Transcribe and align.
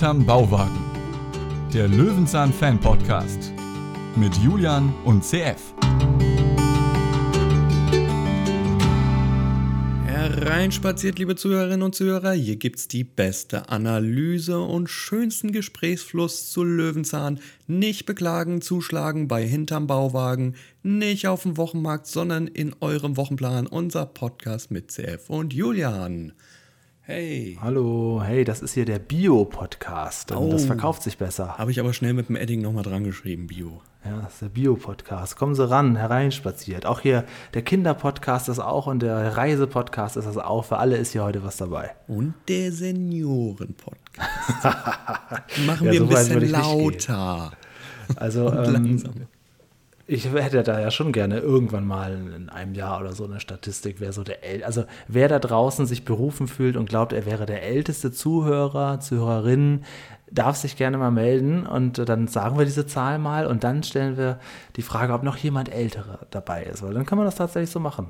Hinterm 0.00 0.24
Bauwagen. 0.24 0.80
Der 1.74 1.86
Löwenzahn 1.86 2.54
Fan 2.54 2.80
Podcast 2.80 3.52
mit 4.16 4.34
Julian 4.38 4.94
und 5.04 5.22
CF. 5.22 5.74
Hereinspaziert, 10.06 11.18
liebe 11.18 11.36
Zuhörerinnen 11.36 11.82
und 11.82 11.94
Zuhörer. 11.94 12.32
Hier 12.32 12.56
gibt's 12.56 12.88
die 12.88 13.04
beste 13.04 13.68
Analyse 13.68 14.60
und 14.60 14.88
schönsten 14.88 15.52
Gesprächsfluss 15.52 16.50
zu 16.50 16.64
Löwenzahn. 16.64 17.38
Nicht 17.66 18.06
beklagen, 18.06 18.62
zuschlagen 18.62 19.28
bei 19.28 19.46
Hinterm 19.46 19.86
Bauwagen, 19.86 20.54
nicht 20.82 21.26
auf 21.26 21.42
dem 21.42 21.58
Wochenmarkt, 21.58 22.06
sondern 22.06 22.46
in 22.46 22.74
eurem 22.80 23.18
Wochenplan. 23.18 23.66
Unser 23.66 24.06
Podcast 24.06 24.70
mit 24.70 24.90
CF 24.90 25.28
und 25.28 25.52
Julian. 25.52 26.32
Hey. 27.12 27.58
Hallo, 27.60 28.22
hey, 28.24 28.44
das 28.44 28.62
ist 28.62 28.74
hier 28.74 28.84
der 28.84 29.00
Bio-Podcast. 29.00 30.30
Oh. 30.30 30.48
Das 30.52 30.64
verkauft 30.64 31.02
sich 31.02 31.18
besser. 31.18 31.58
Habe 31.58 31.72
ich 31.72 31.80
aber 31.80 31.92
schnell 31.92 32.12
mit 32.12 32.28
dem 32.28 32.36
Edding 32.36 32.62
nochmal 32.62 32.84
dran 32.84 33.02
geschrieben, 33.02 33.48
Bio. 33.48 33.82
Ja, 34.04 34.20
das 34.22 34.34
ist 34.34 34.42
der 34.42 34.48
Bio-Podcast. 34.50 35.36
Kommen 35.36 35.56
Sie 35.56 35.68
ran, 35.68 35.96
hereinspaziert. 35.96 36.86
Auch 36.86 37.00
hier 37.00 37.24
der 37.52 37.62
Kinder-Podcast 37.62 38.48
ist 38.48 38.60
auch 38.60 38.86
und 38.86 39.02
der 39.02 39.36
Reise-Podcast 39.36 40.18
ist 40.18 40.26
das 40.26 40.36
auch. 40.36 40.66
Für 40.66 40.78
alle 40.78 40.98
ist 40.98 41.10
hier 41.10 41.24
heute 41.24 41.42
was 41.42 41.56
dabei. 41.56 41.96
Und 42.06 42.34
der 42.46 42.70
Senioren-Podcast. 42.70 44.62
Machen 45.66 45.86
Ja, 45.88 45.92
wir 45.92 45.98
so 45.98 46.04
ein 46.04 46.38
bisschen 46.38 46.48
lauter. 46.52 47.50
Also, 48.14 48.52
Und 48.52 48.66
ähm, 48.66 48.72
langsam. 48.72 49.14
Ich 50.10 50.32
hätte 50.32 50.64
da 50.64 50.80
ja 50.80 50.90
schon 50.90 51.12
gerne 51.12 51.38
irgendwann 51.38 51.86
mal 51.86 52.12
in 52.34 52.48
einem 52.48 52.74
Jahr 52.74 53.00
oder 53.00 53.12
so 53.12 53.24
eine 53.24 53.38
Statistik, 53.38 53.96
wer 54.00 54.12
so 54.12 54.24
der 54.24 54.44
äl 54.44 54.64
also 54.64 54.84
wer 55.06 55.28
da 55.28 55.38
draußen 55.38 55.86
sich 55.86 56.04
berufen 56.04 56.48
fühlt 56.48 56.76
und 56.76 56.88
glaubt, 56.88 57.12
er 57.12 57.26
wäre 57.26 57.46
der 57.46 57.62
älteste 57.62 58.10
Zuhörer, 58.10 58.98
Zuhörerin, 58.98 59.84
darf 60.28 60.56
sich 60.56 60.76
gerne 60.76 60.98
mal 60.98 61.12
melden 61.12 61.64
und 61.64 62.08
dann 62.08 62.26
sagen 62.26 62.58
wir 62.58 62.64
diese 62.64 62.88
Zahl 62.88 63.20
mal 63.20 63.46
und 63.46 63.62
dann 63.62 63.84
stellen 63.84 64.16
wir 64.16 64.40
die 64.74 64.82
Frage, 64.82 65.12
ob 65.12 65.22
noch 65.22 65.36
jemand 65.36 65.72
älterer 65.72 66.26
dabei 66.30 66.64
ist, 66.64 66.82
weil 66.82 66.92
dann 66.92 67.06
kann 67.06 67.16
man 67.16 67.24
das 67.24 67.36
tatsächlich 67.36 67.70
so 67.70 67.78
machen. 67.78 68.08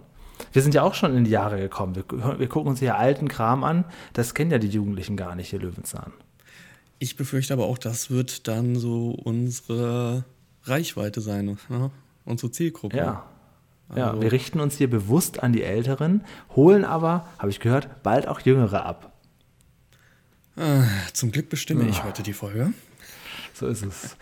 Wir 0.54 0.62
sind 0.62 0.74
ja 0.74 0.82
auch 0.82 0.94
schon 0.94 1.14
in 1.14 1.24
die 1.24 1.30
Jahre 1.30 1.58
gekommen. 1.58 1.96
Wir, 1.96 2.38
wir 2.38 2.48
gucken 2.48 2.70
uns 2.70 2.78
hier 2.78 2.96
alten 2.96 3.28
Kram 3.28 3.62
an. 3.62 3.84
Das 4.14 4.32
kennen 4.32 4.50
ja 4.50 4.58
die 4.58 4.68
Jugendlichen 4.68 5.18
gar 5.18 5.34
nicht, 5.34 5.50
hier 5.50 5.58
Löwenzahn. 5.58 6.14
Ich 6.98 7.16
befürchte 7.16 7.52
aber 7.52 7.66
auch, 7.66 7.76
das 7.76 8.10
wird 8.10 8.48
dann 8.48 8.74
so 8.76 9.10
unsere 9.10 10.24
Reichweite 10.64 11.20
sein, 11.20 11.56
ne? 11.68 11.90
unsere 12.24 12.52
Zielgruppe. 12.52 12.96
Ja. 12.96 13.24
Ja, 13.96 14.10
Also- 14.10 14.22
wir 14.22 14.30
richten 14.30 14.60
uns 14.60 14.76
hier 14.76 14.88
bewusst 14.88 15.42
an 15.42 15.52
die 15.52 15.62
Älteren, 15.64 16.24
holen 16.54 16.84
aber, 16.84 17.26
habe 17.38 17.50
ich 17.50 17.58
gehört, 17.58 18.02
bald 18.04 18.28
auch 18.28 18.40
Jüngere 18.40 18.84
ab. 18.84 19.12
Ah, 20.56 20.84
Zum 21.12 21.32
Glück 21.32 21.48
bestimme 21.48 21.88
ich 21.88 22.04
heute 22.04 22.22
die 22.22 22.32
Folge. 22.32 22.72
So 23.54 23.66
ist 23.66 23.82
es. 23.84 24.16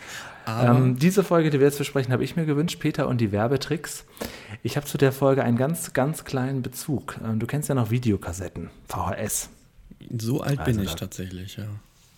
Ähm, 0.47 0.97
diese 0.97 1.23
Folge, 1.23 1.49
die 1.49 1.59
wir 1.59 1.67
jetzt 1.67 1.77
besprechen, 1.77 2.11
habe 2.11 2.23
ich 2.23 2.35
mir 2.35 2.45
gewünscht, 2.45 2.79
Peter 2.79 3.07
und 3.07 3.19
die 3.21 3.31
Werbetricks. 3.31 4.05
Ich 4.63 4.75
habe 4.77 4.85
zu 4.87 4.97
der 4.97 5.11
Folge 5.11 5.43
einen 5.43 5.57
ganz, 5.57 5.93
ganz 5.93 6.25
kleinen 6.25 6.61
Bezug. 6.63 7.19
Ähm, 7.23 7.39
du 7.39 7.45
kennst 7.45 7.69
ja 7.69 7.75
noch 7.75 7.91
Videokassetten, 7.91 8.69
VHS. 8.87 9.49
So 10.17 10.41
alt 10.41 10.59
Also 10.59 10.71
bin 10.71 10.81
ich 10.83 10.95
tatsächlich, 10.95 11.57
ja. 11.57 11.65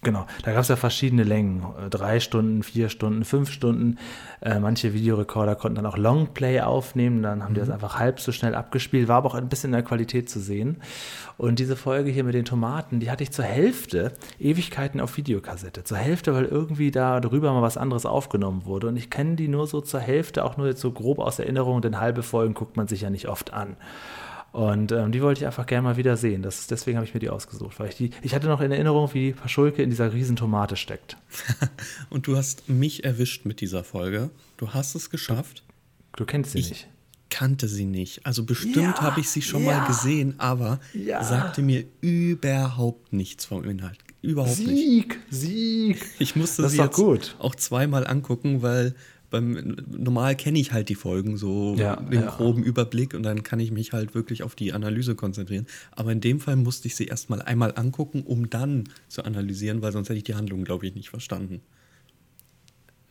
Genau, 0.04 0.26
da 0.44 0.52
gab 0.52 0.62
es 0.62 0.68
ja 0.68 0.76
verschiedene 0.76 1.24
Längen. 1.24 1.64
Äh, 1.80 1.90
Drei 1.90 2.20
Stunden, 2.20 2.64
vier 2.64 2.90
Stunden, 2.90 3.24
fünf 3.24 3.52
Stunden. 3.52 4.00
Äh, 4.42 4.60
manche 4.60 4.96
Videorekorder 4.96 5.56
konnten 5.56 5.76
dann 5.76 5.86
auch 5.86 5.98
Longplay 5.98 6.62
aufnehmen, 6.62 7.22
dann 7.22 7.44
haben 7.44 7.54
die 7.54 7.60
das 7.60 7.70
einfach 7.70 8.00
halb 8.00 8.20
so 8.20 8.32
schnell 8.32 8.56
abgespielt, 8.56 9.08
war 9.08 9.18
aber 9.18 9.30
auch 9.30 9.36
ein 9.36 9.48
bisschen 9.48 9.68
in 9.68 9.74
der 9.74 9.84
Qualität 9.84 10.28
zu 10.28 10.40
sehen. 10.40 10.78
Und 11.38 11.60
diese 11.60 11.76
Folge 11.76 12.10
hier 12.10 12.24
mit 12.24 12.34
den 12.34 12.46
Tomaten, 12.46 13.00
die 13.00 13.12
hatte 13.12 13.22
ich 13.22 13.32
zur 13.32 13.46
Hälfte 13.46 14.14
Ewigkeiten 14.40 15.00
auf 15.00 15.18
Videokassette. 15.18 15.84
Zur 15.84 15.98
Hälfte, 15.98 16.34
weil 16.34 16.46
irgendwie 16.46 16.90
da 16.90 17.20
drüber 17.20 17.54
mal 17.54 17.62
was 17.62 17.78
anderes 17.78 18.08
aufgenommen 18.08 18.66
wurde. 18.66 18.88
Und 18.88 18.98
ich 18.98 19.12
kenne 19.12 19.36
die 19.36 19.48
nur 19.48 19.68
so 19.68 19.81
zur 19.81 20.00
Hälfte, 20.00 20.44
auch 20.46 20.58
nur 20.58 20.66
jetzt 20.66 20.81
so 20.81 20.92
grob 20.92 21.20
aus 21.20 21.38
Erinnerung, 21.38 21.81
denn 21.81 22.00
halbe 22.00 22.24
Folgen 22.24 22.56
guckt 22.56 22.75
man 22.75 22.88
sich 22.88 23.02
ja 23.02 23.12
nicht 23.12 23.28
oft 23.28 23.54
an. 23.54 23.75
Und 24.51 24.91
ähm, 24.91 25.12
die 25.13 25.22
wollte 25.22 25.39
ich 25.41 25.45
einfach 25.47 25.66
gerne 25.66 25.84
mal 25.84 25.97
wieder 25.97 26.17
sehen. 26.17 26.41
Das, 26.41 26.67
deswegen 26.67 26.97
habe 26.97 27.07
ich 27.07 27.13
mir 27.13 27.22
die 27.22 27.29
ausgesucht. 27.29 27.79
Weil 27.79 27.88
ich, 27.89 27.95
die, 27.95 28.09
ich 28.22 28.35
hatte 28.35 28.47
noch 28.47 28.59
in 28.59 28.69
Erinnerung, 28.72 29.09
wie 29.13 29.31
Paschulke 29.31 29.81
in 29.81 29.89
dieser 29.89 30.12
riesen 30.13 30.35
Tomate 30.35 30.75
steckt. 30.75 31.16
Und 32.09 32.28
du 32.28 32.35
hast 32.35 32.67
mich 32.67 33.06
erwischt 33.06 33.45
mit 33.45 33.62
dieser 33.62 33.84
Folge. 33.85 34.29
Du 34.57 34.69
hast 34.73 34.94
es 34.95 35.09
geschafft. 35.09 35.63
Du 36.17 36.25
kennst 36.25 36.51
sie 36.51 36.59
Ich 36.59 36.69
nicht. 36.69 36.88
kannte 37.29 37.69
sie 37.69 37.85
nicht. 37.85 38.25
Also 38.25 38.44
bestimmt 38.44 38.75
Ja, 38.97 39.01
habe 39.01 39.22
ich 39.22 39.29
sie 39.29 39.41
schon 39.41 39.63
ja. 39.63 39.78
mal 39.79 39.88
gesehen, 39.88 40.35
aber 40.38 40.81
Ja. 40.94 41.23
sagte 41.23 41.62
mir 41.62 41.85
überhaupt 42.01 43.13
nichts 43.13 43.45
vom 43.45 43.63
Inhalt. 43.63 43.97
Überhaupt 44.22 44.59
nicht. 44.59 44.68
Sieg, 44.68 45.19
Sieg. 45.29 46.06
Ich 46.19 46.35
musste 46.35 46.62
Das 46.62 46.73
sie 46.73 46.78
jetzt 46.79 46.95
gut. 46.95 47.35
auch 47.39 47.56
zweimal 47.56 48.06
angucken, 48.06 48.62
weil 48.62 48.94
beim 49.31 49.75
normal 49.88 50.36
kenne 50.36 50.59
ich 50.59 50.72
halt 50.74 50.90
die 50.90 50.96
Folgen 50.96 51.38
so 51.38 51.74
Ja, 51.75 51.96
den 51.96 52.22
ja. 52.22 52.30
groben 52.30 52.64
Überblick 52.64 53.16
und 53.16 53.24
dann 53.24 53.42
kann 53.42 53.59
ich 53.59 53.72
mich 53.72 53.94
halt 53.94 54.14
wirklich 54.14 54.44
auf 54.44 54.53
die 54.53 54.74
Analyse 54.74 55.16
konzentrieren. 55.16 55.66
Aber 55.92 56.12
in 56.12 56.22
dem 56.22 56.40
Fall 56.40 56.58
musste 56.58 56.88
ich 56.88 56.96
sie 56.96 57.06
erstmal 57.06 57.42
einmal 57.42 57.74
angucken, 57.75 58.22
um 58.22 58.50
dann 58.50 58.84
zu 59.08 59.24
analysieren, 59.24 59.81
weil 59.81 59.92
sonst 59.92 60.09
hätte 60.09 60.18
ich 60.18 60.25
die 60.25 60.36
Handlung, 60.36 60.64
glaube 60.64 60.86
ich, 60.86 60.94
nicht 60.94 61.09
verstanden. 61.09 61.62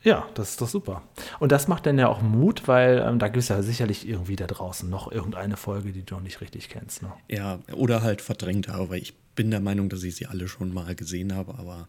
Ja, 0.03 0.27
das 0.35 0.51
ist 0.51 0.61
doch 0.61 0.69
super. 0.69 1.03
Und 1.41 1.53
das 1.53 1.69
macht 1.69 1.85
dann 1.85 1.99
ja 1.99 2.09
auch 2.09 2.23
Mut, 2.23 2.67
weil 2.69 3.05
ähm, 3.07 3.19
da 3.19 3.29
gibt 3.29 3.39
es 3.39 3.49
ja 3.49 3.63
sicherlich 3.63 4.09
irgendwie 4.09 4.37
da 4.37 4.47
draußen 4.47 4.89
noch 4.89 5.13
irgendeine 5.13 5.57
Folge, 5.59 5.93
die 5.93 6.03
du 6.03 6.15
noch 6.15 6.23
nicht 6.23 6.41
richtig 6.41 6.71
kennst. 6.71 7.03
Ne? 7.03 7.13
Ja, 7.29 7.59
oder 7.75 8.03
halt 8.03 8.23
verdrängt 8.23 8.69
habe, 8.69 8.91
weil 8.91 9.03
ich 9.03 9.15
bin 9.35 9.51
der 9.51 9.61
Meinung, 9.61 9.89
dass 9.91 10.03
ich 10.03 10.17
sie 10.17 10.27
alle 10.27 10.49
schon 10.49 10.73
mal 10.73 10.95
gesehen 10.95 11.35
habe, 11.35 11.59
aber 11.59 11.89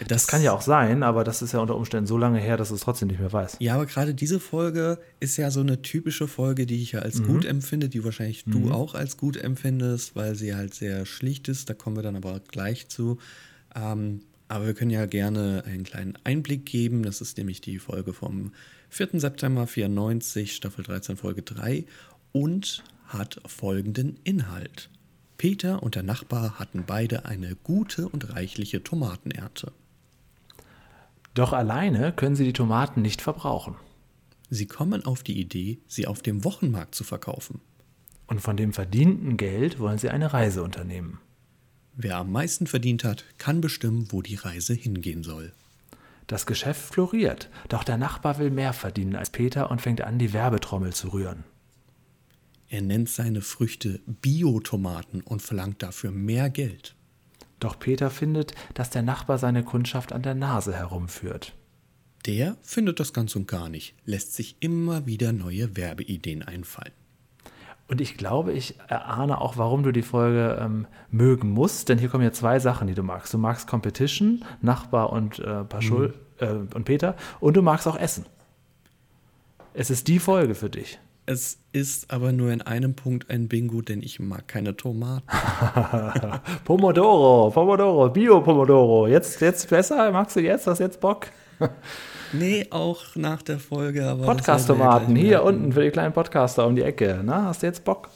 das, 0.00 0.08
Das 0.08 0.26
kann 0.26 0.42
ja 0.42 0.52
auch 0.52 0.62
sein, 0.62 1.02
aber 1.02 1.24
das 1.24 1.42
ist 1.42 1.52
ja 1.52 1.60
unter 1.60 1.76
Umständen 1.76 2.06
so 2.06 2.18
lange 2.18 2.38
her, 2.38 2.56
dass 2.56 2.68
du 2.68 2.74
es 2.74 2.80
trotzdem 2.80 3.08
nicht 3.08 3.20
mehr 3.20 3.32
weißt. 3.32 3.56
Ja, 3.60 3.74
aber 3.74 3.86
gerade 3.86 4.14
diese 4.14 4.40
Folge 4.40 4.98
ist 5.20 5.36
ja 5.36 5.50
so 5.50 5.60
eine 5.60 5.82
typische 5.82 6.28
Folge, 6.28 6.66
die 6.66 6.82
ich 6.82 6.92
ja 6.92 7.00
als 7.00 7.22
gut 7.22 7.44
empfinde, 7.44 7.88
die 7.88 8.04
wahrscheinlich 8.04 8.44
du 8.44 8.70
auch 8.72 8.94
als 8.94 9.16
gut 9.16 9.36
empfindest, 9.36 10.16
weil 10.16 10.34
sie 10.34 10.54
halt 10.54 10.74
sehr 10.74 11.06
schlicht 11.06 11.48
ist. 11.48 11.70
Da 11.70 11.74
kommen 11.74 11.96
wir 11.96 12.02
dann 12.02 12.16
aber 12.16 12.40
gleich 12.40 12.88
zu. 12.88 13.18
Ähm, 13.74 14.20
aber 14.48 14.66
wir 14.66 14.74
können 14.74 14.90
ja 14.90 15.06
gerne 15.06 15.64
einen 15.66 15.84
kleinen 15.84 16.18
Einblick 16.24 16.66
geben. 16.66 17.02
Das 17.02 17.20
ist 17.20 17.38
nämlich 17.38 17.60
die 17.60 17.78
Folge 17.78 18.12
vom 18.12 18.52
4. 18.90 19.08
September 19.14 19.66
94, 19.66 20.54
Staffel 20.54 20.84
13, 20.84 21.16
Folge 21.16 21.40
3 21.40 21.86
und 22.32 22.84
hat 23.06 23.40
folgenden 23.46 24.18
Inhalt. 24.24 24.90
Peter 25.38 25.82
und 25.82 25.94
der 25.94 26.02
Nachbar 26.02 26.58
hatten 26.58 26.84
beide 26.86 27.24
eine 27.24 27.56
gute 27.56 28.08
und 28.08 28.34
reichliche 28.34 28.84
Tomatenernte. 28.84 29.72
Doch 31.34 31.52
alleine 31.52 32.12
können 32.12 32.36
sie 32.36 32.44
die 32.44 32.52
Tomaten 32.52 33.02
nicht 33.02 33.22
verbrauchen. 33.22 33.76
Sie 34.50 34.66
kommen 34.66 35.04
auf 35.06 35.22
die 35.22 35.40
Idee, 35.40 35.78
sie 35.86 36.06
auf 36.06 36.20
dem 36.20 36.44
Wochenmarkt 36.44 36.94
zu 36.94 37.04
verkaufen. 37.04 37.60
Und 38.26 38.40
von 38.40 38.56
dem 38.56 38.72
verdienten 38.72 39.36
Geld 39.36 39.78
wollen 39.78 39.98
sie 39.98 40.10
eine 40.10 40.32
Reise 40.32 40.62
unternehmen. 40.62 41.20
Wer 41.94 42.16
am 42.16 42.32
meisten 42.32 42.66
verdient 42.66 43.04
hat, 43.04 43.24
kann 43.38 43.60
bestimmen, 43.60 44.08
wo 44.10 44.22
die 44.22 44.34
Reise 44.34 44.74
hingehen 44.74 45.22
soll. 45.22 45.52
Das 46.26 46.46
Geschäft 46.46 46.80
floriert, 46.80 47.50
doch 47.68 47.84
der 47.84 47.98
Nachbar 47.98 48.38
will 48.38 48.50
mehr 48.50 48.72
verdienen 48.72 49.16
als 49.16 49.30
Peter 49.30 49.70
und 49.70 49.80
fängt 49.80 50.00
an, 50.00 50.18
die 50.18 50.32
Werbetrommel 50.32 50.92
zu 50.92 51.08
rühren. 51.08 51.44
Er 52.68 52.80
nennt 52.80 53.10
seine 53.10 53.42
Früchte 53.42 54.00
Biotomaten 54.06 55.20
und 55.20 55.42
verlangt 55.42 55.82
dafür 55.82 56.10
mehr 56.10 56.48
Geld. 56.48 56.94
Doch 57.62 57.78
Peter 57.78 58.10
findet, 58.10 58.56
dass 58.74 58.90
der 58.90 59.02
Nachbar 59.02 59.38
seine 59.38 59.62
Kundschaft 59.62 60.12
an 60.12 60.22
der 60.22 60.34
Nase 60.34 60.74
herumführt. 60.74 61.54
Der 62.26 62.56
findet 62.62 62.98
das 62.98 63.12
ganz 63.12 63.36
und 63.36 63.46
gar 63.46 63.68
nicht, 63.68 63.94
lässt 64.04 64.34
sich 64.34 64.56
immer 64.58 65.06
wieder 65.06 65.32
neue 65.32 65.76
Werbeideen 65.76 66.42
einfallen. 66.42 66.90
Und 67.86 68.00
ich 68.00 68.16
glaube, 68.16 68.52
ich 68.52 68.80
erahne 68.88 69.40
auch, 69.40 69.58
warum 69.58 69.84
du 69.84 69.92
die 69.92 70.02
Folge 70.02 70.58
ähm, 70.60 70.88
mögen 71.12 71.50
musst, 71.50 71.88
denn 71.88 71.98
hier 71.98 72.08
kommen 72.08 72.24
ja 72.24 72.32
zwei 72.32 72.58
Sachen, 72.58 72.88
die 72.88 72.94
du 72.94 73.04
magst. 73.04 73.32
Du 73.32 73.38
magst 73.38 73.68
Competition, 73.68 74.44
Nachbar 74.60 75.12
und 75.12 75.38
äh, 75.38 75.62
Paschul 75.62 76.14
äh, 76.38 76.46
und 76.46 76.82
Peter, 76.84 77.14
und 77.38 77.56
du 77.56 77.62
magst 77.62 77.86
auch 77.86 77.96
Essen. 77.96 78.26
Es 79.72 79.88
ist 79.88 80.08
die 80.08 80.18
Folge 80.18 80.56
für 80.56 80.68
dich. 80.68 80.98
Es 81.24 81.58
ist 81.72 82.10
aber 82.12 82.32
nur 82.32 82.50
in 82.50 82.62
einem 82.62 82.94
Punkt 82.94 83.30
ein 83.30 83.46
Bingo, 83.48 83.80
denn 83.80 84.02
ich 84.02 84.18
mag 84.18 84.48
keine 84.48 84.76
Tomaten. 84.76 85.26
Pomodoro, 86.64 87.50
Pomodoro, 87.50 88.08
Bio-Pomodoro. 88.10 89.06
Jetzt, 89.06 89.40
jetzt 89.40 89.70
besser? 89.70 90.10
Magst 90.10 90.34
du 90.34 90.40
jetzt? 90.40 90.66
Hast 90.66 90.80
jetzt 90.80 91.00
Bock? 91.00 91.28
Nee, 92.34 92.66
auch 92.70 93.14
nach 93.14 93.42
der 93.42 93.58
Folge. 93.58 94.18
Podcast-Tomaten, 94.24 95.14
hier 95.14 95.42
merken. 95.42 95.46
unten 95.48 95.72
für 95.74 95.82
die 95.82 95.90
kleinen 95.90 96.14
Podcaster 96.14 96.66
um 96.66 96.74
die 96.74 96.80
Ecke. 96.80 97.20
Na, 97.22 97.44
hast 97.44 97.62
du 97.62 97.66
jetzt 97.66 97.84
Bock? 97.84 98.08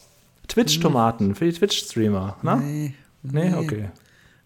Twitch-Tomaten 0.48 1.34
für 1.34 1.44
die 1.44 1.52
Twitch-Streamer. 1.52 2.38
Na? 2.42 2.56
Nee, 2.56 2.94
Nee, 3.22 3.52
okay. 3.54 3.90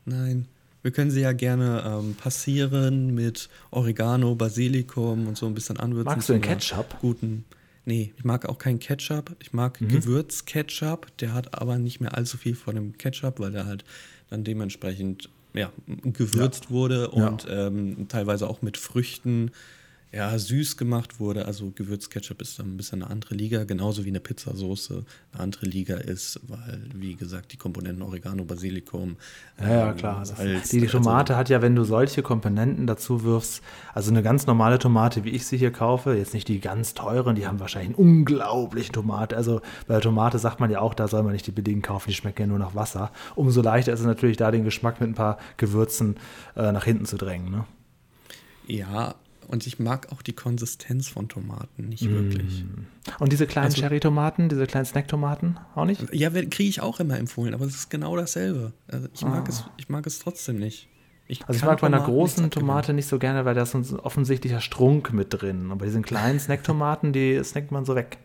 Nein. 0.05 0.47
Wir 0.83 0.91
können 0.91 1.11
sie 1.13 1.21
ja 1.21 1.33
gerne 1.33 1.85
ähm, 1.87 2.17
passieren 2.17 3.15
mit 3.15 3.49
Oregano, 3.71 4.35
Basilikum 4.35 5.29
und 5.29 5.37
so 5.37 5.47
ein 5.47 5.55
bisschen 5.55 5.77
anwürzen. 5.79 6.07
Magst 6.07 6.29
du 6.29 6.33
den 6.33 6.43
Ketchup? 6.43 6.97
Guten. 7.01 7.45
Nee, 7.85 8.13
ich 8.17 8.25
mag 8.25 8.47
auch 8.47 8.59
keinen 8.59 8.79
Ketchup. 8.79 9.35
Ich 9.41 9.53
mag 9.53 9.81
Mhm. 9.81 9.89
Gewürzketchup. 9.89 11.17
Der 11.19 11.33
hat 11.35 11.59
aber 11.61 11.79
nicht 11.79 12.01
mehr 12.01 12.17
allzu 12.17 12.37
viel 12.37 12.55
von 12.55 12.75
dem 12.75 12.99
Ketchup, 12.99 13.41
weil 13.41 13.53
der 13.53 13.67
halt 13.67 13.85
dann 14.29 14.45
dementsprechend 14.45 15.29
ja, 15.55 15.73
gewürzt 15.87 16.67
ja. 16.67 16.71
wurde 16.71 17.11
und 17.11 17.45
ja. 17.45 17.67
ähm, 17.67 18.07
teilweise 18.09 18.49
auch 18.49 18.63
mit 18.63 18.77
Früchten 18.77 19.51
ja, 20.13 20.37
süß 20.37 20.77
gemacht 20.77 21.21
wurde. 21.21 21.47
Also 21.47 21.71
Gewürzketchup 21.73 22.43
ist 22.43 22.59
dann 22.59 22.75
ein 22.75 22.77
bisschen 22.77 23.03
eine 23.03 23.11
andere 23.11 23.35
Liga, 23.37 23.63
genauso 23.63 24.05
wie 24.05 24.09
eine 24.09 24.19
Pizzasauce 24.19 24.91
eine 24.91 25.05
andere 25.43 25.67
Liga 25.67 25.97
ist, 25.97 26.41
weil, 26.49 26.83
wie 26.95 27.15
gesagt, 27.15 27.53
die 27.53 27.57
Komponenten 27.57 28.03
Oregano, 28.03 28.45
Basilikum. 28.45 29.17
Ja, 29.61 29.71
ja 29.71 29.91
ähm, 29.91 29.97
klar. 29.97 30.25
Salz, 30.25 30.71
die, 30.71 30.79
die 30.79 30.87
also 30.87 30.99
Tomate 30.99 31.35
also, 31.35 31.39
hat 31.39 31.49
ja, 31.49 31.63
wenn 31.63 31.77
du 31.77 31.85
solche 31.85 32.23
Komponenten 32.23 32.89
dazu 32.89 33.23
wirfst, 33.23 33.63
also 33.95 34.11
eine 34.11 34.25
ganz 34.25 34.47
normale 34.47 34.81
Tomate, 34.81 35.23
wie 35.23 35.31
ich 35.31 35.47
sie 35.47 35.59
hier 35.59 35.71
kaufe, 35.71 36.15
jetzt 36.15 36.35
nicht 36.35 36.49
die 36.49 36.61
ganz 36.61 36.95
teuren, 36.95 37.37
die 37.37 37.47
haben 37.47 37.61
wahrscheinlich 37.61 37.97
einen 37.97 38.09
unglaublichen 38.09 38.93
Tomate. 38.93 39.37
Also 39.37 39.61
bei 39.87 39.95
der 39.95 40.01
Tomate 40.01 40.41
sagt 40.41 40.59
man 40.59 40.71
ja 40.71 40.81
auch, 40.81 40.95
da 40.95 41.07
soll 41.07 41.23
man 41.23 41.33
nicht 41.33 41.47
die 41.47 41.53
billigen 41.53 41.83
kaufen, 41.83 42.09
die 42.09 42.17
schmecken 42.17 42.43
ja 42.43 42.47
nur 42.49 42.59
nach 42.59 42.75
Wasser. 42.75 43.13
Umso 43.37 43.63
leichter 43.63 43.93
ist 43.93 44.01
es 44.01 44.07
natürlich, 44.07 44.37
da 44.37 44.51
den 44.51 44.65
Geschmack 44.65 45.01
mit 45.01 45.09
ein 45.09 45.15
paar 45.15 45.39
Gewürzen 45.57 46.17
äh, 46.57 46.73
nach 46.73 46.85
hinten 46.85 47.07
zu 47.07 47.17
drängen. 47.17 47.51
Ne? 47.53 47.65
Ja, 48.67 49.15
und 49.51 49.67
ich 49.67 49.81
mag 49.81 50.13
auch 50.13 50.23
die 50.23 50.33
Konsistenz 50.33 51.09
von 51.09 51.29
Tomaten 51.29 51.89
nicht 51.89 52.05
mm. 52.05 52.11
wirklich. 52.11 52.65
Und 53.19 53.33
diese 53.33 53.49
kleinen 53.49 53.67
also, 53.67 53.81
Cherry-Tomaten, 53.81 54.49
diese 54.49 54.67
kleinen 54.67 54.87
Snack-Tomaten 54.87 55.59
auch 55.75 55.87
nicht? 55.87 56.15
Ja, 56.15 56.31
kriege 56.31 56.69
ich 56.69 56.81
auch 56.81 57.01
immer 57.01 57.19
empfohlen, 57.19 57.53
aber 57.53 57.65
es 57.65 57.75
ist 57.75 57.91
genau 57.91 58.17
dasselbe. 58.17 58.73
Also 58.87 59.09
ich, 59.13 59.23
mag 59.23 59.47
ah. 59.47 59.49
es, 59.49 59.65
ich 59.77 59.89
mag 59.89 60.07
es 60.07 60.21
trotzdem 60.21 60.59
nicht. 60.59 60.89
Ich 61.27 61.45
also 61.47 61.59
ich 61.59 61.65
mag 61.65 61.81
bei 61.81 61.89
einer 61.89 62.01
großen 62.01 62.51
Tomate 62.51 62.93
nicht 62.93 63.07
so 63.07 63.19
gerne, 63.19 63.45
weil 63.45 63.55
da 63.55 63.63
ist 63.63 63.75
ein 63.75 63.85
offensichtlicher 63.99 64.61
Strunk 64.61 65.13
mit 65.13 65.29
drin. 65.31 65.73
Und 65.73 65.79
bei 65.79 65.87
diesen 65.87 66.03
kleinen 66.03 66.39
Snack-Tomaten, 66.39 67.13
die 67.13 67.43
snackt 67.43 67.73
man 67.73 67.85
so 67.85 67.97
weg. 67.97 68.19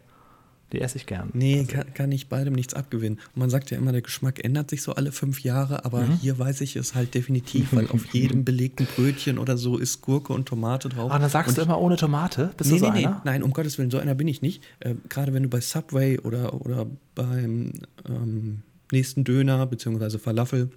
Die 0.72 0.82
esse 0.82 0.98
ich 0.98 1.06
gern. 1.06 1.30
Nee, 1.34 1.60
also. 1.60 1.72
kann, 1.72 1.94
kann, 1.94 2.12
ich 2.12 2.28
beidem 2.28 2.54
nichts 2.54 2.74
abgewinnen. 2.74 3.20
Und 3.34 3.40
man 3.40 3.50
sagt 3.50 3.70
ja 3.72 3.78
immer, 3.78 3.92
der 3.92 4.02
Geschmack 4.02 4.44
ändert 4.44 4.70
sich 4.70 4.82
so 4.82 4.94
alle 4.94 5.12
fünf 5.12 5.42
Jahre, 5.42 5.86
aber 5.86 6.02
mhm. 6.02 6.18
hier 6.18 6.40
weiß 6.40 6.62
ich 6.62 6.76
es 6.76 6.96
halt 6.96 7.14
definitiv, 7.14 7.74
weil 7.74 7.88
auf 7.90 8.06
jedem 8.14 8.44
belegten 8.46 8.88
Brötchen 8.96 9.38
oder 9.38 9.58
so 9.58 9.78
ist 9.78 10.02
Gurke 10.02 10.34
und 10.34 10.48
Tomate 10.48 10.90
drauf. 10.90 11.12
Ah, 11.12 11.20
dann 11.20 11.30
sagst 11.30 11.50
und 11.50 11.58
du 11.58 11.62
immer 11.62 11.80
ohne 11.80 11.98
Tomate? 11.98 12.52
Bist 12.58 12.72
nee, 12.72 12.80
du 12.80 12.86
so 12.86 12.92
nee, 12.92 13.06
einer? 13.06 13.10
nee, 13.12 13.22
nein, 13.26 13.44
um 13.44 13.52
Gottes 13.52 13.78
Willen, 13.78 13.92
so 13.92 14.00
einer 14.00 14.16
bin 14.16 14.28
ich 14.28 14.42
nicht. 14.42 14.64
Äh, 14.80 14.96
Gerade 15.08 15.34
wenn 15.34 15.44
du 15.44 15.50
bei 15.50 15.62
Subway 15.62 16.20
oder, 16.20 16.60
oder 16.60 16.88
beim 17.14 17.74
ähm, 18.08 18.64
nächsten 18.92 19.24
Döner 19.24 19.66
bzw. 19.68 20.18
Falafel 20.18 20.72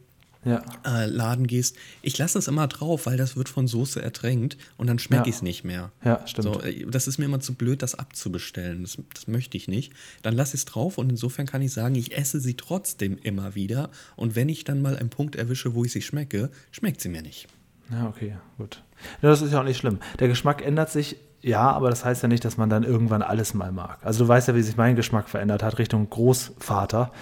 ja. 0.44 0.62
äh, 0.84 1.06
Laden 1.06 1.46
gehst. 1.46 1.76
Ich 2.02 2.16
lasse 2.18 2.38
es 2.38 2.48
immer 2.48 2.66
drauf, 2.66 3.06
weil 3.06 3.16
das 3.16 3.36
wird 3.36 3.48
von 3.48 3.66
Soße 3.66 4.00
ertränkt 4.00 4.56
und 4.76 4.86
dann 4.86 4.98
schmecke 4.98 5.24
ja. 5.24 5.28
ich 5.28 5.36
es 5.36 5.42
nicht 5.42 5.64
mehr. 5.64 5.90
Ja, 6.04 6.26
stimmt. 6.26 6.44
So, 6.44 6.60
äh, 6.60 6.86
das 6.86 7.08
ist 7.08 7.18
mir 7.18 7.24
immer 7.24 7.40
zu 7.40 7.54
blöd, 7.54 7.82
das 7.82 7.94
abzubestellen. 7.94 8.82
Das, 8.82 8.98
das 9.14 9.26
möchte 9.26 9.56
ich 9.56 9.68
nicht. 9.68 9.92
Dann 10.22 10.34
lasse 10.34 10.56
ich 10.56 10.60
es 10.60 10.64
drauf 10.64 10.98
und 10.98 11.10
insofern 11.10 11.46
kann 11.46 11.62
ich 11.62 11.72
sagen, 11.72 11.94
ich 11.94 12.16
esse 12.16 12.40
sie 12.40 12.54
trotzdem 12.54 13.18
immer 13.22 13.54
wieder. 13.54 13.90
Und 14.16 14.36
wenn 14.36 14.48
ich 14.48 14.64
dann 14.64 14.82
mal 14.82 14.96
einen 14.96 15.10
Punkt 15.10 15.36
erwische, 15.36 15.74
wo 15.74 15.84
ich 15.84 15.92
sie 15.92 16.02
schmecke, 16.02 16.50
schmeckt 16.70 17.00
sie 17.00 17.08
mir 17.08 17.22
nicht. 17.22 17.48
Ja, 17.90 18.06
okay, 18.06 18.36
gut. 18.58 18.82
Das 19.22 19.42
ist 19.42 19.52
ja 19.52 19.60
auch 19.60 19.64
nicht 19.64 19.78
schlimm. 19.78 19.98
Der 20.18 20.28
Geschmack 20.28 20.64
ändert 20.64 20.90
sich 20.90 21.16
ja, 21.40 21.70
aber 21.70 21.88
das 21.90 22.04
heißt 22.04 22.22
ja 22.22 22.28
nicht, 22.28 22.44
dass 22.44 22.56
man 22.56 22.68
dann 22.68 22.82
irgendwann 22.82 23.22
alles 23.22 23.54
mal 23.54 23.70
mag. 23.70 23.98
Also 24.02 24.24
du 24.24 24.28
weißt 24.28 24.48
ja, 24.48 24.54
wie 24.56 24.62
sich 24.62 24.76
mein 24.76 24.96
Geschmack 24.96 25.28
verändert 25.28 25.62
hat 25.62 25.78
Richtung 25.78 26.10
Großvater. 26.10 27.12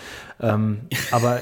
Ähm, 0.41 0.81
aber 1.11 1.41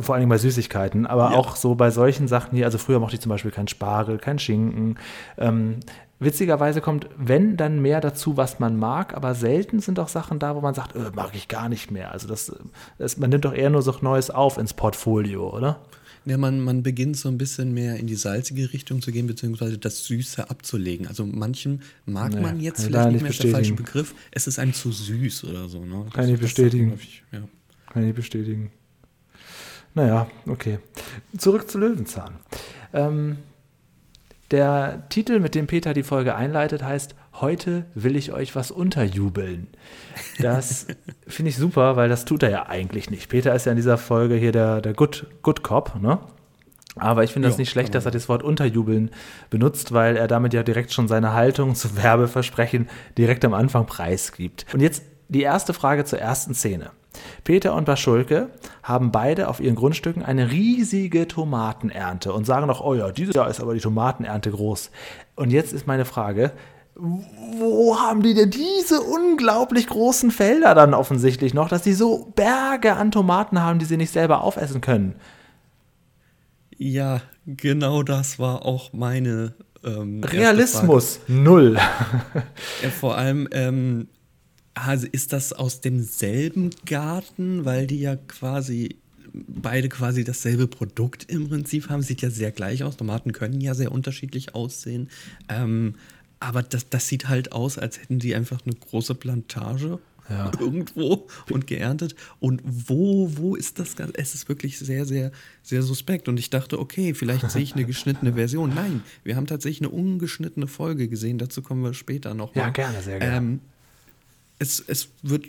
vor 0.00 0.14
allem 0.16 0.28
bei 0.28 0.38
Süßigkeiten, 0.38 1.06
aber 1.06 1.30
ja. 1.30 1.36
auch 1.36 1.56
so 1.56 1.74
bei 1.74 1.90
solchen 1.90 2.28
Sachen 2.28 2.56
hier, 2.56 2.64
also 2.64 2.78
früher 2.78 2.98
mochte 2.98 3.14
ich 3.14 3.20
zum 3.20 3.30
Beispiel 3.30 3.50
keinen 3.50 3.68
Spargel, 3.68 4.18
keinen 4.18 4.38
Schinken. 4.38 4.98
Ähm, 5.38 5.76
witzigerweise 6.18 6.80
kommt, 6.80 7.06
wenn, 7.16 7.56
dann 7.56 7.80
mehr 7.80 8.00
dazu, 8.00 8.36
was 8.36 8.58
man 8.58 8.78
mag, 8.78 9.14
aber 9.14 9.34
selten 9.34 9.80
sind 9.80 9.98
auch 9.98 10.08
Sachen 10.08 10.38
da, 10.38 10.56
wo 10.56 10.60
man 10.60 10.74
sagt, 10.74 10.96
äh, 10.96 11.10
mag 11.14 11.30
ich 11.34 11.48
gar 11.48 11.68
nicht 11.68 11.90
mehr. 11.90 12.12
Also 12.12 12.26
das, 12.26 12.52
das, 12.98 13.16
man 13.18 13.30
nimmt 13.30 13.44
doch 13.44 13.54
eher 13.54 13.70
nur 13.70 13.82
so 13.82 13.94
Neues 14.00 14.30
auf 14.30 14.58
ins 14.58 14.74
Portfolio, 14.74 15.54
oder? 15.54 15.80
Ja, 16.24 16.36
man, 16.36 16.60
man 16.60 16.82
beginnt 16.82 17.16
so 17.16 17.28
ein 17.28 17.38
bisschen 17.38 17.72
mehr 17.72 17.96
in 17.96 18.08
die 18.08 18.16
salzige 18.16 18.72
Richtung 18.72 19.00
zu 19.00 19.12
gehen, 19.12 19.28
beziehungsweise 19.28 19.78
das 19.78 20.04
Süße 20.06 20.50
abzulegen. 20.50 21.06
Also 21.06 21.24
manchen 21.24 21.82
mag 22.04 22.32
naja, 22.32 22.42
man 22.42 22.60
jetzt 22.60 22.84
vielleicht 22.84 23.12
nicht 23.12 23.22
mehr, 23.22 23.30
ist 23.30 23.44
der 23.44 23.52
falsche 23.52 23.74
Begriff. 23.74 24.12
Es 24.32 24.48
ist 24.48 24.58
einem 24.58 24.74
zu 24.74 24.90
süß 24.90 25.44
oder 25.44 25.68
so. 25.68 25.84
Ne? 25.84 26.06
Kann 26.12 26.28
ich 26.28 26.40
bestätigen. 26.40 26.98
ja. 27.30 27.42
Kann 27.92 28.08
ich 28.08 28.14
bestätigen. 28.14 28.72
Naja, 29.96 30.26
okay. 30.46 30.78
Zurück 31.38 31.70
zu 31.70 31.78
Löwenzahn. 31.78 32.34
Ähm, 32.92 33.38
der 34.50 35.08
Titel, 35.08 35.40
mit 35.40 35.54
dem 35.54 35.66
Peter 35.66 35.94
die 35.94 36.02
Folge 36.02 36.36
einleitet, 36.36 36.84
heißt 36.84 37.14
Heute 37.40 37.86
will 37.94 38.14
ich 38.14 38.32
euch 38.32 38.54
was 38.54 38.70
unterjubeln. 38.70 39.68
Das 40.38 40.86
finde 41.26 41.48
ich 41.48 41.56
super, 41.56 41.96
weil 41.96 42.10
das 42.10 42.26
tut 42.26 42.42
er 42.42 42.50
ja 42.50 42.66
eigentlich 42.66 43.10
nicht. 43.10 43.30
Peter 43.30 43.54
ist 43.54 43.64
ja 43.64 43.72
in 43.72 43.76
dieser 43.76 43.96
Folge 43.96 44.34
hier 44.36 44.52
der, 44.52 44.82
der 44.82 44.92
Good, 44.92 45.26
Good 45.42 45.62
Cop, 45.62 46.00
ne? 46.00 46.18
Aber 46.98 47.24
ich 47.24 47.32
finde 47.32 47.48
das 47.48 47.58
nicht 47.58 47.70
schlecht, 47.70 47.94
dass 47.94 48.06
er 48.06 48.10
das 48.10 48.28
Wort 48.28 48.42
unterjubeln 48.42 49.10
benutzt, 49.50 49.92
weil 49.92 50.16
er 50.16 50.28
damit 50.28 50.54
ja 50.54 50.62
direkt 50.62 50.92
schon 50.92 51.08
seine 51.08 51.34
Haltung 51.34 51.74
zu 51.74 51.96
Werbeversprechen 51.96 52.88
direkt 53.18 53.44
am 53.44 53.52
Anfang 53.52 53.84
preisgibt. 53.86 54.66
Und 54.72 54.80
jetzt 54.80 55.02
die 55.28 55.42
erste 55.42 55.74
Frage 55.74 56.04
zur 56.04 56.18
ersten 56.18 56.54
Szene. 56.54 56.90
Peter 57.44 57.74
und 57.74 57.84
Baschulke 57.84 58.50
haben 58.82 59.10
beide 59.10 59.48
auf 59.48 59.60
ihren 59.60 59.74
Grundstücken 59.74 60.22
eine 60.22 60.50
riesige 60.50 61.26
Tomatenernte 61.26 62.32
und 62.32 62.44
sagen 62.44 62.66
noch, 62.66 62.82
oh 62.82 62.94
ja, 62.94 63.10
dieses 63.10 63.34
Jahr 63.34 63.48
ist 63.48 63.60
aber 63.60 63.74
die 63.74 63.80
Tomatenernte 63.80 64.50
groß. 64.50 64.90
Und 65.34 65.50
jetzt 65.50 65.72
ist 65.72 65.86
meine 65.86 66.04
Frage, 66.04 66.52
wo 66.94 67.98
haben 67.98 68.22
die 68.22 68.32
denn 68.32 68.50
diese 68.50 69.00
unglaublich 69.00 69.86
großen 69.86 70.30
Felder 70.30 70.74
dann 70.74 70.94
offensichtlich 70.94 71.52
noch, 71.52 71.68
dass 71.68 71.82
die 71.82 71.92
so 71.92 72.32
Berge 72.34 72.94
an 72.94 73.10
Tomaten 73.10 73.60
haben, 73.62 73.78
die 73.78 73.84
sie 73.84 73.98
nicht 73.98 74.12
selber 74.12 74.42
aufessen 74.42 74.80
können? 74.80 75.16
Ja, 76.78 77.20
genau 77.46 78.02
das 78.02 78.38
war 78.38 78.64
auch 78.64 78.92
meine 78.92 79.54
ähm, 79.84 80.22
Realismus 80.24 81.20
null. 81.26 81.74
ja, 82.82 82.90
vor 82.90 83.16
allem 83.16 83.48
ähm, 83.52 84.08
also 84.76 85.06
ist 85.10 85.32
das 85.32 85.52
aus 85.52 85.80
demselben 85.80 86.70
Garten, 86.84 87.64
weil 87.64 87.86
die 87.86 88.00
ja 88.00 88.16
quasi 88.16 88.96
beide 89.32 89.88
quasi 89.88 90.22
dasselbe 90.22 90.66
Produkt 90.66 91.30
im 91.30 91.48
Prinzip 91.48 91.88
haben. 91.88 92.02
Sieht 92.02 92.22
ja 92.22 92.30
sehr 92.30 92.52
gleich 92.52 92.84
aus. 92.84 92.96
Tomaten 92.96 93.32
können 93.32 93.60
ja 93.60 93.74
sehr 93.74 93.90
unterschiedlich 93.90 94.54
aussehen. 94.54 95.08
Ähm, 95.48 95.94
aber 96.40 96.62
das, 96.62 96.88
das 96.90 97.08
sieht 97.08 97.28
halt 97.28 97.52
aus, 97.52 97.78
als 97.78 97.98
hätten 97.98 98.18
die 98.18 98.34
einfach 98.34 98.60
eine 98.64 98.74
große 98.74 99.14
Plantage 99.14 99.98
ja. 100.28 100.50
irgendwo 100.60 101.26
und 101.50 101.66
geerntet. 101.66 102.14
Und 102.38 102.60
wo, 102.64 103.30
wo 103.36 103.56
ist 103.56 103.78
das 103.78 103.96
Ganze? 103.96 104.18
Es 104.18 104.34
ist 104.34 104.48
wirklich 104.48 104.78
sehr, 104.78 105.06
sehr, 105.06 105.32
sehr 105.62 105.82
suspekt. 105.82 106.28
Und 106.28 106.38
ich 106.38 106.50
dachte, 106.50 106.78
okay, 106.78 107.14
vielleicht 107.14 107.50
sehe 107.50 107.62
ich 107.62 107.74
eine 107.74 107.84
geschnittene 107.86 108.34
Version. 108.34 108.74
Nein, 108.74 109.02
wir 109.24 109.36
haben 109.36 109.46
tatsächlich 109.46 109.88
eine 109.88 109.90
ungeschnittene 109.90 110.66
Folge 110.66 111.08
gesehen. 111.08 111.38
Dazu 111.38 111.62
kommen 111.62 111.82
wir 111.82 111.94
später 111.94 112.34
noch. 112.34 112.54
Ja, 112.54 112.68
gerne, 112.68 113.00
sehr 113.00 113.18
gerne. 113.18 113.36
Ähm, 113.36 113.60
es, 114.58 114.80
es 114.80 115.08
wird 115.22 115.46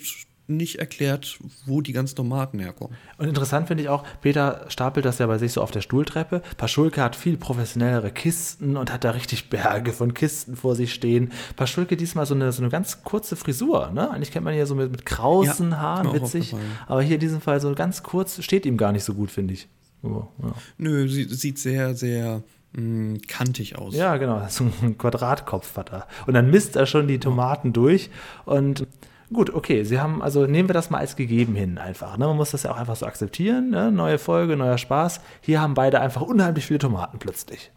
nicht 0.48 0.80
erklärt, 0.80 1.40
wo 1.66 1.82
die 1.82 1.92
ganzen 1.92 2.16
Tomaten 2.16 2.60
herkommen. 2.60 2.96
Und 3.18 3.28
interessant 3.28 3.68
finde 3.68 3.84
ich 3.84 3.90
auch, 3.90 4.06
Peter 4.22 4.66
stapelt 4.70 5.06
das 5.06 5.18
ja 5.20 5.28
bei 5.28 5.38
sich 5.38 5.52
so 5.52 5.62
auf 5.62 5.72
der 5.72 5.82
Stuhltreppe. 5.82 6.42
Paschulke 6.56 7.04
hat 7.04 7.16
viel 7.16 7.38
professionellere 7.38 8.12
Kisten 8.12 8.78
und 8.78 8.92
hat 8.92 9.04
da 9.04 9.12
richtig 9.12 9.50
Berge 9.50 9.92
von 9.92 10.14
Kisten 10.14 10.56
vor 10.56 10.76
sich 10.76 10.94
stehen. 10.94 11.34
Paschulke 11.58 11.98
diesmal 11.98 12.26
so 12.26 12.34
eine, 12.34 12.52
so 12.52 12.62
eine 12.62 12.72
ganz 12.72 13.04
kurze 13.04 13.36
Frisur. 13.36 13.92
Ne? 13.92 14.10
Eigentlich 14.10 14.32
kennt 14.32 14.46
man 14.46 14.56
ja 14.56 14.66
so 14.66 14.76
mit, 14.76 14.92
mit 14.92 15.06
krausen 15.06 15.72
ja, 15.72 15.78
Haaren, 15.78 16.14
witzig. 16.14 16.56
Aber 16.88 17.02
hier 17.02 17.16
in 17.16 17.22
diesem 17.22 17.42
Fall 17.42 17.60
so 17.60 17.74
ganz 17.76 18.04
kurz, 18.04 18.42
steht 18.42 18.66
ihm 18.66 18.78
gar 18.78 18.94
nicht 18.94 19.04
so 19.04 19.14
gut, 19.14 19.32
finde 19.32 19.54
ich. 19.54 19.68
Oh, 20.04 20.28
ja. 20.42 20.54
Nö, 20.78 21.10
sie, 21.10 21.26
sieht 21.26 21.60
sehr, 21.60 21.94
sehr 21.96 22.44
mh, 22.74 23.20
kantig 23.28 23.78
aus. 23.78 23.96
Ja, 23.96 24.18
genau. 24.18 24.46
So 24.50 24.66
ein 24.82 24.98
Quadratkopf 24.98 25.76
hat 25.78 25.92
er. 25.92 26.08
Und 26.26 26.34
dann 26.34 26.50
misst 26.50 26.76
er 26.76 26.86
schon 26.86 27.08
die 27.08 27.20
Tomaten 27.20 27.74
durch. 27.74 28.10
Und 28.46 28.88
gut, 29.32 29.54
okay, 29.54 29.84
Sie 29.84 30.00
haben, 30.00 30.22
also 30.22 30.46
nehmen 30.46 30.70
wir 30.70 30.74
das 30.74 30.90
mal 30.90 31.00
als 31.00 31.16
gegeben 31.16 31.56
hin 31.56 31.78
einfach. 31.78 32.18
Ne? 32.18 32.28
Man 32.28 32.38
muss 32.38 32.52
das 32.52 32.64
ja 32.64 32.72
auch 32.72 32.78
einfach 32.78 32.96
so 32.96 33.06
akzeptieren. 33.06 33.70
Ne? 33.70 33.92
Neue 33.92 34.18
Folge, 34.18 34.56
neuer 34.56 34.78
Spaß. 34.78 35.22
Hier 35.42 35.62
haben 35.62 35.74
beide 35.74 36.02
einfach 36.02 36.22
unheimlich 36.22 36.66
viele 36.66 36.80
Tomaten 36.80 37.20
plötzlich. 37.20 37.72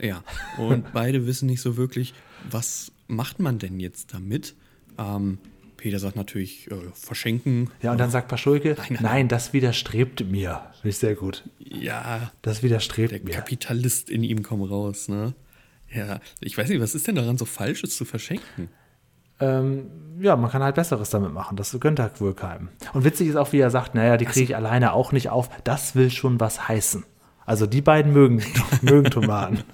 Ja, 0.00 0.22
und 0.58 0.84
beide 0.92 1.26
wissen 1.26 1.46
nicht 1.46 1.62
so 1.62 1.76
wirklich, 1.76 2.14
was 2.50 2.92
macht 3.06 3.38
man 3.40 3.58
denn 3.58 3.80
jetzt 3.80 4.14
damit? 4.14 4.54
Ähm, 4.98 5.38
Peter 5.84 5.98
sagt 5.98 6.16
natürlich, 6.16 6.70
äh, 6.70 6.76
verschenken. 6.94 7.70
Ja, 7.82 7.92
und 7.92 7.98
dann 7.98 8.08
sagt 8.08 8.28
Paschulke, 8.28 8.74
nein, 8.78 8.86
nein, 8.88 9.02
nein, 9.02 9.28
das 9.28 9.52
widerstrebt 9.52 10.26
mir. 10.26 10.62
Finde 10.76 10.88
ich 10.88 10.96
sehr 10.96 11.14
gut. 11.14 11.44
Ja. 11.58 12.32
Das 12.40 12.62
widerstrebt 12.62 13.12
der 13.12 13.18
mir. 13.18 13.26
Der 13.26 13.34
Kapitalist 13.40 14.08
in 14.08 14.22
ihm 14.22 14.42
kommt 14.42 14.70
raus, 14.70 15.08
ne? 15.08 15.34
Ja, 15.94 16.20
ich 16.40 16.56
weiß 16.56 16.70
nicht, 16.70 16.80
was 16.80 16.94
ist 16.94 17.06
denn 17.06 17.16
daran 17.16 17.36
so 17.36 17.44
Falsches 17.44 17.98
zu 17.98 18.06
verschenken? 18.06 18.70
Ähm, 19.40 19.90
ja, 20.20 20.36
man 20.36 20.50
kann 20.50 20.62
halt 20.62 20.74
Besseres 20.74 21.10
damit 21.10 21.34
machen. 21.34 21.58
Das 21.58 21.78
gönnt 21.78 21.98
er 21.98 22.18
wohl 22.18 22.32
keinem. 22.32 22.70
Und 22.94 23.04
witzig 23.04 23.28
ist 23.28 23.36
auch, 23.36 23.52
wie 23.52 23.58
er 23.58 23.68
sagt, 23.68 23.94
naja, 23.94 24.16
die 24.16 24.24
kriege 24.24 24.44
ich 24.44 24.56
alleine 24.56 24.94
auch 24.94 25.12
nicht 25.12 25.28
auf. 25.28 25.50
Das 25.64 25.94
will 25.94 26.08
schon 26.10 26.40
was 26.40 26.66
heißen. 26.66 27.04
Also 27.44 27.66
die 27.66 27.82
beiden 27.82 28.14
mögen, 28.14 28.42
mögen 28.80 29.10
Tomaten. 29.10 29.64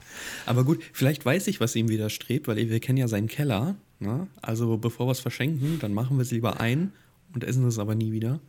Aber 0.46 0.64
gut, 0.64 0.82
vielleicht 0.92 1.24
weiß 1.24 1.46
ich, 1.46 1.60
was 1.60 1.76
ihm 1.76 1.88
widerstrebt, 1.88 2.48
weil 2.48 2.56
wir 2.56 2.80
kennen 2.80 2.98
ja 2.98 3.06
seinen 3.06 3.28
Keller. 3.28 3.76
Ne? 4.00 4.26
Also 4.42 4.76
bevor 4.78 5.06
wir 5.06 5.12
es 5.12 5.20
verschenken, 5.20 5.78
dann 5.80 5.92
machen 5.94 6.16
wir 6.16 6.22
es 6.22 6.30
lieber 6.30 6.58
ein 6.60 6.92
und 7.34 7.44
essen 7.44 7.66
es 7.66 7.78
aber 7.78 7.94
nie 7.94 8.12
wieder. 8.12 8.40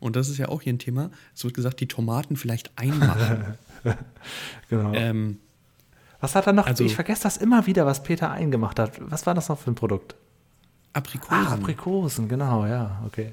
und 0.00 0.14
das 0.16 0.28
ist 0.28 0.36
ja 0.38 0.48
auch 0.48 0.60
hier 0.62 0.72
ein 0.74 0.78
Thema, 0.78 1.10
es 1.34 1.42
wird 1.44 1.54
gesagt, 1.54 1.80
die 1.80 1.88
Tomaten 1.88 2.36
vielleicht 2.36 2.70
einmachen. 2.76 3.54
genau. 4.68 4.92
ähm, 4.94 5.38
was 6.20 6.34
hat 6.34 6.46
er 6.46 6.52
noch? 6.52 6.66
also- 6.66 6.84
ich 6.84 6.94
vergesse 6.94 7.22
das 7.22 7.36
immer 7.36 7.66
wieder, 7.66 7.86
was 7.86 8.02
Peter 8.02 8.30
eingemacht 8.30 8.78
hat. 8.78 9.00
Was 9.10 9.26
war 9.26 9.34
das 9.34 9.48
noch 9.48 9.58
für 9.58 9.70
ein 9.70 9.74
Produkt? 9.74 10.16
Aprikosen. 10.92 11.46
Ah, 11.46 11.52
Aprikosen, 11.52 12.28
genau, 12.28 12.66
ja, 12.66 13.02
okay. 13.06 13.32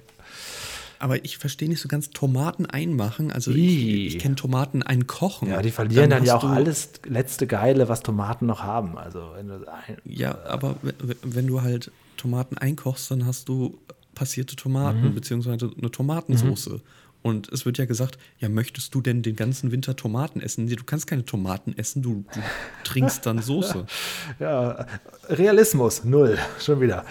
Aber 1.04 1.26
ich 1.26 1.38
verstehe 1.38 1.68
nicht 1.68 1.82
so 1.82 1.90
ganz 1.90 2.12
Tomaten 2.12 2.66
einmachen. 2.66 3.30
Also 3.30 3.52
Ih. 3.52 4.06
ich, 4.08 4.16
ich 4.16 4.20
kenne 4.22 4.36
Tomaten 4.36 4.84
einkochen. 4.84 5.50
Ja, 5.50 5.62
die 5.62 5.72
verlieren 5.72 6.10
dann, 6.10 6.24
ja 6.24 6.38
auch 6.38 6.46
alles 6.46 6.92
letzte 7.06 7.46
Geile, 7.46 7.90
was 7.90 8.04
Tomaten 8.04 8.46
noch 8.46 8.64
haben. 8.64 8.98
Also 8.98 9.32
wenn 9.36 9.50
du 9.50 9.56
ein, 9.70 9.98
Ja, 10.06 10.38
aber 10.46 10.78
wenn 11.22 11.46
du 11.48 11.62
halt 11.62 11.92
Tomaten 12.16 12.58
einkochst, 12.58 13.12
dann 13.12 13.26
hast 13.26 13.50
du 13.50 13.78
passierte 14.16 14.56
Tomaten 14.56 15.10
Mhm. 15.10 15.16
beziehungsweise 15.16 15.72
eine 15.78 15.92
Tomatensoße. 15.92 16.80
Und 17.24 17.50
es 17.52 17.66
wird 17.66 17.78
ja 17.78 17.86
gesagt, 17.86 18.18
ja, 18.38 18.50
möchtest 18.50 18.94
du 18.94 19.02
denn 19.02 19.24
den 19.24 19.38
ganzen 19.38 19.72
Winter 19.72 19.96
Tomaten 19.96 20.42
essen? 20.42 20.68
Du 20.68 20.84
kannst 20.84 21.08
keine 21.08 21.24
Tomaten 21.24 21.76
essen, 21.78 22.02
du, 22.02 22.26
du 22.34 22.40
trinkst 22.84 23.26
dann 23.26 23.42
Soße. 23.42 23.86
Ja, 24.40 24.86
Realismus, 25.30 26.04
null, 26.04 26.38
schon 26.60 26.82
wieder. 26.82 27.06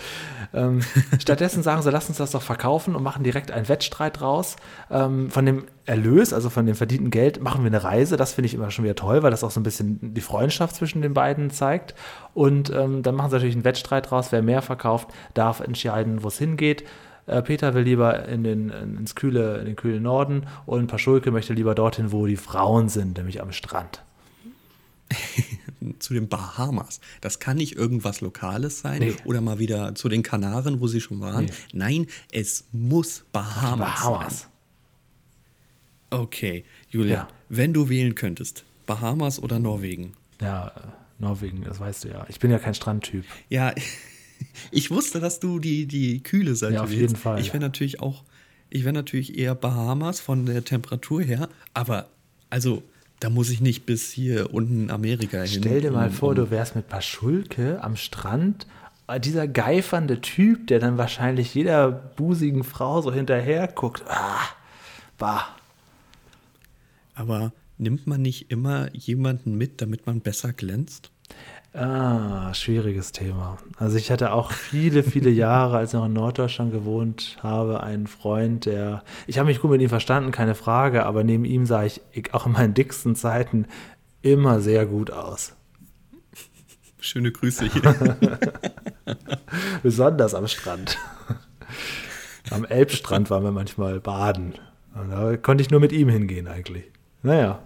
Ähm, 0.52 0.80
stattdessen 1.18 1.62
sagen 1.62 1.82
sie, 1.82 1.90
lass 1.90 2.08
uns 2.08 2.18
das 2.18 2.32
doch 2.32 2.42
verkaufen 2.42 2.94
und 2.94 3.02
machen 3.02 3.24
direkt 3.24 3.50
einen 3.50 3.68
Wettstreit 3.68 4.20
draus. 4.20 4.56
Ähm, 4.90 5.30
von 5.30 5.46
dem 5.46 5.64
Erlös, 5.86 6.32
also 6.32 6.50
von 6.50 6.66
dem 6.66 6.74
verdienten 6.74 7.10
Geld, 7.10 7.40
machen 7.40 7.62
wir 7.62 7.68
eine 7.68 7.82
Reise. 7.82 8.16
Das 8.16 8.34
finde 8.34 8.46
ich 8.46 8.54
immer 8.54 8.70
schon 8.70 8.84
wieder 8.84 8.96
toll, 8.96 9.22
weil 9.22 9.30
das 9.30 9.44
auch 9.44 9.50
so 9.50 9.60
ein 9.60 9.62
bisschen 9.62 10.14
die 10.14 10.20
Freundschaft 10.20 10.76
zwischen 10.76 11.00
den 11.00 11.14
beiden 11.14 11.50
zeigt. 11.50 11.94
Und 12.34 12.70
ähm, 12.70 13.02
dann 13.02 13.14
machen 13.14 13.30
sie 13.30 13.36
natürlich 13.36 13.54
einen 13.54 13.64
Wettstreit 13.64 14.10
draus. 14.10 14.30
Wer 14.30 14.42
mehr 14.42 14.62
verkauft, 14.62 15.08
darf 15.32 15.60
entscheiden, 15.60 16.22
wo 16.22 16.28
es 16.28 16.38
hingeht. 16.38 16.84
Äh, 17.26 17.42
Peter 17.42 17.74
will 17.74 17.82
lieber 17.84 18.26
in 18.28 18.42
den, 18.44 18.70
ins 18.70 19.14
kühle, 19.14 19.58
in 19.58 19.66
den 19.66 19.76
kühlen 19.76 20.02
Norden 20.02 20.46
und 20.66 20.86
Paschulke 20.88 21.30
möchte 21.30 21.54
lieber 21.54 21.74
dorthin, 21.74 22.10
wo 22.12 22.26
die 22.26 22.36
Frauen 22.36 22.88
sind, 22.88 23.16
nämlich 23.16 23.40
am 23.40 23.52
Strand. 23.52 24.02
zu 25.98 26.14
den 26.14 26.28
Bahamas. 26.28 27.00
Das 27.20 27.38
kann 27.38 27.56
nicht 27.58 27.76
irgendwas 27.76 28.20
Lokales 28.22 28.80
sein 28.80 29.00
Nee. 29.00 29.14
oder 29.24 29.40
mal 29.40 29.58
wieder 29.58 29.94
zu 29.94 30.08
den 30.08 30.22
Kanaren, 30.22 30.80
wo 30.80 30.86
sie 30.86 31.00
schon 31.00 31.20
waren. 31.20 31.44
Nee. 31.46 31.52
Nein, 31.72 32.06
es 32.32 32.64
muss 32.72 33.24
Bahamas, 33.32 34.00
Bahamas. 34.02 34.40
sein. 34.42 34.48
Okay, 36.10 36.64
Julia, 36.88 37.14
Ja. 37.14 37.28
wenn 37.48 37.72
du 37.72 37.88
wählen 37.88 38.14
könntest, 38.14 38.64
Bahamas 38.86 39.38
oder 39.42 39.58
Norwegen? 39.58 40.14
Ja, 40.40 40.68
äh, 40.68 40.70
Norwegen, 41.18 41.62
das 41.64 41.78
weißt 41.80 42.04
du 42.04 42.08
ja. 42.08 42.26
Ich 42.28 42.38
bin 42.40 42.50
ja 42.50 42.58
kein 42.58 42.74
Strandtyp. 42.74 43.24
Ja, 43.48 43.72
ich 44.70 44.90
wusste, 44.90 45.20
dass 45.20 45.40
du 45.40 45.58
die, 45.58 45.86
die 45.86 46.22
kühle 46.22 46.54
Seite 46.54 46.74
Ja, 46.74 46.82
auf 46.84 46.92
jeden 46.92 47.16
Fall. 47.16 47.40
Ich 47.40 47.48
wäre 47.48 47.60
natürlich 47.60 48.00
auch, 48.00 48.24
ich 48.70 48.84
wäre 48.84 48.92
natürlich 48.94 49.38
eher 49.38 49.54
Bahamas 49.54 50.20
von 50.20 50.46
der 50.46 50.64
Temperatur 50.64 51.22
her, 51.22 51.48
aber 51.74 52.08
also 52.50 52.82
da 53.20 53.30
muss 53.30 53.50
ich 53.50 53.60
nicht 53.60 53.86
bis 53.86 54.10
hier 54.10 54.52
unten 54.52 54.90
Amerika 54.90 55.42
hin. 55.42 55.60
Stell 55.62 55.80
dir 55.80 55.92
mal 55.92 56.08
um- 56.08 56.12
vor, 56.14 56.34
du 56.34 56.50
wärst 56.50 56.74
mit 56.74 56.88
Paschulke 56.88 57.82
am 57.82 57.96
Strand. 57.96 58.66
äh, 59.06 59.20
Dieser 59.20 59.46
geifernde 59.46 60.20
Typ, 60.20 60.66
der 60.66 60.80
dann 60.80 60.98
wahrscheinlich 60.98 61.54
jeder 61.54 61.90
busigen 61.90 62.64
Frau 62.64 63.00
so 63.00 63.12
hinterher 63.12 63.68
guckt. 63.68 64.02
Ah, 64.08 64.40
bah. 65.18 65.56
Aber 67.14 67.52
nimmt 67.78 68.06
man 68.06 68.22
nicht 68.22 68.50
immer 68.50 68.94
jemanden 68.94 69.56
mit, 69.56 69.80
damit 69.80 70.06
man 70.06 70.20
besser 70.20 70.52
glänzt? 70.52 71.10
Ah, 71.74 72.52
schwieriges 72.52 73.12
Thema. 73.12 73.56
Also 73.78 73.96
ich 73.96 74.10
hatte 74.10 74.32
auch 74.32 74.52
viele, 74.52 75.02
viele 75.02 75.30
Jahre, 75.30 75.78
als 75.78 75.90
ich 75.90 75.94
noch 75.94 76.06
in 76.06 76.12
Norddeutschland 76.12 76.70
gewohnt 76.70 77.38
habe, 77.42 77.82
einen 77.82 78.06
Freund, 78.06 78.66
der, 78.66 79.02
ich 79.26 79.38
habe 79.38 79.46
mich 79.46 79.60
gut 79.60 79.70
mit 79.70 79.80
ihm 79.80 79.88
verstanden, 79.88 80.32
keine 80.32 80.54
Frage, 80.54 81.06
aber 81.06 81.24
neben 81.24 81.46
ihm 81.46 81.64
sah 81.64 81.84
ich 81.84 82.02
auch 82.32 82.46
in 82.46 82.52
meinen 82.52 82.74
dicksten 82.74 83.16
Zeiten 83.16 83.66
immer 84.20 84.60
sehr 84.60 84.84
gut 84.84 85.10
aus. 85.10 85.54
Schöne 87.00 87.32
Grüße 87.32 87.66
hier. 87.66 88.16
Besonders 89.82 90.34
am 90.34 90.46
Strand. 90.46 90.98
Am 92.50 92.64
Elbstrand 92.64 93.30
waren 93.30 93.42
wir 93.42 93.50
manchmal 93.50 93.98
baden. 93.98 94.54
Und 94.94 95.10
da 95.10 95.36
konnte 95.36 95.62
ich 95.62 95.70
nur 95.70 95.80
mit 95.80 95.90
ihm 95.90 96.10
hingehen 96.10 96.46
eigentlich. 96.46 96.84
Naja, 97.22 97.60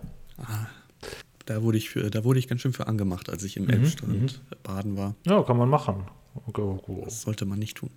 da, 1.47 1.63
wurde 1.63 1.79
ich 1.79 1.89
für, 1.91 2.11
da 2.11 2.23
wurde 2.25 2.39
ich 2.39 2.47
ganz 2.49 2.61
schön 2.61 2.73
für 2.73 2.87
angemacht, 2.87 3.31
als 3.31 3.43
Mhm, 3.43 3.47
ich 3.47 3.57
im 3.57 3.69
Elbstrand 3.71 4.41
baden 4.63 4.97
war. 4.97 5.15
ja, 5.27 5.43
kann 5.43 5.57
man 5.57 5.69
machen. 5.69 6.05
Okay, 6.47 6.61
okay. 6.63 7.03
Das 7.05 7.23
sollte 7.23 7.47
man 7.47 7.59
nicht 7.59 7.79
tun. 7.79 7.91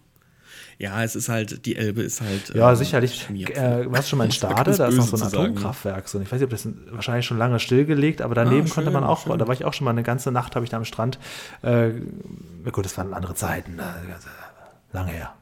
Ja, 0.78 1.04
es 1.04 1.16
ist 1.16 1.28
halt, 1.30 1.66
die 1.66 1.76
Elbe 1.76 2.02
ist 2.02 2.22
halt. 2.22 2.54
Ja, 2.56 2.72
äh, 2.72 2.76
sicherlich. 2.76 3.30
Äh, 3.30 3.92
warst 3.92 4.08
du 4.08 4.10
schon 4.12 4.18
mal 4.20 4.26
in 4.26 4.32
Stade? 4.40 4.76
Da 4.76 4.88
ist 4.88 4.96
noch 4.98 5.06
so 5.08 5.18
ein. 5.18 5.24
Atomkraftwerk. 5.24 6.08
So. 6.08 6.20
Ich 6.22 6.32
weiß 6.32 6.40
nicht, 6.40 6.46
ob 6.46 6.50
das 6.52 6.68
wahrscheinlich 6.92 7.26
schon 7.26 7.38
lange 7.38 7.60
stillgelegt, 7.60 8.22
aber 8.22 8.34
daneben 8.34 8.68
Ah, 8.70 8.74
konnte 8.74 8.90
man 8.92 9.04
schön, 9.04 9.10
auch, 9.10 9.24
schön. 9.28 9.38
da 9.38 9.48
war 9.48 9.54
ich 9.54 9.66
auch 9.66 9.74
schon 9.74 9.86
mal 9.86 9.92
eine 9.92 10.04
ganze 10.04 10.32
Nacht, 10.32 10.56
habe 10.56 10.64
ich 10.66 10.70
da 10.72 10.78
am 10.78 10.86
Strand. 10.86 11.20
Äh, 11.64 11.90
na 12.64 12.72
gut, 12.72 12.86
das 12.86 12.98
waren 12.98 13.14
andere 13.14 13.36
Zeiten. 13.36 13.76
ne, 13.76 13.84
äh, 13.84 14.96
Lange 14.96 15.12
her. 15.12 15.34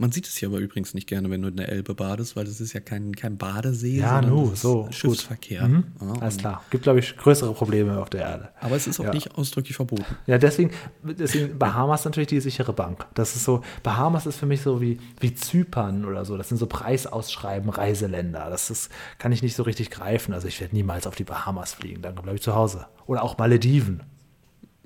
Man 0.00 0.12
sieht 0.12 0.26
es 0.26 0.36
hier 0.38 0.48
aber 0.48 0.56
übrigens 0.58 0.94
nicht 0.94 1.06
gerne, 1.06 1.28
wenn 1.28 1.42
du 1.42 1.48
in 1.48 1.56
der 1.56 1.68
Elbe 1.68 1.94
badest, 1.94 2.34
weil 2.34 2.46
das 2.46 2.58
ist 2.58 2.72
ja 2.72 2.80
kein, 2.80 3.14
kein 3.14 3.36
Badesee, 3.36 3.98
Ja, 3.98 4.22
sondern 4.22 4.30
nu, 4.46 4.54
so. 4.54 4.88
Schiffsverkehr. 4.90 5.68
Mhm. 5.68 5.84
Ja, 6.00 6.12
Alles 6.22 6.38
klar. 6.38 6.64
Gibt, 6.70 6.84
glaube 6.84 7.00
ich, 7.00 7.14
größere 7.18 7.52
Probleme 7.52 8.00
auf 8.00 8.08
der 8.08 8.22
Erde. 8.22 8.48
Aber 8.60 8.76
es 8.76 8.86
ist 8.86 8.98
auch 8.98 9.04
Ja. 9.04 9.12
nicht 9.12 9.34
ausdrücklich 9.36 9.76
verboten. 9.76 10.04
Ja, 10.26 10.38
deswegen, 10.38 10.70
deswegen 11.02 11.58
Bahamas 11.58 12.06
natürlich 12.06 12.28
die 12.28 12.40
sichere 12.40 12.72
Bank. 12.72 13.06
Das 13.14 13.36
ist 13.36 13.44
so, 13.44 13.60
Bahamas 13.82 14.24
ist 14.24 14.36
für 14.36 14.46
mich 14.46 14.62
so 14.62 14.80
wie, 14.80 14.98
wie 15.20 15.34
Zypern 15.34 16.06
oder 16.06 16.24
so. 16.24 16.38
Das 16.38 16.48
sind 16.48 16.56
so 16.56 16.66
Preisausschreiben, 16.66 17.68
Reiseländer. 17.68 18.48
Das 18.48 18.70
ist, 18.70 18.90
kann 19.18 19.32
ich 19.32 19.42
nicht 19.42 19.54
so 19.54 19.64
richtig 19.64 19.90
greifen. 19.90 20.32
Also 20.32 20.48
ich 20.48 20.58
werde 20.62 20.74
niemals 20.74 21.06
auf 21.06 21.14
die 21.14 21.24
Bahamas 21.24 21.74
fliegen. 21.74 22.00
Dann 22.00 22.14
bleibe 22.14 22.36
ich 22.36 22.42
zu 22.42 22.54
Hause. 22.54 22.86
Oder 23.06 23.22
auch 23.22 23.36
Malediven. 23.36 24.02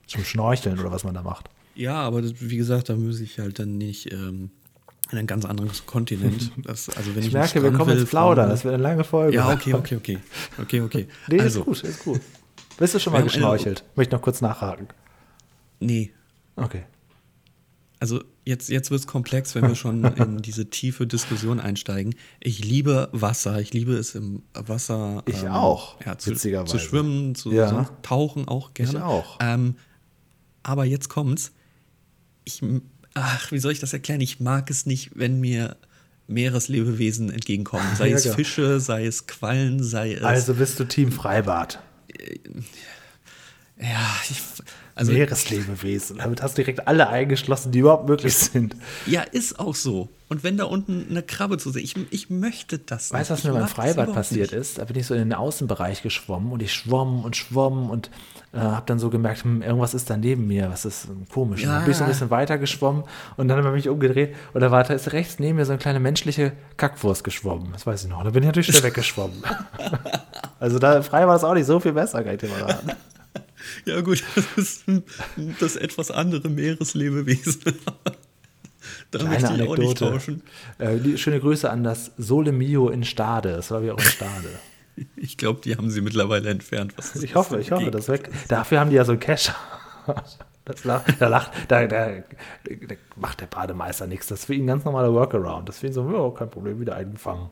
Zum 0.09 0.25
Schnorcheln 0.25 0.81
oder 0.81 0.91
was 0.91 1.05
man 1.05 1.15
da 1.15 1.23
macht. 1.23 1.49
Ja, 1.77 1.95
aber 2.03 2.21
das, 2.21 2.33
wie 2.41 2.57
gesagt, 2.57 2.89
da 2.89 2.97
muss 2.97 3.21
ich 3.21 3.39
halt 3.39 3.61
dann 3.61 3.79
nicht 3.79 4.13
ähm, 4.13 4.51
in 5.13 5.19
einen 5.19 5.27
ganz 5.27 5.45
anderen 5.45 5.71
Kontinent. 5.87 6.51
Das, 6.63 6.89
also 6.91 7.11
wenn 7.15 7.21
ich, 7.21 7.29
Ich 7.29 7.33
merke, 7.33 7.63
wir 7.63 7.73
kommen 7.73 7.91
will, 7.93 7.99
ins 8.01 8.11
Plaudern. 8.11 8.49
Das 8.49 8.65
wird 8.65 8.75
eine 8.75 8.83
lange 8.83 9.05
Folge. 9.05 9.37
Ja, 9.37 9.53
okay, 9.53 9.75
okay, 9.75 9.97
okay. 9.97 10.19
Okay, 10.61 10.81
okay. 10.81 11.09
Nee, 11.29 11.41
also, 11.41 11.61
ist 11.61 11.67
gut, 11.67 11.83
ist 11.85 12.05
gut. 12.05 12.21
Bist 12.79 12.95
du 12.95 12.99
schon 12.99 13.13
mal 13.13 13.19
Wir 13.19 13.23
haben 13.23 13.29
eine- 13.29 13.33
geschnorchelt? 13.41 13.85
Möchte 13.97 14.15
noch 14.17 14.23
kurz 14.23 14.41
nachhaken. 14.41 14.89
nee. 15.81 16.13
Okay. 16.57 16.85
Also 18.01 18.23
jetzt, 18.45 18.69
jetzt 18.69 18.91
wird 18.91 19.01
es 19.01 19.07
komplex, 19.07 19.55
wenn 19.55 19.67
wir 19.67 19.75
schon 19.75 20.05
in 20.05 20.39
diese 20.43 20.69
tiefe 20.69 21.07
Diskussion 21.07 21.59
einsteigen. 21.59 22.15
Ich 22.41 22.63
liebe 22.63 23.09
Wasser, 23.13 23.61
ich 23.61 23.73
liebe 23.73 23.95
es 23.95 24.15
im 24.15 24.43
Wasser. 24.53 25.23
ähm, 25.27 25.35
Ich 25.35 25.49
auch, 25.49 25.99
Ja, 26.05 26.19
zu, 26.19 26.31
witzigerweise. 26.33 26.71
zu 26.73 26.79
schwimmen, 26.79 27.35
zu 27.35 27.51
Ja. 27.53 27.69
so 27.69 27.87
tauchen 28.03 28.47
auch 28.47 28.75
gerne. 28.75 28.93
Ich 28.93 29.03
auch. 29.03 29.39
Ähm, 29.41 29.77
aber 30.63 30.85
jetzt 30.85 31.09
kommt's. 31.09 31.53
Ich, 32.45 32.61
ach, 33.15 33.51
wie 33.53 33.59
soll 33.59 33.73
ich 33.73 33.81
das 33.81 33.93
erklären? 33.93 34.21
Ich 34.21 34.41
mag 34.41 34.69
es 34.71 34.87
nicht, 34.87 35.13
wenn 35.15 35.41
mir 35.41 35.77
Meereslebewesen 36.27 37.31
entgegenkommen. 37.31 37.87
Sei 37.97 38.09
Ja, 38.09 38.17
es 38.17 38.23
klar. 38.23 38.35
Fische, 38.35 38.81
sei 38.81 39.07
es 39.07 39.27
Quallen, 39.27 39.83
sei 39.83 40.15
es. 40.15 40.23
Also 40.23 40.55
bist 40.55 40.79
du 40.81 40.85
Team 40.85 41.13
Freibad. 41.13 41.81
ja, 43.79 44.17
ich, 44.31 44.41
also, 44.95 45.13
Meereslebewesen. 45.13 46.19
Damit 46.19 46.43
hast 46.43 46.57
du 46.57 46.63
direkt 46.63 46.87
alle 46.87 47.09
eingeschlossen, 47.09 47.73
die 47.73 47.81
überhaupt 47.81 48.09
möglich 48.09 48.35
sind. 48.37 48.77
ja, 49.07 49.23
ist 49.23 49.59
auch 49.59 49.75
so. 49.75 50.09
Und 50.29 50.43
wenn 50.43 50.57
da 50.57 50.65
unten 50.65 51.07
eine 51.11 51.23
Krabbe 51.23 51.59
zu 51.59 51.71
sehen, 51.71 51.83
ich, 51.85 51.95
ich 52.11 52.31
möchte 52.31 52.79
das 52.79 53.13
Weißt 53.13 53.31
du, 53.31 53.35
was 53.35 53.45
mir 53.45 53.53
beim 53.53 53.69
Freibad 53.69 54.13
passiert 54.13 54.53
nicht. 54.53 54.61
ist? 54.61 54.79
Da 54.79 54.85
bin 54.85 54.97
ich 54.97 55.07
so 55.07 55.15
in 55.15 55.21
den 55.21 55.35
Außenbereich 55.35 56.03
geschwommen 56.03 56.51
und 56.53 56.63
ich 56.63 56.73
schwamm 56.73 57.25
und 57.25 57.37
schwamm 57.37 57.91
und 57.91 58.11
äh, 58.53 58.59
habe 58.59 58.87
dann 58.87 58.99
so 58.99 59.11
gemerkt, 59.11 59.45
hm, 59.45 59.63
irgendwas 59.63 59.95
ist 59.95 60.09
da 60.11 60.17
neben 60.17 60.47
mir, 60.47 60.71
was 60.71 60.85
ist 60.85 61.09
komisch. 61.33 61.63
Und 61.63 61.69
Ja. 61.69 61.75
dann 61.77 61.85
bin 61.85 61.93
ich 61.93 61.99
so 61.99 62.05
ein 62.05 62.11
bisschen 62.11 62.31
weiter 62.31 62.57
geschwommen 62.59 63.05
und 63.37 63.49
dann 63.49 63.59
habe 63.59 63.69
ich 63.77 63.85
mich 63.85 63.89
umgedreht 63.89 64.35
und 64.55 64.61
da 64.61 64.71
war 64.71 64.83
da 64.85 64.95
ist 64.95 65.13
rechts 65.13 65.39
neben 65.39 65.57
mir 65.57 65.67
so 65.67 65.73
eine 65.73 65.79
kleine 65.79 66.01
menschliche 66.01 66.53
Kackwurst 66.79 67.23
geschwommen. 67.23 67.69
Das 67.73 67.87
weiß 67.87 68.05
ich 68.05 68.11
noch. 68.11 68.25
Da 68.25 68.31
bin 68.31 68.43
ich 68.43 68.47
natürlich 68.47 68.69
schnell 68.69 68.83
weggeschwommen. 68.85 69.43
also 70.61 70.79
da 70.79 70.97
im 70.97 71.03
Freibad 71.03 71.37
ist 71.37 71.45
auch 71.45 71.55
nicht 71.55 71.67
so 71.67 71.81
viel 71.81 71.93
besser, 71.93 72.23
kann 72.25 72.35
ich 72.35 72.41
dir 72.41 72.49
mal 72.49 72.61
sagen. 72.61 72.93
Ja, 73.85 74.01
gut, 74.01 74.23
das 74.35 74.47
ist 74.57 74.85
das 75.61 75.77
etwas 75.77 76.11
andere 76.11 76.49
Meereslebewesen. 76.49 77.61
da 79.11 79.19
Kleine 79.19 79.29
möchte 79.29 79.55
ich 79.55 79.69
auch 79.69 79.77
nicht 79.77 79.89
Anekdote. 79.89 80.11
tauschen. 80.11 80.43
Äh, 80.79 80.99
die, 80.99 81.19
schöne 81.19 81.41
Grüße 81.41 81.71
an 81.71 81.85
das 81.85 82.13
Sole 82.19 82.53
Mio 82.53 82.89
in 82.89 83.05
Stade. 83.05 83.53
Das 83.53 83.71
war 83.71 83.83
wie 83.83 83.91
auch 83.91 83.99
in 83.99 84.05
Stade. 84.05 84.49
Ich 85.17 85.37
glaube, 85.37 85.61
die 85.61 85.77
haben 85.77 85.91
sie 85.91 86.01
mittlerweile 86.01 86.51
entfernt. 86.51 86.95
Was 86.97 87.17
Ich 87.17 87.35
hoffe, 87.35 87.59
ich 87.59 87.73
hoffe, 87.73 87.91
das 87.91 88.07
weg. 88.09 88.31
Dafür 88.47 88.79
haben 88.79 88.91
die 88.91 88.97
ja 88.97 89.05
so 89.05 89.11
einen 89.11 89.21
Cash. 89.21 89.51
Das 90.65 90.85
lacht, 90.85 91.21
da, 91.21 91.27
lacht, 91.27 91.51
da, 91.67 91.87
da, 91.87 92.11
da 92.65 92.95
macht 93.17 93.41
der 93.41 93.47
Bademeister 93.47 94.07
nichts. 94.07 94.29
Das 94.29 94.41
ist 94.41 94.45
für 94.47 94.55
ihn 94.55 94.65
ein 94.65 94.69
ganz 94.69 94.85
normaler 94.85 95.13
Workaround. 95.13 95.69
Das 95.69 95.75
ist 95.75 95.81
für 95.81 95.89
ihn 95.89 95.93
so, 95.93 96.09
ja, 96.09 96.31
kein 96.31 96.49
Problem, 96.49 96.79
wieder 96.79 96.95
eingefangen. 96.95 97.49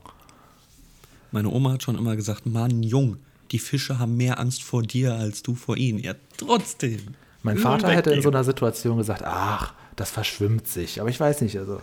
Meine 1.33 1.49
Oma 1.50 1.73
hat 1.73 1.83
schon 1.83 1.99
immer 1.99 2.14
gesagt: 2.14 2.47
Mann, 2.47 2.83
Jung, 2.83 3.16
die 3.52 3.59
Fische 3.59 3.99
haben 3.99 4.16
mehr 4.16 4.40
Angst 4.40 4.62
vor 4.62 4.82
dir 4.82 5.14
als 5.14 5.42
du 5.42 5.54
vor 5.54 5.76
ihnen. 5.76 5.99
Ja, 5.99 6.14
trotzdem. 6.37 7.00
Mein 7.42 7.59
Vater 7.59 7.90
hätte 7.90 8.12
in 8.12 8.23
so 8.23 8.30
einer 8.30 8.44
Situation 8.44 8.99
gesagt, 8.99 9.23
ach, 9.25 9.75
das 9.97 10.11
verschwimmt 10.11 10.68
sich. 10.68 11.00
Aber 11.00 11.11
ich 11.11 11.18
weiß 11.18 11.40
nicht, 11.42 11.59
also 11.59 11.80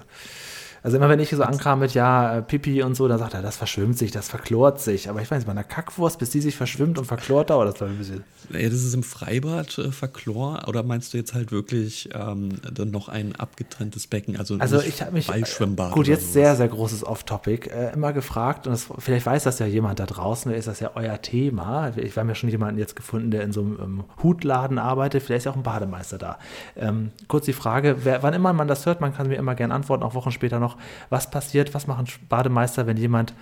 Also 0.83 0.97
immer 0.97 1.09
wenn 1.09 1.19
ich 1.19 1.29
so 1.29 1.43
ankam 1.43 1.79
mit, 1.79 1.93
ja, 1.93 2.37
äh, 2.37 2.41
Pipi 2.41 2.83
und 2.83 2.95
so, 2.95 3.07
dann 3.07 3.19
sagt 3.19 3.33
er, 3.33 3.41
das 3.41 3.57
verschwimmt 3.57 3.97
sich, 3.97 4.11
das 4.11 4.29
verklort 4.29 4.79
sich. 4.79 5.09
Aber 5.09 5.21
ich 5.21 5.29
weiß, 5.29 5.45
bei 5.45 5.51
einer 5.51 5.63
Kackwurst, 5.63 6.19
bis 6.19 6.29
die 6.29 6.41
sich 6.41 6.55
verschwimmt 6.55 6.97
und 6.97 7.05
verklort, 7.05 7.49
dauert 7.49 7.73
das 7.73 7.81
ein 7.81 7.97
bisschen. 7.97 8.23
Ja, 8.51 8.67
das 8.67 8.83
ist 8.83 8.93
im 8.93 9.03
Freibad 9.03 9.77
äh, 9.77 9.91
verklor 9.91 10.67
oder 10.67 10.83
meinst 10.83 11.13
du 11.13 11.17
jetzt 11.17 11.33
halt 11.33 11.51
wirklich 11.51 12.09
ähm, 12.13 12.49
dann 12.73 12.91
noch 12.91 13.09
ein 13.09 13.35
abgetrenntes 13.35 14.07
Becken? 14.07 14.37
Also, 14.37 14.57
also 14.57 14.81
ich 14.81 15.01
habe 15.01 15.11
mich, 15.11 15.27
Ballschwimmbad 15.27 15.91
gut, 15.91 16.07
jetzt 16.07 16.33
sehr, 16.33 16.55
sehr 16.55 16.67
großes 16.67 17.03
Off-Topic, 17.03 17.69
äh, 17.69 17.93
immer 17.93 18.13
gefragt 18.13 18.65
und 18.65 18.73
das, 18.73 18.87
vielleicht 18.97 19.25
weiß 19.25 19.43
das 19.43 19.59
ja 19.59 19.65
jemand 19.65 19.99
da 19.99 20.05
draußen, 20.05 20.51
ist 20.51 20.67
das 20.67 20.79
ja 20.79 20.91
euer 20.95 21.21
Thema. 21.21 21.91
Ich 21.97 22.15
habe 22.17 22.27
mir 22.27 22.35
schon 22.35 22.49
jemanden 22.49 22.79
jetzt 22.79 22.95
gefunden, 22.95 23.31
der 23.31 23.43
in 23.43 23.51
so 23.51 23.61
einem 23.61 23.79
ähm, 23.81 24.03
Hutladen 24.23 24.79
arbeitet, 24.79 25.23
vielleicht 25.23 25.39
ist 25.39 25.45
ja 25.45 25.51
auch 25.51 25.57
ein 25.57 25.63
Bademeister 25.63 26.17
da. 26.17 26.39
Ähm, 26.75 27.11
kurz 27.27 27.45
die 27.45 27.53
Frage, 27.53 27.97
wer, 28.03 28.23
wann 28.23 28.33
immer 28.33 28.53
man 28.53 28.67
das 28.67 28.85
hört, 28.85 29.01
man 29.01 29.13
kann 29.13 29.27
mir 29.27 29.35
immer 29.35 29.55
gerne 29.55 29.73
antworten, 29.73 30.03
auch 30.03 30.15
Wochen 30.15 30.31
später 30.31 30.59
noch, 30.59 30.68
was 31.09 31.29
passiert, 31.31 31.73
was 31.73 31.87
machen 31.87 32.07
Bademeister, 32.27 32.87
wenn 32.87 32.97
jemand 32.97 33.33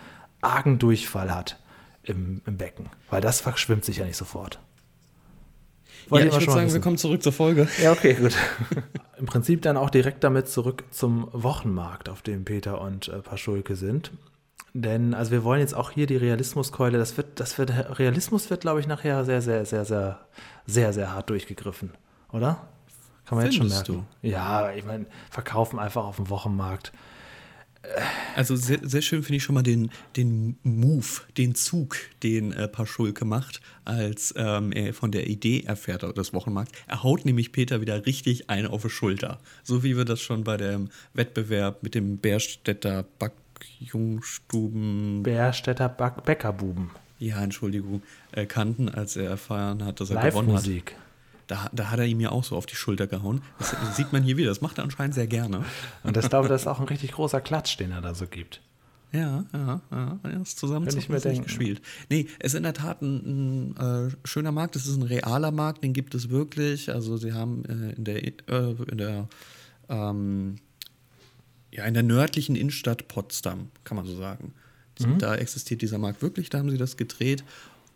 argen 0.42 0.80
Durchfall 0.80 1.34
hat 1.34 1.58
im, 2.04 2.42
im 2.46 2.58
Becken? 2.58 2.90
Weil 3.10 3.22
das 3.22 3.42
verschwimmt 3.42 3.86
sich 3.86 3.98
ja 3.98 4.06
nicht 4.06 4.18
sofort. 4.18 4.60
Wollt 6.10 6.24
ja, 6.24 6.30
ich 6.30 6.40
würde 6.40 6.52
sagen, 6.52 6.74
wir 6.74 6.80
kommen 6.80 6.98
zurück 6.98 7.22
zur 7.22 7.34
Folge. 7.34 7.68
Ja, 7.82 7.92
okay, 7.92 8.14
gut. 8.20 8.36
Im 9.18 9.26
Prinzip 9.26 9.62
dann 9.62 9.78
auch 9.78 9.90
direkt 9.90 10.24
damit 10.24 10.48
zurück 10.48 10.86
zum 10.92 11.28
Wochenmarkt, 11.34 12.08
auf 12.10 12.22
dem 12.22 12.46
Peter 12.46 12.80
und 12.80 13.10
äh, 13.10 13.20
Paschulke 13.20 13.76
sind. 13.76 14.12
Denn, 14.74 15.14
also 15.14 15.32
wir 15.32 15.44
wollen 15.44 15.60
jetzt 15.60 15.74
auch 15.74 15.92
hier 15.92 16.06
die 16.06 16.18
Realismuskeule, 16.18 16.98
das 16.98 17.18
wird, 17.18 17.40
das 17.40 17.58
wird, 17.58 18.00
Realismus 18.00 18.50
wird, 18.50 18.62
glaube 18.62 18.80
ich, 18.80 18.88
nachher 18.88 19.26
sehr, 19.26 19.42
sehr, 19.42 19.66
sehr, 19.66 19.86
sehr, 19.86 20.20
sehr, 20.66 20.94
sehr 20.94 21.14
hart 21.14 21.30
durchgegriffen, 21.30 21.92
oder? 22.32 22.68
Kann 23.26 23.38
man 23.38 23.48
Findest 23.52 23.74
jetzt 23.74 23.88
schon 23.88 23.96
merken. 23.98 24.08
Du? 24.22 24.28
Ja, 24.28 24.72
ich 24.72 24.86
meine, 24.86 25.06
verkaufen 25.30 25.80
einfach 25.80 26.06
auf 26.06 26.18
dem 26.18 26.30
Wochenmarkt. 26.30 26.94
Also 28.36 28.56
sehr, 28.56 28.80
sehr 28.84 29.02
schön 29.02 29.24
finde 29.24 29.38
ich 29.38 29.44
schon 29.44 29.56
mal 29.56 29.64
den, 29.64 29.90
den 30.16 30.58
Move, 30.64 31.22
den 31.38 31.56
Zug, 31.56 31.98
den 32.24 32.54
äh, 32.54 32.68
Paschulke 32.68 33.26
macht, 33.26 33.62
als 33.86 34.34
ähm, 34.38 34.72
er 34.72 34.94
von 34.94 35.12
der 35.12 35.28
Idee 35.28 35.64
erfährt 35.64 36.06
das 36.16 36.34
Wochenmarkt. 36.34 36.72
Er 36.88 37.04
haut 37.04 37.26
nämlich 37.26 37.52
Peter 37.52 37.82
wieder 37.82 38.06
richtig 38.06 38.50
ein 38.50 38.68
auf 38.68 38.84
die 38.84 38.90
Schulter. 38.90 39.40
So 39.64 39.84
wie 39.84 39.98
wir 39.98 40.06
das 40.06 40.22
schon 40.22 40.44
bei 40.44 40.58
dem 40.58 40.90
Wettbewerb 41.14 41.84
mit 41.84 41.96
dem 41.96 42.18
Bärstädter 42.18 43.06
Backjungstuben. 43.20 45.24
Bärstädter 45.24 45.90
Back 45.90 46.24
Bäckerbuben. 46.26 46.92
Ja, 47.20 47.44
Entschuldigung, 47.44 48.04
äh, 48.32 48.46
kannten, 48.46 48.90
als 48.90 49.16
er 49.16 49.30
erfahren 49.30 49.84
hat, 49.84 50.00
dass 50.00 50.12
er 50.12 50.30
gewonnen 50.30 50.54
hat. 50.54 50.64
Da, 51.48 51.70
da 51.74 51.90
hat 51.90 52.00
er 52.00 52.06
ihm 52.06 52.20
ja 52.20 52.32
auch 52.32 52.44
so 52.44 52.56
auf 52.56 52.66
die 52.66 52.76
Schulter 52.76 53.08
gehauen. 53.08 53.42
Das, 53.58 53.72
das 53.72 53.96
sieht 53.96 54.12
man 54.12 54.24
hier 54.24 54.38
wieder. 54.38 54.50
Das 54.50 54.62
macht 54.62 54.78
er 54.78 54.84
anscheinend 54.84 55.16
sehr 55.16 55.28
gerne. 55.28 55.64
Und 56.04 56.18
das 56.18 56.30
glaube 56.30 56.48
das 56.48 56.62
ist 56.62 56.68
auch 56.68 56.80
ein 56.80 56.88
richtig 56.88 57.14
großer 57.14 57.42
Klatsch, 57.42 57.78
den 57.80 57.92
er 57.92 58.02
da 58.02 58.14
so 58.14 58.28
gibt. 58.28 58.62
Ja, 59.14 59.46
ja, 59.54 59.82
ja. 59.90 60.20
Das 60.24 60.58
zusammen 60.58 60.90
zu 60.90 60.98
nicht 60.98 61.44
gespielt. 61.44 61.82
Nee, 62.10 62.28
es 62.40 62.54
ist 62.54 62.58
in 62.58 62.64
der 62.64 62.74
Tat 62.74 63.02
ein, 63.02 63.76
ein 63.76 64.10
äh, 64.10 64.28
schöner 64.28 64.52
Markt. 64.52 64.76
Es 64.76 64.86
ist 64.86 64.98
ein 64.98 65.04
realer 65.04 65.52
Markt, 65.52 65.84
den 65.84 65.94
gibt 65.94 66.14
es 66.14 66.30
wirklich. 66.30 66.92
Also 66.92 67.16
sie 67.16 67.32
haben 67.32 67.64
äh, 67.66 67.94
in 67.94 68.04
der, 68.04 68.24
äh, 68.26 68.76
in 68.92 68.98
der 68.98 69.30
ähm, 69.88 70.58
ja, 71.72 71.86
in 71.86 71.94
der 71.94 72.04
nördlichen 72.04 72.56
Innenstadt 72.56 73.08
Potsdam, 73.08 73.70
kann 73.84 73.98
man 73.98 74.06
so 74.06 74.16
sagen. 74.16 74.54
Mhm. 75.00 75.20
Da 75.20 75.36
existiert 75.36 75.82
dieser 75.82 76.00
Markt 76.00 76.22
wirklich, 76.22 76.50
da 76.50 76.58
haben 76.58 76.70
sie 76.70 76.78
das 76.78 76.98
gedreht. 76.98 77.44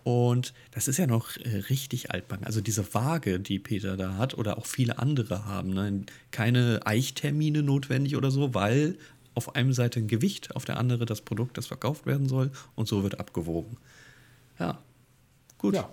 Und 0.04 0.54
das 0.72 0.88
ist 0.88 0.98
ja 0.98 1.08
noch 1.08 1.38
äh, 1.38 1.58
richtig 1.70 2.12
altbacken. 2.12 2.46
Also 2.46 2.62
diese 2.62 2.94
Waage, 2.94 3.40
die 3.40 3.60
Peter 3.60 3.98
da 3.98 4.18
hat, 4.18 4.38
oder 4.38 4.58
auch 4.58 4.66
viele 4.66 5.00
andere 5.00 5.46
haben, 5.46 5.70
ne? 5.74 6.04
keine 6.32 6.80
Eichtermine 6.86 7.62
notwendig 7.62 8.16
oder 8.16 8.32
so, 8.32 8.54
weil 8.54 8.98
auf 9.36 9.56
einer 9.56 9.74
Seite 9.74 10.00
ein 10.00 10.08
Gewicht, 10.08 10.56
auf 10.56 10.66
der 10.66 10.78
anderen 10.78 11.06
das 11.06 11.22
Produkt, 11.22 11.58
das 11.58 11.68
verkauft 11.68 12.06
werden 12.06 12.28
soll, 12.28 12.52
und 12.76 12.88
so 12.88 13.04
wird 13.04 13.20
abgewogen. 13.20 13.78
Ja, 14.60 14.80
gut. 15.58 15.76
Ja, 15.76 15.90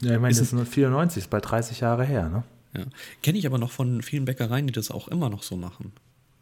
ja 0.00 0.14
ich 0.14 0.20
meine, 0.20 0.34
das 0.34 0.52
ist 0.52 0.68
94, 0.68 1.24
ist 1.24 1.30
bald 1.30 1.48
30 1.48 1.80
Jahre 1.80 2.04
her, 2.04 2.28
ne? 2.28 2.44
Ja. 2.76 2.84
Kenne 3.22 3.38
ich 3.38 3.46
aber 3.46 3.58
noch 3.58 3.70
von 3.70 4.02
vielen 4.02 4.24
Bäckereien, 4.24 4.66
die 4.66 4.72
das 4.72 4.90
auch 4.90 5.08
immer 5.08 5.28
noch 5.28 5.42
so 5.42 5.56
machen. 5.56 5.92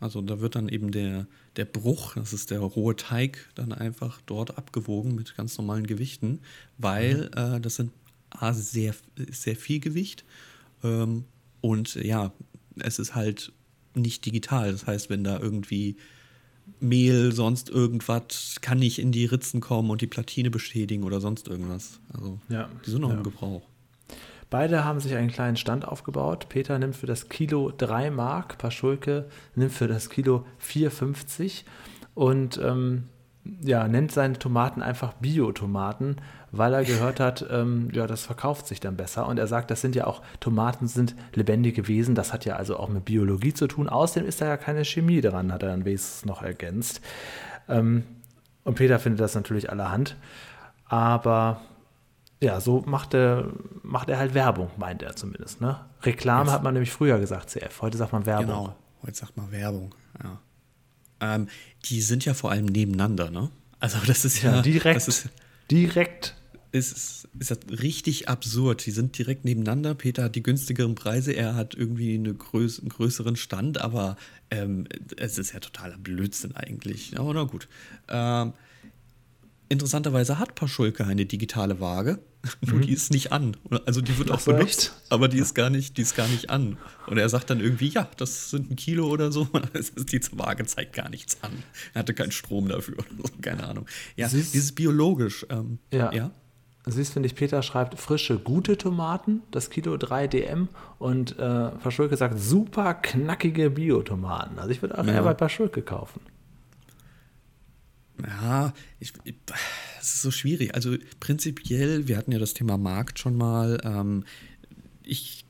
Also 0.00 0.22
da 0.22 0.40
wird 0.40 0.54
dann 0.54 0.68
eben 0.68 0.90
der, 0.90 1.26
der 1.56 1.66
Bruch, 1.66 2.14
das 2.14 2.32
ist 2.32 2.50
der 2.50 2.60
rohe 2.60 2.96
Teig, 2.96 3.50
dann 3.54 3.72
einfach 3.72 4.20
dort 4.24 4.56
abgewogen 4.56 5.14
mit 5.14 5.36
ganz 5.36 5.58
normalen 5.58 5.86
Gewichten, 5.86 6.40
weil 6.78 7.30
mhm. 7.36 7.56
äh, 7.56 7.60
das 7.60 7.76
sind 7.76 7.92
A, 8.30 8.52
sehr, 8.54 8.94
sehr 9.30 9.56
viel 9.56 9.80
Gewicht 9.80 10.24
ähm, 10.82 11.24
und 11.60 11.96
ja, 11.96 12.32
es 12.78 12.98
ist 12.98 13.14
halt 13.14 13.52
nicht 13.94 14.24
digital. 14.24 14.72
Das 14.72 14.86
heißt, 14.86 15.10
wenn 15.10 15.24
da 15.24 15.38
irgendwie 15.38 15.96
Mehl, 16.78 17.32
sonst 17.32 17.68
irgendwas, 17.68 18.56
kann 18.60 18.78
nicht 18.78 18.98
in 18.98 19.12
die 19.12 19.26
Ritzen 19.26 19.60
kommen 19.60 19.90
und 19.90 20.00
die 20.00 20.06
Platine 20.06 20.50
beschädigen 20.50 21.04
oder 21.04 21.20
sonst 21.20 21.48
irgendwas. 21.48 22.00
Also 22.12 22.38
ja. 22.48 22.70
die 22.86 22.90
sind 22.90 23.02
noch 23.02 23.10
ja. 23.10 23.16
im 23.16 23.22
Gebrauch. 23.22 23.62
Beide 24.50 24.84
haben 24.84 24.98
sich 24.98 25.14
einen 25.14 25.30
kleinen 25.30 25.56
Stand 25.56 25.86
aufgebaut. 25.86 26.48
Peter 26.48 26.78
nimmt 26.78 26.96
für 26.96 27.06
das 27.06 27.28
Kilo 27.28 27.72
3 27.76 28.10
Mark, 28.10 28.58
Paschulke 28.58 29.26
nimmt 29.54 29.72
für 29.72 29.86
das 29.86 30.10
Kilo 30.10 30.44
4,50 30.60 31.62
und 32.14 32.60
ähm, 32.62 33.04
ja, 33.62 33.86
nennt 33.88 34.12
seine 34.12 34.38
Tomaten 34.38 34.82
einfach 34.82 35.14
Bio-Tomaten, 35.14 36.16
weil 36.50 36.74
er 36.74 36.84
gehört 36.84 37.20
hat, 37.20 37.46
ähm, 37.50 37.88
ja, 37.92 38.08
das 38.08 38.26
verkauft 38.26 38.66
sich 38.66 38.80
dann 38.80 38.96
besser. 38.96 39.26
Und 39.26 39.38
er 39.38 39.46
sagt, 39.46 39.70
das 39.70 39.80
sind 39.80 39.94
ja 39.94 40.06
auch, 40.06 40.20
Tomaten 40.40 40.88
sind 40.88 41.14
lebendige 41.34 41.86
Wesen, 41.86 42.16
das 42.16 42.32
hat 42.32 42.44
ja 42.44 42.56
also 42.56 42.76
auch 42.76 42.88
mit 42.88 43.04
Biologie 43.04 43.54
zu 43.54 43.68
tun. 43.68 43.88
Außerdem 43.88 44.28
ist 44.28 44.40
da 44.40 44.46
ja 44.46 44.56
keine 44.56 44.84
Chemie 44.84 45.20
dran, 45.20 45.52
hat 45.52 45.62
er 45.62 45.70
dann 45.70 45.84
wenigstens 45.84 46.26
noch 46.26 46.42
ergänzt. 46.42 47.00
Ähm, 47.68 48.04
und 48.64 48.74
Peter 48.74 48.98
findet 48.98 49.20
das 49.20 49.34
natürlich 49.36 49.70
allerhand. 49.70 50.16
Aber 50.86 51.60
ja, 52.42 52.60
so 52.60 52.82
macht 52.86 53.14
er, 53.14 53.52
macht 53.82 54.08
er 54.08 54.18
halt 54.18 54.34
Werbung, 54.34 54.70
meint 54.78 55.02
er 55.02 55.14
zumindest. 55.14 55.60
Ne? 55.60 55.78
Reklame 56.02 56.44
Jetzt. 56.44 56.52
hat 56.52 56.62
man 56.62 56.72
nämlich 56.72 56.90
früher 56.90 57.18
gesagt, 57.18 57.50
CF. 57.50 57.82
Heute 57.82 57.98
sagt 57.98 58.12
man 58.12 58.24
Werbung. 58.24 58.46
Genau, 58.46 58.76
heute 59.02 59.16
sagt 59.16 59.36
man 59.36 59.52
Werbung, 59.52 59.94
ja. 60.22 60.40
Ähm, 61.22 61.48
die 61.84 62.00
sind 62.00 62.24
ja 62.24 62.32
vor 62.32 62.50
allem 62.50 62.64
nebeneinander, 62.64 63.30
ne? 63.30 63.50
Also 63.78 63.98
das 64.06 64.24
ist 64.24 64.42
ja, 64.42 64.56
ja 64.56 64.62
direkt. 64.62 64.96
Das 64.96 65.08
ist, 65.08 65.28
direkt. 65.70 66.34
Ist, 66.72 67.28
ist 67.38 67.50
das 67.50 67.58
richtig 67.68 68.28
absurd. 68.28 68.86
Die 68.86 68.90
sind 68.90 69.18
direkt 69.18 69.44
nebeneinander. 69.44 69.94
Peter 69.94 70.24
hat 70.24 70.36
die 70.36 70.42
günstigeren 70.42 70.94
Preise, 70.94 71.32
er 71.32 71.56
hat 71.56 71.74
irgendwie 71.74 72.14
eine 72.14 72.32
größ, 72.32 72.80
einen 72.80 72.88
größeren 72.88 73.36
Stand, 73.36 73.80
aber 73.80 74.16
ähm, 74.50 74.86
es 75.16 75.36
ist 75.36 75.52
ja 75.52 75.60
totaler 75.60 75.98
Blödsinn 75.98 76.54
eigentlich. 76.56 77.18
Aber 77.18 77.34
na 77.34 77.42
gut. 77.42 77.68
Ähm, 78.08 78.54
interessanterweise 79.68 80.38
hat 80.38 80.54
Paschulke 80.54 81.04
eine 81.04 81.26
digitale 81.26 81.80
Waage 81.80 82.18
nur 82.66 82.76
mhm. 82.76 82.82
die 82.82 82.92
ist 82.92 83.10
nicht 83.10 83.32
an. 83.32 83.56
Also 83.86 84.00
die 84.00 84.16
wird 84.18 84.30
auch 84.30 84.40
benutzt, 84.40 84.94
aber 85.10 85.28
die 85.28 85.38
ist 85.38 85.54
gar 85.54 85.70
nicht, 85.70 85.96
die 85.96 86.02
ist 86.02 86.16
gar 86.16 86.28
nicht 86.28 86.50
an. 86.50 86.78
Und 87.06 87.18
er 87.18 87.28
sagt 87.28 87.50
dann 87.50 87.60
irgendwie, 87.60 87.88
ja, 87.88 88.08
das 88.16 88.50
sind 88.50 88.70
ein 88.70 88.76
Kilo 88.76 89.08
oder 89.08 89.30
so. 89.30 89.48
Die 89.96 90.20
Waage 90.32 90.64
zeigt 90.64 90.94
gar 90.94 91.08
nichts 91.08 91.42
an. 91.42 91.62
Er 91.92 92.00
hatte 92.00 92.14
keinen 92.14 92.30
Strom 92.32 92.68
dafür 92.68 92.94
oder 92.98 93.08
so, 93.18 93.24
keine 93.42 93.66
Ahnung. 93.66 93.86
Ja, 94.16 94.28
Siehst, 94.28 94.54
dieses 94.54 94.72
biologisch. 94.72 95.44
Ähm, 95.50 95.78
ja. 95.92 96.12
ja. 96.12 96.30
Siehst, 96.86 97.12
finde 97.12 97.26
ich, 97.26 97.34
Peter 97.34 97.62
schreibt 97.62 97.98
frische, 97.98 98.38
gute 98.38 98.78
Tomaten, 98.78 99.42
das 99.50 99.68
Kilo 99.68 99.96
3 99.96 100.28
DM 100.28 100.68
und 100.98 101.38
äh, 101.38 101.68
Paschulke 101.70 102.16
sagt 102.16 102.38
super 102.38 102.94
knackige 102.94 103.70
Biotomaten. 103.70 104.58
Also 104.58 104.70
ich 104.70 104.80
würde 104.80 104.96
auch 104.98 105.04
ja. 105.04 105.12
eher 105.12 105.22
bei 105.22 105.34
Paschulke 105.34 105.82
kaufen. 105.82 106.20
Ja, 108.26 108.72
ich, 108.98 109.12
ich, 109.24 109.34
das 110.00 110.14
ist 110.14 110.22
so 110.22 110.30
schwierig. 110.30 110.74
Also 110.74 110.96
prinzipiell, 111.20 112.08
wir 112.08 112.16
hatten 112.16 112.32
ja 112.32 112.38
das 112.38 112.54
Thema 112.54 112.78
Markt 112.78 113.18
schon 113.18 113.36
mal. 113.36 113.78
Ähm, 113.84 114.24
ich 115.02 115.44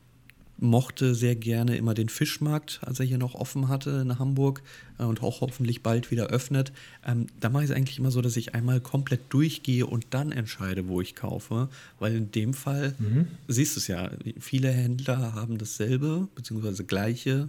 mochte 0.58 1.14
sehr 1.14 1.36
gerne 1.36 1.76
immer 1.76 1.94
den 1.94 2.08
Fischmarkt, 2.08 2.80
als 2.82 2.98
er 2.98 3.06
hier 3.06 3.16
noch 3.16 3.34
offen 3.34 3.68
hatte 3.68 3.90
in 4.02 4.18
Hamburg 4.18 4.62
äh, 4.98 5.04
und 5.04 5.22
auch 5.22 5.40
hoffentlich 5.40 5.84
bald 5.84 6.10
wieder 6.10 6.26
öffnet. 6.26 6.72
Ähm, 7.06 7.28
da 7.38 7.48
mache 7.48 7.62
ich 7.62 7.70
es 7.70 7.76
eigentlich 7.76 7.98
immer 7.98 8.10
so, 8.10 8.20
dass 8.20 8.36
ich 8.36 8.54
einmal 8.54 8.80
komplett 8.80 9.20
durchgehe 9.30 9.86
und 9.86 10.06
dann 10.10 10.32
entscheide, 10.32 10.88
wo 10.88 11.00
ich 11.00 11.14
kaufe. 11.14 11.68
Weil 12.00 12.16
in 12.16 12.32
dem 12.32 12.52
Fall, 12.52 12.94
mhm. 12.98 13.28
siehst 13.46 13.76
du 13.76 13.80
es 13.80 13.86
ja, 13.86 14.10
viele 14.40 14.72
Händler 14.72 15.34
haben 15.34 15.58
dasselbe, 15.58 16.28
beziehungsweise 16.34 16.84
gleiche. 16.84 17.48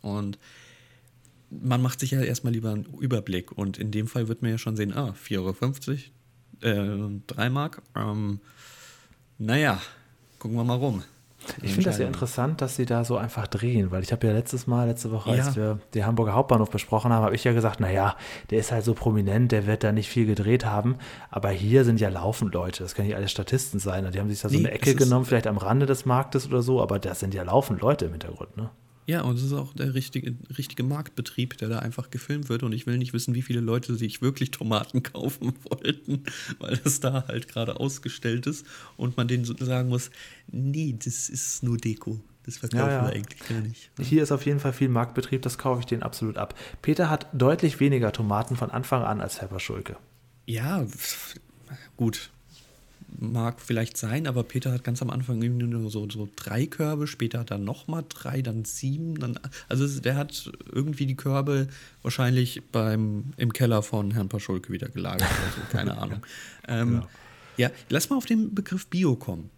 Und 0.00 0.36
man 1.50 1.80
macht 1.80 2.00
sich 2.00 2.10
ja 2.10 2.20
erstmal 2.20 2.52
lieber 2.52 2.72
einen 2.72 2.86
Überblick. 2.98 3.52
Und 3.52 3.78
in 3.78 3.92
dem 3.92 4.08
Fall 4.08 4.26
wird 4.26 4.42
man 4.42 4.50
ja 4.50 4.58
schon 4.58 4.76
sehen, 4.76 4.92
ah, 4.92 5.14
4,50 5.14 5.38
Euro, 5.38 5.98
äh, 6.62 7.20
3 7.26 7.50
Mark. 7.50 7.82
Ähm, 7.96 8.40
naja, 9.38 9.80
gucken 10.38 10.56
wir 10.56 10.64
mal 10.64 10.76
rum. 10.76 11.02
Ich 11.62 11.72
finde 11.72 11.88
das 11.88 11.98
ja 11.98 12.06
interessant, 12.06 12.60
dass 12.60 12.76
sie 12.76 12.84
da 12.84 13.04
so 13.04 13.16
einfach 13.16 13.46
drehen, 13.46 13.90
weil 13.90 14.02
ich 14.02 14.12
habe 14.12 14.26
ja 14.26 14.32
letztes 14.32 14.66
Mal, 14.66 14.86
letzte 14.86 15.10
Woche, 15.10 15.34
ja. 15.34 15.44
als 15.44 15.56
wir 15.56 15.78
den 15.94 16.04
Hamburger 16.04 16.34
Hauptbahnhof 16.34 16.70
besprochen 16.70 17.12
haben, 17.12 17.24
habe 17.24 17.34
ich 17.34 17.44
ja 17.44 17.52
gesagt, 17.52 17.80
naja, 17.80 18.16
der 18.50 18.58
ist 18.58 18.72
halt 18.72 18.84
so 18.84 18.94
prominent, 18.94 19.50
der 19.50 19.66
wird 19.66 19.82
da 19.82 19.92
nicht 19.92 20.10
viel 20.10 20.26
gedreht 20.26 20.66
haben, 20.66 20.96
aber 21.30 21.50
hier 21.50 21.84
sind 21.84 21.98
ja 21.98 22.08
laufend 22.08 22.52
Leute, 22.52 22.82
das 22.82 22.94
können 22.94 23.08
nicht 23.08 23.16
alle 23.16 23.28
Statisten 23.28 23.80
sein, 23.80 24.10
die 24.12 24.20
haben 24.20 24.28
sich 24.28 24.40
da 24.40 24.48
so 24.48 24.54
nee, 24.54 24.66
eine 24.66 24.72
Ecke 24.72 24.94
genommen, 24.94 25.24
vielleicht 25.24 25.46
am 25.46 25.56
Rande 25.56 25.86
des 25.86 26.04
Marktes 26.04 26.46
oder 26.46 26.62
so, 26.62 26.82
aber 26.82 26.98
da 26.98 27.14
sind 27.14 27.32
ja 27.32 27.42
laufend 27.42 27.80
Leute 27.80 28.04
im 28.06 28.12
Hintergrund, 28.12 28.56
ne? 28.56 28.70
Ja, 29.06 29.22
und 29.22 29.36
es 29.36 29.42
ist 29.42 29.52
auch 29.52 29.72
der 29.74 29.94
richtige, 29.94 30.36
richtige 30.56 30.82
Marktbetrieb, 30.82 31.56
der 31.58 31.68
da 31.68 31.80
einfach 31.80 32.10
gefilmt 32.10 32.48
wird. 32.48 32.62
Und 32.62 32.72
ich 32.72 32.86
will 32.86 32.98
nicht 32.98 33.12
wissen, 33.12 33.34
wie 33.34 33.42
viele 33.42 33.60
Leute 33.60 33.96
sich 33.96 34.22
wirklich 34.22 34.50
Tomaten 34.50 35.02
kaufen 35.02 35.54
wollten, 35.68 36.24
weil 36.58 36.76
das 36.76 37.00
da 37.00 37.26
halt 37.26 37.48
gerade 37.48 37.80
ausgestellt 37.80 38.46
ist 38.46 38.66
und 38.96 39.16
man 39.16 39.26
denen 39.28 39.44
so 39.44 39.54
sagen 39.56 39.88
muss, 39.88 40.10
nee, 40.48 40.94
das 40.96 41.28
ist 41.28 41.62
nur 41.62 41.76
Deko. 41.76 42.20
Das 42.44 42.56
verkaufen 42.58 42.86
Ja, 42.86 42.90
ja. 42.90 43.04
wir 43.04 43.12
eigentlich 43.12 43.48
gar 43.48 43.60
nicht. 43.60 43.90
Hier 44.00 44.22
ist 44.22 44.32
auf 44.32 44.46
jeden 44.46 44.60
Fall 44.60 44.72
viel 44.72 44.88
Marktbetrieb, 44.88 45.42
das 45.42 45.58
kaufe 45.58 45.80
ich 45.80 45.86
denen 45.86 46.02
absolut 46.02 46.38
ab. 46.38 46.54
Peter 46.80 47.10
hat 47.10 47.26
deutlich 47.32 47.80
weniger 47.80 48.12
Tomaten 48.12 48.56
von 48.56 48.70
Anfang 48.70 49.02
an 49.02 49.20
als 49.20 49.40
Herr 49.40 49.48
Paschulke. 49.48 49.96
Ja, 50.46 50.86
gut. 51.96 52.30
Mag 53.18 53.60
vielleicht 53.60 53.96
sein, 53.96 54.26
aber 54.26 54.44
Peter 54.44 54.72
hat 54.72 54.84
ganz 54.84 55.02
am 55.02 55.10
Anfang 55.10 55.42
irgendwie 55.42 55.66
nur 55.66 55.90
so, 55.90 56.08
so 56.08 56.28
drei 56.36 56.66
Körbe, 56.66 57.06
später 57.06 57.40
hat 57.40 57.50
er 57.50 57.58
nochmal 57.58 58.04
drei, 58.08 58.42
dann 58.42 58.64
sieben. 58.64 59.18
Dann, 59.18 59.38
also 59.68 60.00
der 60.00 60.16
hat 60.16 60.50
irgendwie 60.70 61.06
die 61.06 61.16
Körbe 61.16 61.68
wahrscheinlich 62.02 62.62
beim, 62.72 63.32
im 63.36 63.52
Keller 63.52 63.82
von 63.82 64.10
Herrn 64.12 64.28
Paschulke 64.28 64.72
wieder 64.72 64.88
gelagert 64.88 65.22
oder 65.28 65.52
so, 65.56 65.60
keine 65.72 65.98
Ahnung. 65.98 66.24
Ähm, 66.68 66.88
Genau. 66.90 67.06
Ja, 67.56 67.70
lass 67.90 68.08
mal 68.08 68.16
auf 68.16 68.26
den 68.26 68.54
Begriff 68.54 68.86
Bio 68.86 69.16
kommen. 69.16 69.50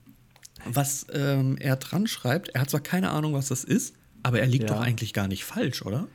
Was 0.65 1.07
ähm, 1.13 1.57
er 1.59 1.77
dran 1.77 2.07
schreibt, 2.07 2.49
er 2.51 2.63
hat 2.63 2.71
zwar 2.71 2.81
keine 2.81 3.11
Ahnung, 3.11 3.35
was 3.35 3.49
das 3.49 3.65
ist, 3.65 3.95
aber 4.23 4.41
er 4.41 4.47
liegt 4.47 4.69
Ja. 4.71 4.77
doch 4.77 4.81
eigentlich 4.83 5.13
gar 5.13 5.29
nicht 5.29 5.45
falsch, 5.45 5.83
oder? 5.83 6.09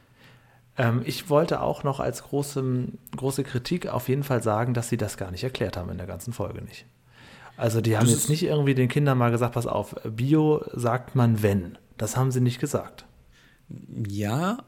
Ähm, 0.78 1.02
ich 1.06 1.30
wollte 1.30 1.62
auch 1.62 1.84
noch 1.84 2.00
als 2.00 2.24
große, 2.24 2.88
große 3.16 3.44
Kritik 3.44 3.88
auf 3.88 4.10
jeden 4.10 4.24
Fall 4.24 4.44
sagen, 4.44 4.74
dass 4.74 4.90
sie 4.90 4.98
das 4.98 5.18
gar 5.18 5.32
nicht 5.32 5.44
erklärt 5.44 5.78
haben 5.78 5.90
in 5.90 5.98
der 5.98 6.08
ganzen 6.08 6.34
Folge 6.34 6.62
nicht. 6.62 6.86
Also 7.58 7.82
die 7.82 7.98
haben 7.98 8.06
Das 8.06 8.14
jetzt 8.14 8.30
nicht 8.30 8.44
irgendwie 8.44 8.76
den 8.76 8.88
Kindern 8.88 9.18
mal 9.18 9.32
gesagt, 9.32 9.56
pass 9.56 9.68
auf, 9.68 9.96
Bio 10.04 10.64
sagt 10.74 11.16
man 11.16 11.42
wenn. 11.42 11.78
Das 11.98 12.16
haben 12.16 12.32
sie 12.32 12.40
nicht 12.40 12.60
gesagt. 12.60 13.06
Ja, 14.08 14.60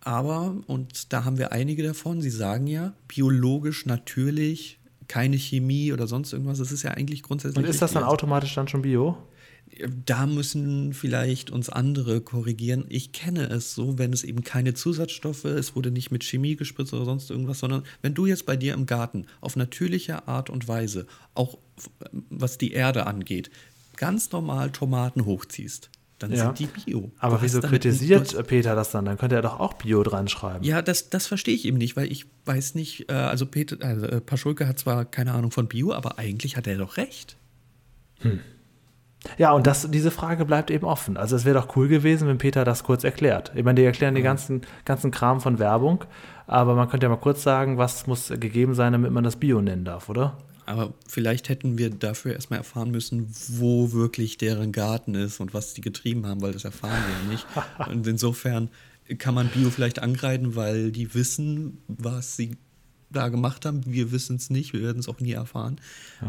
aber, 0.00 0.54
und 0.68 1.12
da 1.12 1.24
haben 1.24 1.36
wir 1.36 1.50
einige 1.52 1.82
davon, 1.82 2.20
sie 2.20 2.30
sagen 2.30 2.68
ja, 2.68 2.94
biologisch, 3.08 3.84
natürlich, 3.86 4.78
keine 5.08 5.36
Chemie 5.36 5.92
oder 5.92 6.06
sonst 6.06 6.32
irgendwas. 6.32 6.58
Das 6.58 6.70
ist 6.70 6.84
ja 6.84 6.92
eigentlich 6.92 7.24
grundsätzlich. 7.24 7.62
Und 7.62 7.68
ist 7.68 7.82
das 7.82 7.92
dann 7.92 8.04
automatisch 8.04 8.54
dann 8.54 8.68
schon 8.68 8.82
Bio? 8.82 9.18
Da 10.06 10.26
müssen 10.26 10.94
vielleicht 10.94 11.50
uns 11.50 11.68
andere 11.68 12.22
korrigieren. 12.22 12.86
Ich 12.88 13.12
kenne 13.12 13.46
es 13.50 13.74
so, 13.74 13.98
wenn 13.98 14.12
es 14.12 14.24
eben 14.24 14.42
keine 14.42 14.72
Zusatzstoffe, 14.72 15.44
es 15.44 15.76
wurde 15.76 15.90
nicht 15.90 16.10
mit 16.10 16.24
Chemie 16.24 16.56
gespritzt 16.56 16.94
oder 16.94 17.04
sonst 17.04 17.30
irgendwas, 17.30 17.58
sondern 17.58 17.82
wenn 18.00 18.14
du 18.14 18.24
jetzt 18.24 18.46
bei 18.46 18.56
dir 18.56 18.72
im 18.72 18.86
Garten 18.86 19.26
auf 19.42 19.54
natürliche 19.54 20.28
Art 20.28 20.48
und 20.48 20.66
Weise, 20.66 21.06
auch 21.34 21.58
f- 21.76 21.90
was 22.30 22.56
die 22.56 22.72
Erde 22.72 23.06
angeht, 23.06 23.50
ganz 23.96 24.32
normal 24.32 24.70
Tomaten 24.70 25.26
hochziehst, 25.26 25.90
dann 26.20 26.32
Ja. 26.32 26.46
sind 26.46 26.58
die 26.60 26.66
Bio. 26.66 27.10
Aber 27.18 27.36
Du 27.36 27.42
wieso 27.42 27.60
kritisiert 27.60 28.34
hast- 28.34 28.46
Peter 28.46 28.74
das 28.74 28.90
dann? 28.92 29.04
Dann 29.04 29.18
könnte 29.18 29.34
er 29.36 29.42
doch 29.42 29.60
auch 29.60 29.74
Bio 29.74 30.02
dran 30.02 30.28
schreiben. 30.28 30.64
Ja, 30.64 30.80
das, 30.80 31.10
das 31.10 31.26
verstehe 31.26 31.54
ich 31.54 31.66
eben 31.66 31.76
nicht, 31.76 31.96
weil 31.96 32.10
ich 32.10 32.24
weiß 32.46 32.76
nicht, 32.76 33.10
äh, 33.10 33.12
also 33.12 33.44
Peter, 33.44 33.76
also 33.84 34.06
äh, 34.06 34.22
Paschulke 34.22 34.66
hat 34.66 34.78
zwar 34.78 35.04
keine 35.04 35.32
Ahnung 35.34 35.50
von 35.50 35.68
Bio, 35.68 35.92
aber 35.92 36.18
eigentlich 36.18 36.56
hat 36.56 36.66
er 36.66 36.78
doch 36.78 36.96
recht. 36.96 37.36
Ja, 39.38 39.52
und 39.52 39.66
das, 39.66 39.90
diese 39.90 40.10
Frage 40.10 40.44
bleibt 40.44 40.70
eben 40.70 40.86
offen. 40.86 41.16
Also 41.16 41.36
es 41.36 41.44
wäre 41.44 41.58
doch 41.58 41.76
cool 41.76 41.88
gewesen, 41.88 42.28
wenn 42.28 42.38
Peter 42.38 42.64
das 42.64 42.84
kurz 42.84 43.04
erklärt. 43.04 43.52
Ich 43.54 43.64
meine, 43.64 43.80
die 43.80 43.86
erklären 43.86 44.14
den 44.14 44.24
ganzen, 44.24 44.62
ganzen 44.84 45.10
Kram 45.10 45.40
von 45.40 45.58
Werbung, 45.58 46.04
aber 46.46 46.74
man 46.74 46.88
könnte 46.88 47.06
ja 47.06 47.10
mal 47.10 47.16
kurz 47.16 47.42
sagen, 47.42 47.78
was 47.78 48.06
muss 48.06 48.28
gegeben 48.28 48.74
sein, 48.74 48.92
damit 48.92 49.10
man 49.10 49.24
das 49.24 49.36
Bio 49.36 49.60
nennen 49.60 49.84
darf, 49.84 50.08
oder? 50.08 50.36
Aber 50.66 50.94
vielleicht 51.06 51.48
hätten 51.48 51.78
wir 51.78 51.90
dafür 51.90 52.32
erstmal 52.32 52.58
erfahren 52.58 52.90
müssen, 52.90 53.28
wo 53.50 53.92
wirklich 53.92 54.36
deren 54.36 54.72
Garten 54.72 55.14
ist 55.14 55.38
und 55.40 55.54
was 55.54 55.74
die 55.74 55.80
getrieben 55.80 56.26
haben, 56.26 56.42
weil 56.42 56.52
das 56.52 56.64
erfahren 56.64 56.98
wir 57.06 57.24
ja 57.24 57.32
nicht. 57.32 57.46
Und 57.88 58.06
insofern 58.08 58.68
kann 59.18 59.34
man 59.34 59.46
Bio 59.48 59.70
vielleicht 59.70 60.00
angreifen, 60.00 60.56
weil 60.56 60.90
die 60.90 61.14
wissen, 61.14 61.78
was 61.86 62.34
sie 62.36 62.56
da 63.10 63.28
gemacht 63.28 63.64
haben. 63.64 63.82
Wir 63.86 64.12
wissen 64.12 64.36
es 64.36 64.50
nicht, 64.50 64.72
wir 64.72 64.82
werden 64.82 64.98
es 64.98 65.08
auch 65.08 65.20
nie 65.20 65.32
erfahren. 65.32 65.80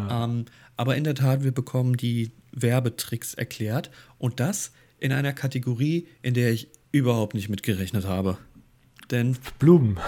Ähm, 0.10 0.46
aber 0.76 0.96
in 0.96 1.04
der 1.04 1.16
Tat, 1.16 1.44
wir 1.44 1.52
bekommen 1.52 1.98
die 1.98 2.32
Werbetricks 2.52 3.34
erklärt 3.34 3.90
und 4.18 4.40
das 4.40 4.72
in 5.00 5.12
einer 5.12 5.34
Kategorie, 5.34 6.08
in 6.22 6.34
der 6.34 6.52
ich 6.52 6.70
überhaupt 6.92 7.34
nicht 7.34 7.50
mitgerechnet 7.50 8.06
habe. 8.06 8.38
Denn 9.12 9.38
Blumen. 9.60 10.00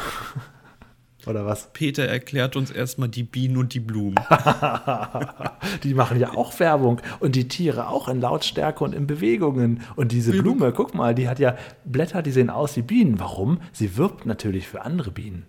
Oder 1.25 1.45
was? 1.45 1.73
Peter 1.73 2.05
erklärt 2.05 2.55
uns 2.55 2.71
erstmal 2.71 3.10
die 3.10 3.23
Bienen 3.23 3.58
und 3.58 3.73
die 3.73 3.82
Blumen. 3.82 4.15
Die 5.84 5.93
machen 5.93 6.19
ja 6.19 6.32
auch 6.34 6.58
Werbung 6.60 7.01
und 7.19 7.36
die 7.36 7.47
Tiere 7.47 7.89
auch 7.89 8.08
in 8.08 8.21
Lautstärke 8.21 8.84
und 8.84 8.93
in 8.93 9.05
Bewegungen. 9.05 9.82
Und 9.95 10.12
diese 10.12 10.32
Blume, 10.32 10.71
guck 10.71 10.95
mal, 10.95 11.13
die 11.13 11.27
hat 11.27 11.39
ja 11.39 11.58
Blätter, 11.86 12.21
die 12.21 12.32
sehen 12.32 12.49
aus 12.49 12.75
wie 12.77 12.82
Bienen. 12.82 13.19
Warum? 13.19 13.60
Sie 13.71 13.97
wirbt 13.97 14.25
natürlich 14.25 14.67
für 14.67 14.82
andere 14.82 15.12
Bienen. 15.12 15.45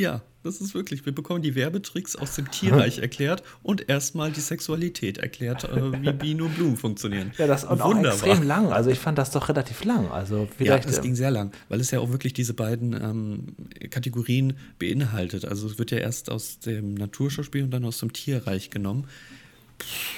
Ja, 0.00 0.22
das 0.42 0.62
ist 0.62 0.74
wirklich. 0.74 1.04
Wir 1.04 1.14
bekommen 1.14 1.42
die 1.42 1.54
Werbetricks 1.54 2.16
aus 2.16 2.34
dem 2.34 2.50
Tierreich 2.50 2.98
erklärt 3.02 3.42
und 3.62 3.90
erstmal 3.90 4.32
die 4.32 4.40
Sexualität 4.40 5.18
erklärt, 5.18 5.64
äh, 5.64 6.02
wie 6.02 6.12
Bienen 6.12 6.40
und 6.40 6.54
Blumen 6.54 6.78
funktionieren. 6.78 7.32
Ja, 7.36 7.46
das 7.46 7.64
und 7.64 7.82
auch 7.82 7.94
extrem 8.02 8.42
lang. 8.42 8.72
Also 8.72 8.88
ich 8.88 8.98
fand 8.98 9.18
das 9.18 9.30
doch 9.30 9.50
relativ 9.50 9.84
lang. 9.84 10.10
Also 10.10 10.44
Ja, 10.44 10.48
vielleicht. 10.56 10.88
es 10.88 10.98
äh, 10.98 11.02
ging 11.02 11.14
sehr 11.14 11.30
lang, 11.30 11.52
weil 11.68 11.80
es 11.80 11.90
ja 11.90 12.00
auch 12.00 12.10
wirklich 12.10 12.32
diese 12.32 12.54
beiden 12.54 12.94
ähm, 12.94 13.88
Kategorien 13.90 14.56
beinhaltet. 14.78 15.44
Also 15.44 15.66
es 15.66 15.78
wird 15.78 15.90
ja 15.90 15.98
erst 15.98 16.30
aus 16.30 16.58
dem 16.60 16.94
Naturschauspiel 16.94 17.62
und 17.64 17.70
dann 17.70 17.84
aus 17.84 17.98
dem 17.98 18.14
Tierreich 18.14 18.70
genommen. 18.70 19.06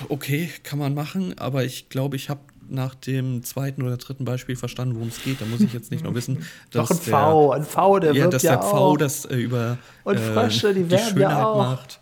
Okay, 0.09 0.49
kann 0.62 0.79
man 0.79 0.95
machen, 0.95 1.37
aber 1.38 1.64
ich 1.64 1.88
glaube, 1.88 2.14
ich 2.16 2.31
habe 2.31 2.40
nach 2.68 2.94
dem 2.94 3.42
zweiten 3.42 3.83
oder 3.83 3.96
dritten 3.96 4.25
Beispiel 4.25 4.57
verstanden, 4.57 4.94
worum 4.96 5.09
es 5.09 5.22
geht. 5.22 5.40
Da 5.40 5.44
muss 5.46 5.61
ich 5.61 5.72
jetzt 5.72 5.90
nicht 5.90 6.05
noch 6.05 6.14
wissen, 6.14 6.46
Doch 6.70 6.88
dass 6.88 7.07
ein 7.07 7.11
V, 7.11 7.53
ein 7.53 7.64
V, 7.64 7.98
der 7.98 8.14
ja, 8.14 8.27
dass 8.29 8.42
ja 8.42 8.57
der 8.57 8.62
V 8.62 8.77
auch. 8.77 8.96
das 8.96 9.25
äh, 9.25 9.37
über 9.37 9.79
Und 10.05 10.18
Frösche, 10.18 10.72
die 10.75 10.90
werben 10.90 11.20
ja 11.20 11.46
auch. 11.46 11.57
macht. 11.57 12.01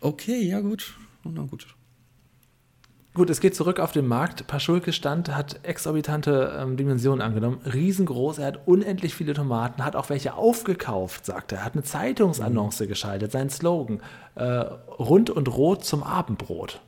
Okay, 0.00 0.42
ja 0.42 0.60
gut. 0.60 0.94
Na 1.24 1.42
gut. 1.42 1.66
Gut, 3.14 3.30
es 3.30 3.40
geht 3.40 3.56
zurück 3.56 3.80
auf 3.80 3.92
den 3.92 4.06
Markt. 4.06 4.46
Paschulke 4.46 4.92
stand, 4.92 5.34
hat 5.34 5.60
exorbitante 5.62 6.54
ähm, 6.60 6.76
Dimensionen 6.76 7.22
angenommen, 7.22 7.60
riesengroß. 7.64 8.36
Er 8.38 8.46
hat 8.48 8.68
unendlich 8.68 9.14
viele 9.14 9.32
Tomaten, 9.32 9.82
hat 9.82 9.96
auch 9.96 10.10
welche 10.10 10.34
aufgekauft, 10.34 11.24
sagt 11.24 11.52
er. 11.52 11.60
Er 11.60 11.64
hat 11.64 11.72
eine 11.72 11.82
Zeitungsannonce 11.82 12.86
geschaltet, 12.86 13.32
sein 13.32 13.48
Slogan: 13.48 14.02
äh, 14.34 14.44
rund 14.44 15.30
und 15.30 15.48
rot 15.48 15.82
zum 15.82 16.02
Abendbrot. 16.02 16.82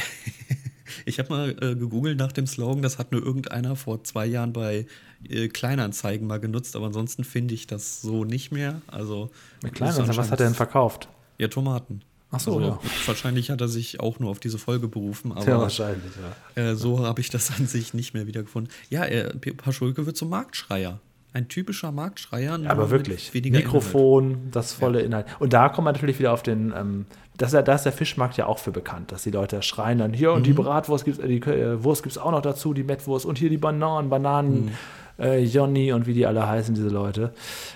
Ich 1.06 1.19
habe 1.19 1.29
mal 1.29 1.49
äh, 1.62 1.75
gegoogelt 1.75 2.17
nach 2.17 2.32
dem 2.32 2.47
Slogan, 2.47 2.82
das 2.82 2.97
hat 2.97 3.12
nur 3.12 3.23
irgendeiner 3.23 3.75
vor 3.75 4.03
zwei 4.03 4.25
Jahren 4.25 4.53
bei 4.53 4.86
äh, 5.27 5.47
Kleinanzeigen 5.47 6.27
mal 6.27 6.39
genutzt, 6.39 6.75
aber 6.75 6.88
ansonsten 6.88 7.23
finde 7.23 7.53
ich 7.53 7.67
das 7.67 8.01
so 8.01 8.25
nicht 8.25 8.51
mehr. 8.51 8.82
Also 8.88 9.29
Mit 9.62 9.73
Kleinanzeigen, 9.75 10.17
was 10.17 10.32
hat 10.32 10.39
er 10.39 10.47
denn 10.47 10.56
verkauft? 10.56 11.08
Ja, 11.38 11.47
Tomaten. 11.47 12.01
Ach 12.32 12.39
so, 12.39 12.56
also, 12.58 12.67
ja. 12.67 12.79
Wahrscheinlich 13.06 13.51
hat 13.51 13.62
er 13.62 13.67
sich 13.67 13.99
auch 13.99 14.17
nur 14.19 14.32
auf 14.32 14.39
diese 14.39 14.58
Folge 14.58 14.88
berufen, 14.88 15.32
aber 15.32 15.45
Ja, 15.45 15.60
wahrscheinlich, 15.60 16.12
ja. 16.56 16.71
äh, 16.71 16.75
so 16.75 17.06
habe 17.06 17.21
ich 17.21 17.29
das 17.29 17.51
an 17.60 17.67
sich 17.67 17.93
nicht 17.93 18.13
mehr 18.15 18.25
wiedergefunden. 18.25 18.73
Ja, 18.89 19.03
P- 19.06 19.53
Paschulke 19.53 20.06
wird 20.08 20.17
zum 20.17 20.29
Marktschreier. 20.29 20.99
Ein 21.34 21.48
typischer 21.48 21.91
Marktschreier. 21.91 22.58
nur 22.60 22.69
Aber 22.69 22.89
wirklich. 22.91 23.34
weniger 23.34 23.58
Inhalt. 23.60 23.65
Mikrofon, 23.74 24.38
das 24.52 24.74
volle 24.74 25.02
Inhalt. 25.02 25.26
Und 25.39 25.54
da 25.54 25.69
kommt 25.69 25.86
man 25.86 25.93
natürlich 25.96 26.19
wieder 26.19 26.32
auf 26.34 26.43
den, 26.43 26.74
ähm, 26.78 27.06
das, 27.38 27.54
ja- 27.54 27.63
da 27.63 27.74
ist 27.74 27.84
der 27.84 27.91
Fischmarkt 27.91 28.38
ja 28.38 28.46
auch 28.46 28.60
für 28.60 28.72
bekannt, 28.72 29.12
dass 29.12 29.24
die 29.24 29.32
Leute 29.32 29.62
schreien 29.63 29.98
dann, 29.98 30.13
hier 30.13 30.32
und 30.34 30.41
Mhm. 30.41 30.43
die 30.43 30.54
Bratwurst 30.54 31.06
gibt 31.06 31.17
es, 31.19 31.26
die 31.28 31.38
äh, 31.41 31.84
Wurst 31.84 32.04
gibt 32.04 32.12
es 32.15 32.17
auch 32.19 32.32
noch 32.32 32.41
dazu, 32.41 32.74
die 32.76 32.84
Mettwurst 32.84 33.26
und 33.26 33.39
hier 33.39 33.50
die 33.50 33.58
Bananen, 33.58 34.10
Bananen, 34.12 34.65
Mhm. 34.65 34.72
äh, 35.17 35.39
Jonny 35.43 35.91
und 35.91 36.06
wie 36.06 36.13
die 36.13 36.28
alle 36.28 36.48
heißen, 36.48 36.76
diese 36.76 36.89
Leute. 36.89 37.34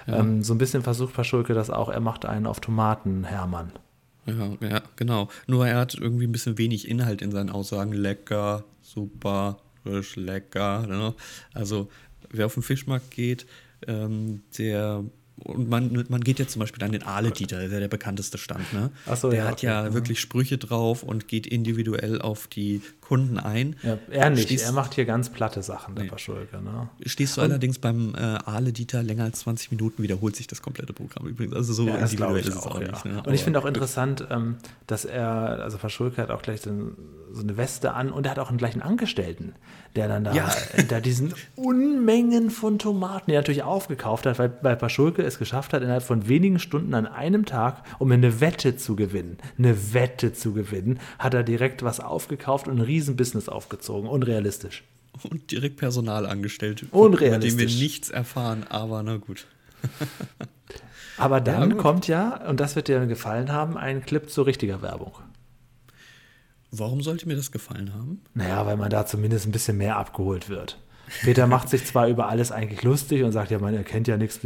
Ähm, 0.08 0.44
so 0.44 0.54
ein 0.54 0.60
bisschen 0.60 0.84
versucht 0.84 1.16
Paschulke 1.16 1.54
das 1.56 1.70
auch, 1.72 1.90
er 1.90 2.00
macht 2.00 2.26
einen 2.28 2.46
auf 2.46 2.60
Tomaten, 2.60 3.24
Hermann. 3.24 3.72
Ja, 4.28 4.50
ja, 4.68 4.82
genau. 4.98 5.30
Nur 5.48 5.66
er 5.68 5.78
hat 5.80 5.96
irgendwie 5.96 6.28
ein 6.28 6.32
bisschen 6.32 6.58
wenig 6.60 6.88
Inhalt 6.88 7.22
in 7.24 7.32
seinen 7.32 7.50
Aussagen. 7.50 7.94
Lecker, 7.94 8.66
super, 8.82 9.58
frisch, 9.84 10.16
lecker. 10.18 10.86
Ne? 10.86 11.14
Also, 11.54 11.88
wer 12.32 12.46
auf 12.46 12.54
den 12.54 12.64
Fischmarkt 12.64 13.12
geht, 13.12 13.46
ähm, 13.88 14.42
der. 14.58 15.04
Und 15.44 15.70
man, 15.70 16.06
man 16.10 16.22
geht 16.22 16.40
jetzt 16.40 16.54
zum 16.54 16.62
Beispiel 16.62 16.84
an 16.84 16.92
den 16.92 17.04
Aale-Dieter, 17.04 17.60
der 17.60 17.70
ja 17.70 17.80
der 17.80 17.88
bekannteste 17.88 18.40
Stand, 18.40 18.74
ne? 18.74 18.90
Ach 19.06 19.16
so, 19.16 19.30
der 19.30 19.44
ja, 19.44 19.46
hat 19.46 19.60
okay. 19.60 19.68
ja 19.68 19.94
wirklich 19.94 20.20
Sprüche 20.20 20.58
drauf 20.58 21.04
und 21.04 21.28
geht 21.28 21.46
individuell 21.46 22.20
auf 22.20 22.48
die 22.48 22.82
Kunden 23.08 23.40
ein. 23.40 23.76
Ja, 23.84 23.98
er 24.12 24.30
nicht, 24.30 24.44
Stehst- 24.44 24.66
er 24.66 24.72
macht 24.74 24.94
hier 24.94 25.06
ganz 25.06 25.30
platte 25.30 25.62
Sachen, 25.64 25.96
der 25.96 26.04
Nee. 26.06 26.10
Paschulke. 26.10 26.58
Ne? 26.62 26.90
Stehst 27.06 27.38
du 27.38 27.42
allerdings 27.42 27.80
beim 27.80 28.14
äh, 28.16 28.20
Aale-Dieter 28.20 29.02
länger 29.04 29.24
als 29.24 29.40
20 29.40 29.72
Minuten, 29.72 30.04
wiederholt 30.04 30.36
sich 30.36 30.48
das 30.48 30.62
komplette 30.62 30.92
Programm 30.94 31.26
übrigens. 31.28 31.56
Also 31.56 31.74
so 31.74 31.88
Ja, 31.88 31.96
individuell 31.96 32.38
ist 32.40 32.48
es 32.50 32.58
auch, 32.58 32.76
auch 32.76 32.82
ja. 32.82 32.88
nicht. 32.92 33.06
Ne? 33.06 33.24
Und 33.26 33.34
ich 33.34 33.44
finde 33.44 33.60
auch 33.60 33.66
interessant, 33.66 34.28
ähm, 34.30 34.58
dass 34.88 35.06
er, 35.06 35.30
also 35.64 35.78
Verschulke 35.78 36.22
hat 36.22 36.32
auch 36.32 36.42
gleich 36.42 36.62
so, 36.62 36.72
so 37.32 37.42
eine 37.42 37.56
Weste 37.58 37.94
an 37.94 38.12
und 38.12 38.26
er 38.26 38.32
hat 38.32 38.40
auch 38.40 38.50
einen 38.50 38.58
gleichen 38.58 38.82
Angestellten, 38.82 39.54
der 39.96 40.08
dann 40.08 40.24
da, 40.24 40.34
Ja. 40.34 40.50
da 40.90 41.00
diesen 41.00 41.34
Unmengen 41.56 42.50
von 42.50 42.80
Tomaten, 42.80 43.26
die 43.30 43.34
er 43.36 43.40
natürlich 43.40 43.64
aufgekauft 43.64 44.26
hat, 44.26 44.40
weil, 44.40 44.52
weil 44.62 44.76
Paschulke 44.78 45.22
es 45.24 45.38
geschafft 45.38 45.74
hat, 45.74 45.82
innerhalb 45.84 46.04
von 46.04 46.28
wenigen 46.28 46.60
Stunden 46.60 46.94
an 46.94 47.06
einem 47.06 47.46
Tag, 47.46 47.84
um 48.00 48.12
eine 48.12 48.40
Wette 48.42 48.78
zu 48.78 48.96
gewinnen, 48.96 49.38
eine 49.58 49.94
Wette 49.94 50.34
zu 50.34 50.54
gewinnen, 50.54 51.00
hat 51.20 51.34
er 51.34 51.44
direkt 51.44 51.84
was 51.84 52.00
aufgekauft 52.00 52.68
und 52.68 52.78
ein 52.80 52.82
Riesenbusiness 52.98 53.48
aufgezogen. 53.48 54.10
Unrealistisch. 54.10 54.84
Und 55.30 55.52
direkt 55.52 55.78
Personal 55.78 56.26
angestellt, 56.26 56.86
Unrealistisch. 56.92 57.54
Über 57.54 57.62
den 57.62 57.70
wir 57.70 57.84
nichts 57.84 58.10
erfahren, 58.10 58.66
aber 58.70 59.04
na 59.04 59.18
gut. 59.18 59.46
aber 61.18 61.42
dann 61.42 61.72
Ja, 61.72 61.76
kommt 61.78 62.08
ja, 62.08 62.48
und 62.48 62.60
das 62.60 62.76
wird 62.76 62.88
dir 62.88 63.06
gefallen 63.06 63.52
haben, 63.52 63.78
ein 63.78 64.04
Clip 64.06 64.30
zu 64.30 64.42
richtiger 64.42 64.82
Werbung. 64.82 65.14
Warum 66.72 67.02
sollte 67.02 67.28
mir 67.28 67.36
das 67.36 67.52
gefallen 67.52 67.94
haben? 67.94 68.22
Naja, 68.34 68.66
weil 68.66 68.78
man 68.78 68.90
da 68.90 69.06
zumindest 69.06 69.46
ein 69.48 69.52
bisschen 69.52 69.78
mehr 69.78 69.96
abgeholt 69.98 70.50
wird. 70.50 70.78
Peter 71.24 71.48
macht 71.48 71.70
sich 71.70 71.86
zwar 71.86 72.08
über 72.08 72.28
alles 72.28 72.52
eigentlich 72.52 72.84
lustig 72.84 73.24
und 73.24 73.32
sagt 73.32 73.50
ja, 73.52 73.60
man 73.60 73.74
erkennt 73.74 74.08
ja 74.10 74.18
nichts. 74.18 74.42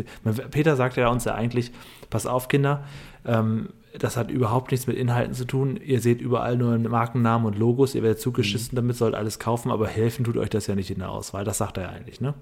Peter 0.52 0.76
sagt 0.76 0.96
ja 0.98 1.10
uns 1.10 1.26
ja 1.26 1.34
eigentlich, 1.34 1.72
pass 2.12 2.28
auf, 2.28 2.48
Kinder, 2.50 2.84
ähm, 3.26 3.70
das 4.00 4.18
hat 4.18 4.32
überhaupt 4.32 4.72
nichts 4.72 4.88
mit 4.88 4.98
Inhalten 4.98 5.34
zu 5.34 5.46
tun. 5.46 5.78
Ihr 5.78 6.02
seht 6.02 6.22
überall 6.22 6.58
nur 6.58 6.78
Markennamen 6.78 7.48
und 7.48 7.58
Logos, 7.58 7.96
ihr 7.96 8.04
werdet 8.04 8.22
zugeschissen 8.22 8.76
damit, 8.76 8.96
sollt 8.96 9.16
alles 9.16 9.40
kaufen, 9.40 9.72
aber 9.72 9.88
helfen 9.88 10.24
tut 10.26 10.38
euch 10.38 10.50
das 10.50 10.68
ja 10.68 10.76
nicht 10.76 10.92
in 10.92 11.00
der 11.00 11.10
Auswahl. 11.10 11.44
Das 11.44 11.58
sagt 11.58 11.78
er 11.78 11.84
ja 11.84 11.90
eigentlich, 11.90 12.22
ne? 12.22 12.34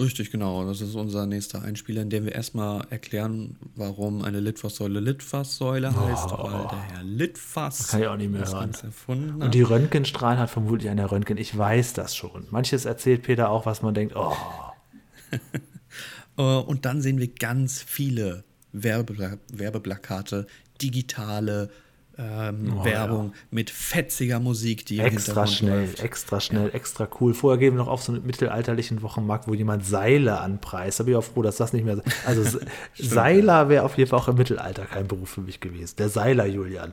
Richtig, 0.00 0.30
genau. 0.30 0.64
Das 0.64 0.80
ist 0.80 0.94
unser 0.94 1.26
nächster 1.26 1.62
Einspieler, 1.62 2.02
in 2.02 2.10
dem 2.10 2.24
wir 2.24 2.32
erstmal 2.32 2.86
erklären, 2.88 3.56
warum 3.74 4.22
eine 4.22 4.38
Litfaßsäule 4.38 5.00
Litfaßsäule 5.00 5.88
heißt, 5.88 6.30
weil 6.30 6.68
der 6.68 6.82
Herr 6.92 7.02
Litfaß 7.02 7.88
Oh. 7.88 7.90
Kann 7.90 8.00
ich 8.02 8.06
auch 8.06 8.16
nicht 8.16 8.30
mehr 8.30 8.46
hören. 8.46 8.70
Erfunden 8.80 9.34
hat. 9.34 9.42
Und 9.42 9.54
die 9.54 9.62
Röntgenstrahlen 9.62 10.38
hat 10.38 10.50
vermutlich 10.50 10.88
einer 10.88 11.10
Röntgen. 11.10 11.36
Ich 11.36 11.56
weiß 11.56 11.94
das 11.94 12.14
schon. 12.14 12.46
Manches 12.50 12.84
erzählt 12.84 13.22
Peter 13.22 13.50
auch, 13.50 13.66
was 13.66 13.82
man 13.82 13.92
denkt, 13.94 14.14
oh, 14.14 14.36
Äh, 16.38 16.42
Und 16.42 16.84
dann 16.84 17.02
sehen 17.02 17.18
wir 17.18 17.28
ganz 17.28 17.82
viele 17.82 18.44
Werbe 18.72 19.38
Werbeplakate, 19.52 20.46
digitale 20.82 21.70
ähm, 22.20 22.74
Oh, 22.80 22.84
Werbung 22.84 23.32
mit 23.52 23.70
fetziger 23.70 24.40
Musik, 24.40 24.84
die 24.86 24.98
extra 24.98 25.46
schnell, 25.46 25.82
läuft. 25.86 26.00
extra 26.02 26.40
schnell, 26.40 26.70
extra 26.74 27.08
cool. 27.20 27.32
Vorher 27.32 27.58
gehen 27.58 27.74
wir 27.74 27.78
noch 27.78 27.86
auf 27.88 28.02
so 28.02 28.12
einen 28.12 28.26
mittelalterlichen 28.26 29.02
Wochenmarkt, 29.02 29.46
wo 29.46 29.54
jemand 29.54 29.86
Seile 29.86 30.40
anpreist. 30.40 30.98
Da 30.98 31.04
bin 31.04 31.12
ich 31.12 31.18
auch 31.18 31.22
froh, 31.24 31.42
dass 31.42 31.56
das 31.58 31.72
nicht 31.72 31.84
mehr. 31.84 32.02
Also 32.26 32.42
Se- 32.42 32.60
Seiler 32.98 33.68
wäre 33.68 33.84
auf 33.84 33.96
jeden 33.96 34.10
Fall 34.10 34.18
auch 34.18 34.26
im 34.28 34.34
Mittelalter 34.36 34.84
kein 34.86 35.06
Beruf 35.06 35.30
für 35.30 35.42
mich 35.42 35.60
gewesen. 35.60 35.94
Der 35.98 36.08
Seiler 36.08 36.46
Julian. 36.46 36.92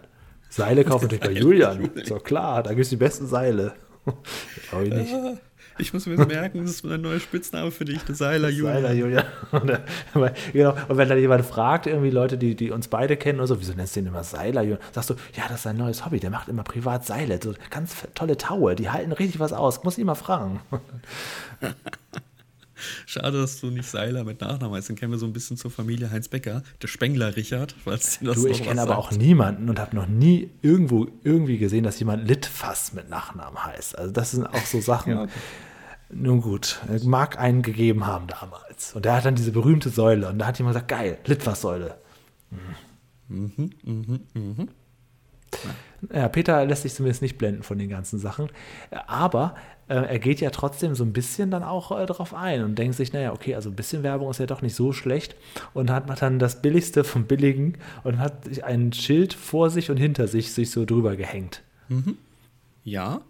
Seile 0.49 0.83
kaufen 0.85 1.05
natürlich 1.05 1.23
bei 1.23 1.31
Julian. 1.41 1.85
Ist 1.95 2.11
doch 2.11 2.23
klar, 2.23 2.61
da 2.61 2.69
gibt 2.71 2.81
es 2.83 2.89
die 2.89 2.95
besten 2.97 3.25
Seile. 3.25 3.73
Glaube 4.69 4.85
ich 4.85 4.93
nicht. 4.93 5.11
Ich 5.77 5.93
muss 5.93 6.05
mir 6.05 6.15
das 6.15 6.27
merken, 6.27 6.61
das 6.61 6.71
ist 6.71 6.85
ein 6.85 7.01
neuer 7.01 7.19
Spitzname 7.19 7.69
für 7.69 7.83
dich, 7.83 8.01
der 8.03 8.15
Seiler 8.15 8.49
Julian. 8.49 8.81
Seiler 8.81 8.93
Julian. 8.93 9.25
Und, 9.51 9.69
äh, 9.69 9.79
genau. 10.53 10.73
und 10.88 10.97
wenn 10.97 11.09
dann 11.09 11.17
jemand 11.17 11.45
fragt, 11.45 11.88
irgendwie 11.88 12.09
Leute, 12.09 12.38
die, 12.38 12.55
die 12.55 12.71
uns 12.71 12.88
beide 12.88 13.17
kennen 13.17 13.39
oder 13.39 13.47
so, 13.47 13.59
wieso 13.59 13.73
nennst 13.73 13.95
du 13.95 14.01
den 14.01 14.07
immer 14.07 14.23
Seiler 14.23 14.61
Julian? 14.61 14.79
Sagst 14.93 15.09
du, 15.09 15.15
ja, 15.33 15.43
das 15.47 15.57
ist 15.57 15.63
sein 15.63 15.77
neues 15.77 16.05
Hobby, 16.05 16.19
der 16.19 16.29
macht 16.29 16.47
immer 16.47 16.63
privat 16.63 17.05
Seile. 17.05 17.39
So 17.41 17.53
ganz 17.69 18.07
tolle 18.13 18.38
Taue, 18.38 18.75
die 18.75 18.89
halten 18.89 19.11
richtig 19.11 19.39
was 19.39 19.53
aus. 19.53 19.83
Muss 19.83 19.97
ihn 19.97 20.05
mal 20.05 20.15
fragen. 20.15 20.61
Schade, 23.05 23.39
dass 23.39 23.59
du 23.61 23.67
nicht 23.67 23.89
Seiler 23.89 24.23
mit 24.23 24.41
Nachnamen 24.41 24.75
heißt. 24.75 24.89
Dann 24.89 24.95
kennen 24.95 25.11
wir 25.11 25.19
so 25.19 25.25
ein 25.25 25.33
bisschen 25.33 25.57
zur 25.57 25.71
Familie 25.71 26.11
Heinz 26.11 26.27
Becker, 26.27 26.63
der 26.81 26.88
Spengler 26.88 27.35
Richard, 27.35 27.75
falls 27.83 28.19
dir 28.19 28.25
das 28.27 28.41
Du, 28.41 28.47
ich 28.47 28.63
kenne 28.63 28.81
aber 28.81 28.97
auch 28.97 29.11
niemanden 29.11 29.69
und 29.69 29.79
habe 29.79 29.95
noch 29.95 30.07
nie 30.07 30.49
irgendwo 30.61 31.07
irgendwie 31.23 31.57
gesehen, 31.57 31.83
dass 31.83 31.99
jemand 31.99 32.27
Litfass 32.27 32.93
mit 32.93 33.09
Nachnamen 33.09 33.63
heißt. 33.63 33.97
Also 33.97 34.11
das 34.11 34.31
sind 34.31 34.45
auch 34.45 34.65
so 34.65 34.81
Sachen. 34.81 35.13
Ja. 35.13 35.27
Nun 36.11 36.41
gut, 36.41 36.79
mag 37.03 37.39
einen 37.39 37.61
gegeben 37.63 38.05
haben 38.05 38.27
damals. 38.27 38.93
Und 38.93 39.05
der 39.05 39.15
hat 39.15 39.25
dann 39.25 39.35
diese 39.35 39.51
berühmte 39.51 39.89
Säule 39.89 40.29
und 40.29 40.38
da 40.39 40.47
hat 40.47 40.57
jemand 40.59 40.75
gesagt, 40.75 40.89
geil, 40.89 41.17
Litfaßsäule. 41.25 41.97
Mhm, 43.27 43.71
Ja, 46.13 46.27
Peter 46.27 46.65
lässt 46.65 46.83
sich 46.83 46.93
zumindest 46.93 47.21
nicht 47.21 47.38
blenden 47.38 47.63
von 47.63 47.77
den 47.77 47.89
ganzen 47.89 48.19
Sachen. 48.19 48.49
Aber 49.07 49.55
äh, 49.88 49.93
er 49.95 50.19
geht 50.19 50.41
ja 50.41 50.50
trotzdem 50.50 50.95
so 50.95 51.04
ein 51.04 51.13
bisschen 51.13 51.52
dann 51.52 51.63
auch 51.63 51.91
äh, 51.98 52.06
drauf 52.06 52.34
ein 52.34 52.63
und 52.63 52.76
denkt 52.80 52.95
sich, 52.95 53.13
naja, 53.13 53.34
okay, 53.34 53.54
also 53.56 53.69
ein 53.69 53.76
bisschen 53.76 54.02
Werbung 54.04 54.30
ist 54.32 54.39
ja 54.39 54.45
doch 54.48 54.62
nicht 54.62 54.76
so 54.76 54.93
schlecht. 54.93 55.36
Und 55.74 55.89
hat 55.91 56.08
macht 56.08 56.21
dann 56.21 56.39
das 56.39 56.62
Billigste 56.62 57.04
vom 57.04 57.26
Billigen 57.26 57.78
und 58.04 58.17
hat 58.19 58.45
sich 58.45 58.63
ein 58.63 58.91
Schild 58.93 59.34
vor 59.34 59.69
sich 59.69 59.91
und 59.91 59.98
hinter 59.98 60.28
sich 60.28 60.54
sich 60.54 60.71
so 60.71 60.86
drüber 60.86 61.15
gehängt. 61.15 61.62
Ja, 62.84 63.21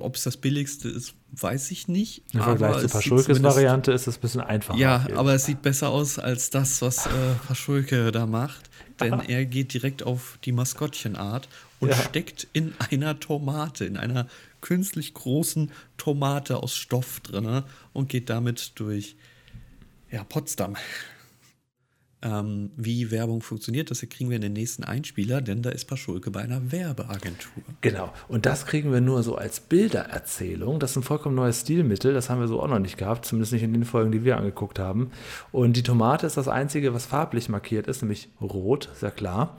ob 0.00 0.14
es 0.14 0.22
das 0.22 0.36
billigste 0.36 0.88
ist, 0.88 1.14
weiß 1.32 1.72
ich 1.72 1.88
nicht. 1.88 2.22
Im 2.32 2.42
Vergleich 2.42 2.74
zur 2.74 2.76
es 2.76 2.82
sieht 2.82 2.92
Paschulkes 2.92 3.24
zumindest- 3.26 3.56
Variante 3.56 3.92
ist 3.92 4.06
es 4.06 4.16
ein 4.16 4.20
bisschen 4.20 4.40
einfacher. 4.42 4.78
Ja, 4.78 5.04
aber 5.16 5.34
es 5.34 5.44
sieht 5.46 5.62
besser 5.62 5.88
aus 5.88 6.18
als 6.20 6.50
das, 6.50 6.80
was 6.82 7.06
äh, 7.06 7.10
Paschulke 7.48 8.12
da 8.12 8.26
macht. 8.26 8.70
Denn 9.00 9.18
er 9.28 9.44
geht 9.44 9.74
direkt 9.74 10.04
auf 10.04 10.38
die 10.44 10.52
Maskottchenart 10.52 11.48
und 11.80 11.88
Ja. 11.88 11.96
steckt 11.96 12.46
in 12.52 12.72
einer 12.78 13.18
Tomate, 13.18 13.84
in 13.84 13.96
einer 13.96 14.28
künstlich 14.64 15.12
großen 15.12 15.70
Tomate 15.98 16.62
aus 16.62 16.74
Stoff 16.74 17.20
drin 17.20 17.62
und 17.92 18.08
geht 18.08 18.30
damit 18.30 18.72
durch 18.76 19.14
ja, 20.10 20.24
Potsdam. 20.24 20.74
Ähm, 22.22 22.70
wie 22.74 23.10
Werbung 23.10 23.42
funktioniert, 23.42 23.90
das 23.90 24.00
kriegen 24.00 24.30
wir 24.30 24.36
in 24.36 24.42
den 24.42 24.54
nächsten 24.54 24.82
Einspieler, 24.82 25.42
denn 25.42 25.60
da 25.60 25.68
ist 25.68 25.84
Paschulke 25.84 26.30
bei 26.30 26.40
einer 26.40 26.72
Werbeagentur. 26.72 27.62
Genau. 27.82 28.14
Und 28.28 28.46
das 28.46 28.64
kriegen 28.64 28.90
wir 28.90 29.02
nur 29.02 29.22
so 29.22 29.36
als 29.36 29.60
Bildererzählung. 29.60 30.80
Das 30.80 30.92
ist 30.92 30.96
ein 30.96 31.02
vollkommen 31.02 31.34
neues 31.34 31.60
Stilmittel. 31.60 32.14
Das 32.14 32.30
haben 32.30 32.40
wir 32.40 32.48
so 32.48 32.62
auch 32.62 32.68
noch 32.68 32.78
nicht 32.78 32.96
gehabt, 32.96 33.26
zumindest 33.26 33.52
nicht 33.52 33.62
in 33.62 33.74
den 33.74 33.84
Folgen, 33.84 34.12
die 34.12 34.24
wir 34.24 34.38
angeguckt 34.38 34.78
haben. 34.78 35.10
Und 35.52 35.76
die 35.76 35.82
Tomate 35.82 36.26
ist 36.26 36.38
das 36.38 36.48
Einzige, 36.48 36.94
was 36.94 37.04
farblich 37.04 37.50
markiert 37.50 37.86
ist, 37.86 38.00
nämlich 38.00 38.30
rot, 38.40 38.88
ja 39.02 39.10
klar. 39.10 39.58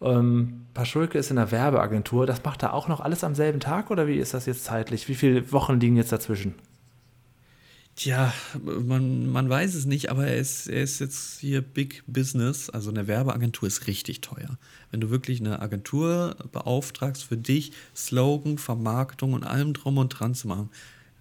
Ähm, 0.00 0.66
Paschulke 0.74 1.18
ist 1.18 1.30
in 1.30 1.36
der 1.36 1.50
Werbeagentur. 1.50 2.26
Das 2.26 2.42
macht 2.44 2.62
er 2.62 2.74
auch 2.74 2.88
noch 2.88 3.00
alles 3.00 3.24
am 3.24 3.34
selben 3.34 3.60
Tag 3.60 3.90
oder 3.90 4.06
wie 4.06 4.16
ist 4.16 4.34
das 4.34 4.46
jetzt 4.46 4.64
zeitlich? 4.64 5.08
Wie 5.08 5.14
viele 5.14 5.52
Wochen 5.52 5.78
liegen 5.78 5.96
jetzt 5.96 6.12
dazwischen? 6.12 6.54
Tja, 7.96 8.32
man, 8.62 9.30
man 9.30 9.50
weiß 9.50 9.74
es 9.74 9.84
nicht, 9.84 10.10
aber 10.10 10.26
er 10.26 10.38
ist, 10.38 10.68
er 10.68 10.82
ist 10.82 11.00
jetzt 11.00 11.38
hier 11.38 11.60
Big 11.60 12.02
Business. 12.06 12.70
Also 12.70 12.88
eine 12.90 13.06
Werbeagentur 13.08 13.68
ist 13.68 13.86
richtig 13.86 14.22
teuer. 14.22 14.56
Wenn 14.90 15.02
du 15.02 15.10
wirklich 15.10 15.40
eine 15.40 15.60
Agentur 15.60 16.34
beauftragst 16.50 17.24
für 17.24 17.36
dich, 17.36 17.72
Slogan, 17.94 18.56
Vermarktung 18.56 19.34
und 19.34 19.44
allem 19.44 19.74
drum 19.74 19.98
und 19.98 20.08
dran 20.08 20.34
zu 20.34 20.48
machen, 20.48 20.70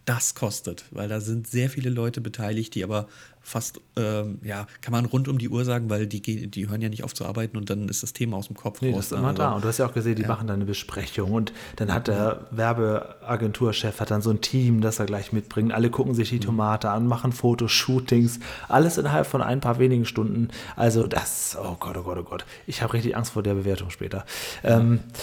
das 0.10 0.34
kostet, 0.34 0.86
weil 0.92 1.08
da 1.08 1.20
sind 1.20 1.48
sehr 1.48 1.70
viele 1.70 1.90
Leute 1.92 2.20
beteiligt, 2.22 2.74
die 2.74 2.84
aber 2.84 3.08
fast, 3.42 3.80
ähm, 3.96 4.40
ja, 4.44 4.68
kann 4.82 4.92
man 4.92 5.06
rund 5.06 5.28
um 5.28 5.38
die 5.38 5.50
Uhr 5.50 5.64
sagen, 5.66 5.90
weil 5.90 6.06
die, 6.08 6.22
die 6.48 6.70
hören 6.70 6.82
ja 6.82 6.90
nicht 6.90 7.04
auf 7.04 7.14
zu 7.14 7.26
arbeiten 7.26 7.58
und 7.58 7.70
dann 7.70 7.88
ist 7.90 8.04
das 8.04 8.14
Thema 8.14 8.38
aus 8.38 8.48
dem 8.48 8.56
Kopf 8.56 8.82
Nee, 8.82 8.90
raus. 8.90 8.98
das 8.98 9.06
ist 9.08 9.12
ne? 9.14 9.18
immer 9.20 9.28
Also- 9.30 9.42
da. 9.42 9.52
Und 9.54 9.64
du 9.64 9.68
hast 9.68 9.78
ja 9.78 9.86
auch 9.86 9.94
gesehen, 9.94 10.16
die 10.16 10.24
machen 10.26 10.48
dann 10.48 10.58
eine 10.58 10.66
Besprechung 10.66 11.32
und 11.32 11.54
dann 11.78 11.94
hat 11.94 12.08
der 12.08 12.48
Werbeagenturchef 12.52 14.00
hat 14.00 14.12
dann 14.12 14.22
so 14.22 14.30
ein 14.32 14.42
Team, 14.42 14.82
das 14.82 15.00
er 15.00 15.06
gleich 15.06 15.32
mitbringt. 15.34 15.72
Alle 15.74 15.90
gucken 15.90 16.14
sich 16.14 16.30
die 16.30 16.40
Tomate 16.40 16.90
an, 16.90 17.08
machen 17.08 17.32
Fotoshootings, 17.32 18.40
alles 18.68 18.98
innerhalb 18.98 19.26
von 19.28 19.42
ein 19.42 19.62
paar 19.62 19.80
wenigen 19.80 20.06
Stunden. 20.06 20.50
Also 20.76 21.08
das, 21.08 21.58
oh 21.62 21.76
Gott, 21.80 21.98
oh 21.98 22.04
Gott, 22.04 22.18
oh 22.20 22.24
Gott. 22.24 22.46
Ich 22.68 22.82
habe 22.82 22.94
richtig 22.94 23.16
Angst 23.16 23.32
vor 23.34 23.44
der 23.44 23.54
Bewertung 23.54 23.90
später. 23.90 24.26
Ähm, 24.64 25.00
ja, 25.14 25.20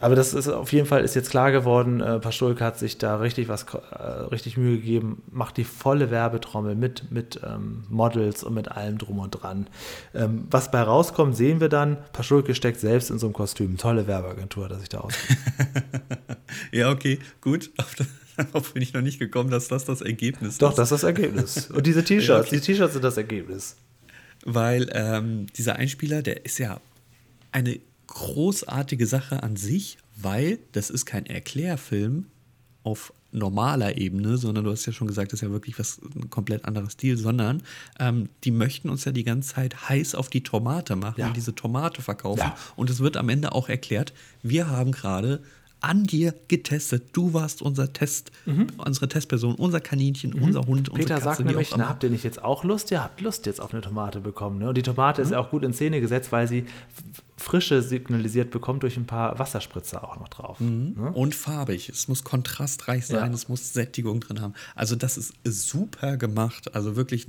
aber 0.00 0.14
das 0.14 0.34
ist 0.34 0.48
auf 0.48 0.72
jeden 0.72 0.86
Fall 0.86 1.04
ist 1.04 1.14
jetzt 1.14 1.30
klar 1.30 1.50
geworden. 1.52 2.00
Äh, 2.00 2.18
Paschulke 2.18 2.62
hat 2.64 2.78
sich 2.78 2.98
da 2.98 3.16
richtig 3.16 3.48
was 3.48 3.64
äh, 3.92 4.02
richtig 4.30 4.56
Mühe 4.56 4.76
gegeben, 4.76 5.22
macht 5.30 5.56
die 5.56 5.64
volle 5.64 6.10
Werbetrommel 6.10 6.74
mit 6.74 7.10
mit 7.10 7.40
ähm, 7.44 7.84
Models 7.88 8.42
und 8.44 8.54
mit 8.54 8.68
allem 8.70 8.98
drum 8.98 9.20
und 9.20 9.30
dran. 9.30 9.66
Ähm, 10.14 10.46
was 10.50 10.70
bei 10.70 10.82
rauskommt, 10.82 11.34
sehen 11.36 11.60
wir 11.60 11.68
dann. 11.70 11.96
Paschulke 12.12 12.54
steckt 12.54 12.78
selbst 12.80 13.10
in 13.10 13.18
so 13.18 13.26
einem 13.26 13.32
Kostüm. 13.32 13.78
Tolle 13.78 14.06
Werbeagentur, 14.06 14.68
dass 14.68 14.82
ich 14.82 14.88
da 14.90 14.98
aus. 14.98 15.14
Ja, 16.70 16.90
okay, 16.90 17.18
gut. 17.40 17.70
Darauf 18.36 18.74
bin 18.74 18.82
ich 18.82 18.92
noch 18.92 19.00
nicht 19.00 19.18
gekommen, 19.18 19.50
dass 19.50 19.68
das 19.68 19.84
das 19.84 20.00
Ergebnis 20.02 20.58
Doch, 20.58 20.70
ist. 20.70 20.76
das 20.78 20.90
ist 20.92 21.02
das 21.02 21.04
Ergebnis. 21.04 21.70
Und 21.70 21.86
diese 21.86 22.04
T-Shirts, 22.04 22.28
Ja, 22.28 22.38
okay. 22.40 22.56
die 22.56 22.60
T-Shirts 22.60 22.92
sind 22.94 23.02
das 23.04 23.16
Ergebnis. 23.16 23.76
weil 24.44 24.88
ähm, 24.92 25.46
dieser 25.56 25.76
Einspieler, 25.76 26.22
der 26.22 26.44
ist 26.44 26.58
ja 26.58 26.80
eine 27.52 27.78
großartige 28.14 29.06
Sache 29.06 29.42
an 29.42 29.56
sich, 29.56 29.98
weil 30.16 30.58
das 30.72 30.88
ist 30.90 31.04
kein 31.04 31.26
Erklärfilm 31.26 32.26
auf 32.82 33.12
normaler 33.32 33.98
Ebene, 33.98 34.36
sondern 34.38 34.64
du 34.64 34.70
hast 34.70 34.86
ja 34.86 34.92
schon 34.92 35.08
gesagt, 35.08 35.32
das 35.32 35.38
ist 35.40 35.46
ja 35.46 35.50
wirklich 35.50 35.76
was 35.78 36.00
ein 36.14 36.30
komplett 36.30 36.64
anderer 36.64 36.88
Stil, 36.88 37.16
sondern 37.16 37.62
ähm, 37.98 38.28
die 38.44 38.52
möchten 38.52 38.88
uns 38.88 39.04
ja 39.04 39.10
die 39.12 39.24
ganze 39.24 39.54
Zeit 39.54 39.88
heiß 39.88 40.14
auf 40.14 40.30
die 40.30 40.42
Tomate 40.44 40.94
machen 40.94 41.18
Ja. 41.20 41.26
und 41.26 41.36
diese 41.36 41.54
Tomate 41.54 42.00
verkaufen. 42.00 42.40
Ja. 42.40 42.56
Und 42.76 42.90
es 42.90 43.00
wird 43.00 43.16
am 43.16 43.28
Ende 43.28 43.50
auch 43.52 43.68
erklärt, 43.68 44.12
wir 44.44 44.68
haben 44.68 44.92
gerade 44.92 45.42
an 45.84 46.04
dir 46.04 46.34
getestet. 46.48 47.04
Du 47.12 47.32
warst 47.34 47.62
unser 47.62 47.92
Test, 47.92 48.32
unsere 48.78 49.08
Testperson, 49.08 49.54
unser 49.54 49.80
Kaninchen, 49.80 50.32
unser 50.34 50.60
Hund, 50.66 50.88
unsere 50.88 50.94
Mhm. 50.94 50.98
Peter 51.00 51.14
Katze, 51.14 51.24
sagt 51.24 51.44
nämlich, 51.44 51.72
auch 51.72 51.76
na, 51.76 51.88
habt 51.88 52.02
ihr 52.04 52.10
nicht 52.10 52.24
jetzt 52.24 52.42
auch 52.42 52.64
Lust? 52.64 52.90
Ihr 52.90 53.02
habt 53.04 53.20
Lust 53.20 53.46
jetzt 53.46 53.60
auf 53.60 53.72
eine 53.72 53.82
Tomate 53.82 54.20
bekommen. 54.20 54.58
Ne? 54.58 54.68
Und 54.68 54.76
die 54.76 54.82
Tomate 54.82 55.22
ist 55.22 55.30
ja 55.30 55.38
auch 55.38 55.50
gut 55.50 55.62
in 55.62 55.72
Szene 55.72 56.00
gesetzt, 56.00 56.32
weil 56.32 56.48
sie 56.48 56.64
Frische 57.36 57.82
signalisiert 57.82 58.50
bekommt 58.52 58.84
durch 58.84 58.96
ein 58.96 59.06
paar 59.06 59.38
Wasserspritzer 59.38 60.04
auch 60.08 60.18
noch 60.18 60.28
drauf. 60.28 60.60
Ne? 60.60 60.94
Und 61.14 61.34
farbig. 61.34 61.88
Es 61.88 62.06
muss 62.08 62.22
kontrastreich 62.24 63.06
sein, 63.06 63.30
Ja. 63.30 63.34
es 63.34 63.48
muss 63.48 63.72
Sättigung 63.72 64.20
drin 64.20 64.40
haben. 64.40 64.54
Also, 64.76 64.94
das 64.96 65.18
ist 65.18 65.34
super 65.44 66.16
gemacht. 66.16 66.74
Also 66.74 66.96
wirklich, 66.96 67.26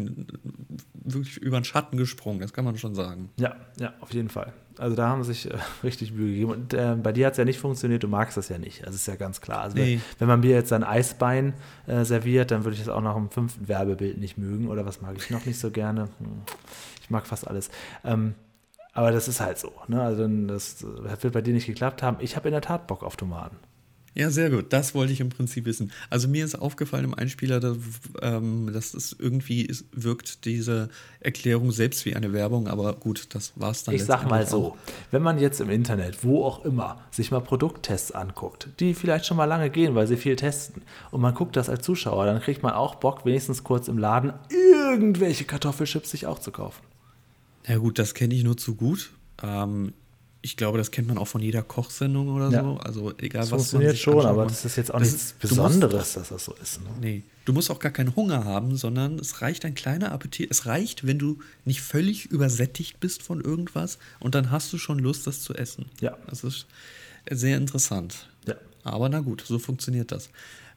wirklich 0.93 1.37
über 1.37 1.59
den 1.59 1.65
Schatten 1.65 1.97
gesprungen, 1.97 2.39
das 2.39 2.53
kann 2.53 2.63
man 2.65 2.77
schon 2.77 2.95
sagen. 2.95 3.29
Ja, 3.37 3.55
ja, 3.79 3.93
auf 3.99 4.13
jeden 4.13 4.29
Fall. 4.29 4.53
Also 4.79 4.95
da 4.95 5.09
haben 5.09 5.23
sie 5.23 5.33
sich 5.33 5.51
äh, 5.51 5.57
richtig 5.83 6.11
Mühe 6.11 6.31
gegeben. 6.31 6.51
Und 6.51 6.73
äh, 6.73 6.95
bei 6.95 7.11
dir 7.11 7.27
hat 7.27 7.33
es 7.33 7.37
ja 7.37 7.45
nicht 7.45 7.59
funktioniert, 7.59 8.03
du 8.03 8.07
magst 8.07 8.37
das 8.37 8.49
ja 8.49 8.57
nicht. 8.57 8.85
Das 8.85 8.95
ist 8.95 9.07
ja 9.07 9.15
ganz 9.15 9.41
klar. 9.41 9.61
Also 9.61 9.77
nee. 9.77 9.95
wenn, 9.95 10.01
wenn, 10.19 10.27
man 10.27 10.39
mir 10.41 10.51
jetzt 10.51 10.71
ein 10.73 10.83
Eisbein 10.83 11.53
äh, 11.87 12.03
serviert, 12.03 12.51
dann 12.51 12.63
würde 12.63 12.75
ich 12.75 12.83
das 12.83 12.89
auch 12.89 13.01
nach 13.01 13.15
dem 13.15 13.29
fünften 13.29 13.67
Werbebild 13.67 14.17
nicht 14.17 14.37
mögen. 14.37 14.67
Oder 14.67 14.85
was 14.85 15.01
mag 15.01 15.15
ich 15.17 15.29
noch 15.29 15.45
nicht 15.45 15.59
so 15.59 15.71
gerne? 15.71 16.09
Hm. 16.19 16.41
Ich 17.01 17.09
mag 17.09 17.27
fast 17.27 17.47
alles. 17.47 17.69
Ähm, 18.03 18.35
aber 18.93 19.11
das 19.11 19.27
ist 19.27 19.41
halt 19.41 19.57
so. 19.57 19.73
Ne? 19.87 20.01
Also 20.01 20.27
das, 20.27 20.77
das 21.03 21.23
wird 21.23 21.33
bei 21.33 21.41
dir 21.41 21.53
nicht 21.53 21.67
geklappt 21.67 22.01
haben. 22.01 22.17
Ich 22.19 22.35
habe 22.35 22.47
in 22.47 22.53
der 22.53 22.61
Tat 22.61 22.87
Bock 22.87 23.03
auf 23.03 23.17
Tomaten. 23.17 23.57
Ja, 24.17 24.29
sehr 24.29 24.49
gut. 24.49 24.71
Das 24.71 24.95
wollte 24.95 25.11
ich 25.11 25.19
im 25.19 25.27
Prinzip 25.27 25.65
wissen. 25.65 25.91
Also 26.09 26.29
mir 26.29 26.45
ist 26.45 26.55
aufgefallen 26.55 27.03
im 27.03 27.13
Einspieler, 27.13 27.59
dass, 27.59 27.75
ähm, 28.21 28.71
dass 28.71 28.93
es 28.93 29.13
irgendwie 29.19 29.63
ist, 29.63 29.85
wirkt 29.91 30.45
diese 30.45 30.87
Erklärung 31.19 31.71
selbst 31.71 32.05
wie 32.05 32.15
eine 32.15 32.31
Werbung, 32.31 32.69
aber 32.69 32.93
gut, 32.93 33.27
das 33.35 33.51
war 33.57 33.71
es 33.71 33.83
dann. 33.83 33.93
Ich 33.93 34.05
sag 34.05 34.29
mal 34.29 34.47
so, 34.47 34.67
auch. 34.67 34.77
wenn 35.11 35.21
man 35.21 35.37
jetzt 35.37 35.59
im 35.59 35.69
Internet, 35.69 36.23
wo 36.23 36.45
auch 36.45 36.63
immer, 36.63 37.01
sich 37.11 37.29
mal 37.29 37.41
Produkttests 37.41 38.13
anguckt, 38.13 38.69
die 38.79 38.93
vielleicht 38.93 39.25
schon 39.25 39.35
mal 39.35 39.45
lange 39.45 39.69
gehen, 39.69 39.95
weil 39.95 40.07
sie 40.07 40.15
viel 40.15 40.37
testen, 40.37 40.83
und 41.11 41.19
man 41.19 41.33
guckt 41.33 41.57
das 41.57 41.67
als 41.67 41.83
Zuschauer, 41.83 42.25
dann 42.25 42.39
kriegt 42.39 42.63
man 42.63 42.73
auch 42.73 42.95
Bock, 42.95 43.25
wenigstens 43.25 43.65
kurz 43.65 43.89
im 43.89 43.97
Laden 43.97 44.31
irgendwelche 44.49 45.43
Kartoffelchips 45.43 46.11
sich 46.11 46.25
auch 46.25 46.39
zu 46.39 46.51
kaufen. 46.51 46.81
Ja 47.67 47.77
gut, 47.77 47.99
das 47.99 48.13
kenne 48.13 48.33
ich 48.33 48.45
nur 48.45 48.55
zu 48.55 48.75
gut. 48.75 49.11
Ähm, 49.43 49.91
ich 50.45 50.57
glaube, 50.57 50.77
das 50.77 50.91
kennt 50.91 51.07
man 51.07 51.17
auch 51.17 51.27
von 51.27 51.41
jeder 51.41 51.63
Kochsendung 51.63 52.29
oder 52.29 52.51
ja. 52.51 52.61
so. 52.61 52.77
Also 52.77 53.13
egal 53.17 53.41
das 53.41 53.51
was 53.51 53.71
funktioniert 53.71 53.97
schon, 53.97 54.13
anschaut, 54.13 54.29
aber 54.29 54.43
das 54.45 54.63
ist 54.63 54.75
jetzt 54.75 54.93
auch 54.93 54.99
nichts 54.99 55.33
Besonderes, 55.39 55.91
musst, 55.93 56.17
dass 56.17 56.29
das 56.29 56.45
so 56.45 56.53
ist. 56.61 56.83
Ne? 56.83 56.89
Nee, 57.01 57.23
du 57.45 57.53
musst 57.53 57.71
auch 57.71 57.79
gar 57.79 57.91
keinen 57.91 58.15
Hunger 58.15 58.45
haben, 58.45 58.77
sondern 58.77 59.17
es 59.17 59.41
reicht 59.41 59.65
ein 59.65 59.73
kleiner 59.73 60.11
Appetit. 60.11 60.51
Es 60.51 60.67
reicht, 60.67 61.07
wenn 61.07 61.17
du 61.17 61.39
nicht 61.65 61.81
völlig 61.81 62.27
übersättigt 62.27 62.99
bist 62.99 63.23
von 63.23 63.41
irgendwas 63.41 63.97
und 64.19 64.35
dann 64.35 64.51
hast 64.51 64.71
du 64.71 64.77
schon 64.77 64.99
Lust, 64.99 65.25
das 65.25 65.41
zu 65.41 65.55
essen. 65.55 65.85
Ja. 65.99 66.15
Das 66.29 66.43
ist 66.43 66.67
sehr 67.27 67.57
interessant. 67.57 68.29
Ja. 68.47 68.53
Aber 68.83 69.09
na 69.09 69.21
gut, 69.21 69.43
so 69.47 69.57
funktioniert 69.57 70.11
das. 70.11 70.29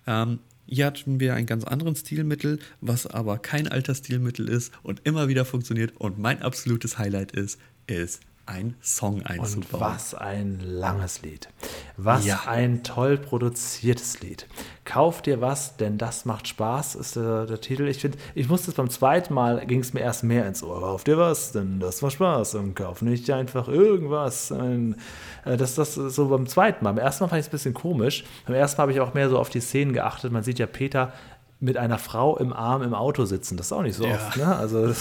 Ähm, 0.06 0.38
hier 0.64 0.86
hatten 0.86 1.20
wir 1.20 1.34
einen 1.34 1.46
ganz 1.46 1.64
anderen 1.64 1.94
Stilmittel, 1.94 2.58
was 2.80 3.06
aber 3.06 3.36
kein 3.36 3.68
alter 3.68 3.94
Stilmittel 3.94 4.48
ist 4.48 4.72
und 4.82 5.02
immer 5.04 5.28
wieder 5.28 5.44
funktioniert. 5.44 5.92
Und 5.98 6.18
mein 6.18 6.40
absolutes 6.40 6.96
Highlight 6.96 7.32
ist, 7.32 7.58
ist 7.86 8.20
ein 8.48 8.76
Song 8.80 9.22
einzubauen. 9.22 9.72
Und 9.72 9.80
was 9.80 10.14
ein 10.14 10.60
langes 10.60 11.22
Lied. 11.22 11.48
Was 11.96 12.24
ja. 12.24 12.42
ein 12.46 12.82
toll 12.82 13.18
produziertes 13.18 14.20
Lied. 14.20 14.46
Kauf 14.84 15.20
dir 15.20 15.42
was, 15.42 15.76
denn 15.76 15.98
das 15.98 16.24
macht 16.24 16.48
Spaß, 16.48 16.94
ist 16.94 17.16
der, 17.16 17.44
der 17.44 17.60
Titel. 17.60 17.86
Ich 17.88 17.98
finde, 17.98 18.16
ich 18.34 18.48
musste 18.48 18.70
es 18.70 18.76
beim 18.76 18.88
zweiten 18.88 19.34
Mal, 19.34 19.66
ging 19.66 19.80
es 19.80 19.92
mir 19.92 20.00
erst 20.00 20.24
mehr 20.24 20.46
ins 20.46 20.62
Ohr. 20.62 20.80
Kauf 20.80 21.04
dir 21.04 21.18
was, 21.18 21.52
denn 21.52 21.78
das 21.78 22.00
macht 22.00 22.14
Spaß. 22.14 22.54
Und 22.54 22.74
kauf 22.74 23.02
nicht 23.02 23.30
einfach 23.30 23.68
irgendwas. 23.68 24.50
Ein, 24.50 24.96
äh, 25.44 25.58
das, 25.58 25.74
das 25.74 25.94
so 25.94 26.28
beim 26.28 26.46
zweiten 26.46 26.84
Mal. 26.84 26.92
Beim 26.92 27.04
ersten 27.04 27.24
Mal 27.24 27.28
fand 27.28 27.40
ich 27.40 27.46
es 27.46 27.48
ein 27.48 27.52
bisschen 27.52 27.74
komisch. 27.74 28.24
Beim 28.46 28.56
ersten 28.56 28.78
Mal 28.78 28.82
habe 28.84 28.92
ich 28.92 29.00
auch 29.00 29.12
mehr 29.12 29.28
so 29.28 29.38
auf 29.38 29.50
die 29.50 29.60
Szenen 29.60 29.92
geachtet. 29.92 30.32
Man 30.32 30.42
sieht 30.42 30.58
ja 30.58 30.66
Peter 30.66 31.12
mit 31.60 31.76
einer 31.76 31.98
Frau 31.98 32.38
im 32.38 32.52
Arm 32.52 32.82
im 32.82 32.94
Auto 32.94 33.24
sitzen. 33.24 33.56
Das 33.56 33.66
ist 33.66 33.72
auch 33.72 33.82
nicht 33.82 33.96
so 33.96 34.04
ja. 34.04 34.14
oft. 34.14 34.36
Ne? 34.36 34.46
Also, 34.46 34.94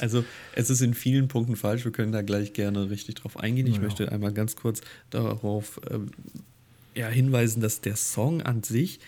also 0.00 0.24
es 0.54 0.70
ist 0.70 0.80
in 0.80 0.94
vielen 0.94 1.26
Punkten 1.28 1.56
falsch. 1.56 1.84
Wir 1.84 1.92
können 1.92 2.12
da 2.12 2.22
gleich 2.22 2.52
gerne 2.52 2.88
richtig 2.90 3.16
drauf 3.16 3.36
eingehen. 3.38 3.66
Ich 3.66 3.74
ja. 3.76 3.82
möchte 3.82 4.12
einmal 4.12 4.32
ganz 4.32 4.54
kurz 4.54 4.82
darauf 5.10 5.80
ähm, 5.90 6.10
ja, 6.94 7.08
hinweisen, 7.08 7.60
dass 7.60 7.80
der 7.80 7.96
Song 7.96 8.42
an 8.42 8.62
sich 8.62 9.00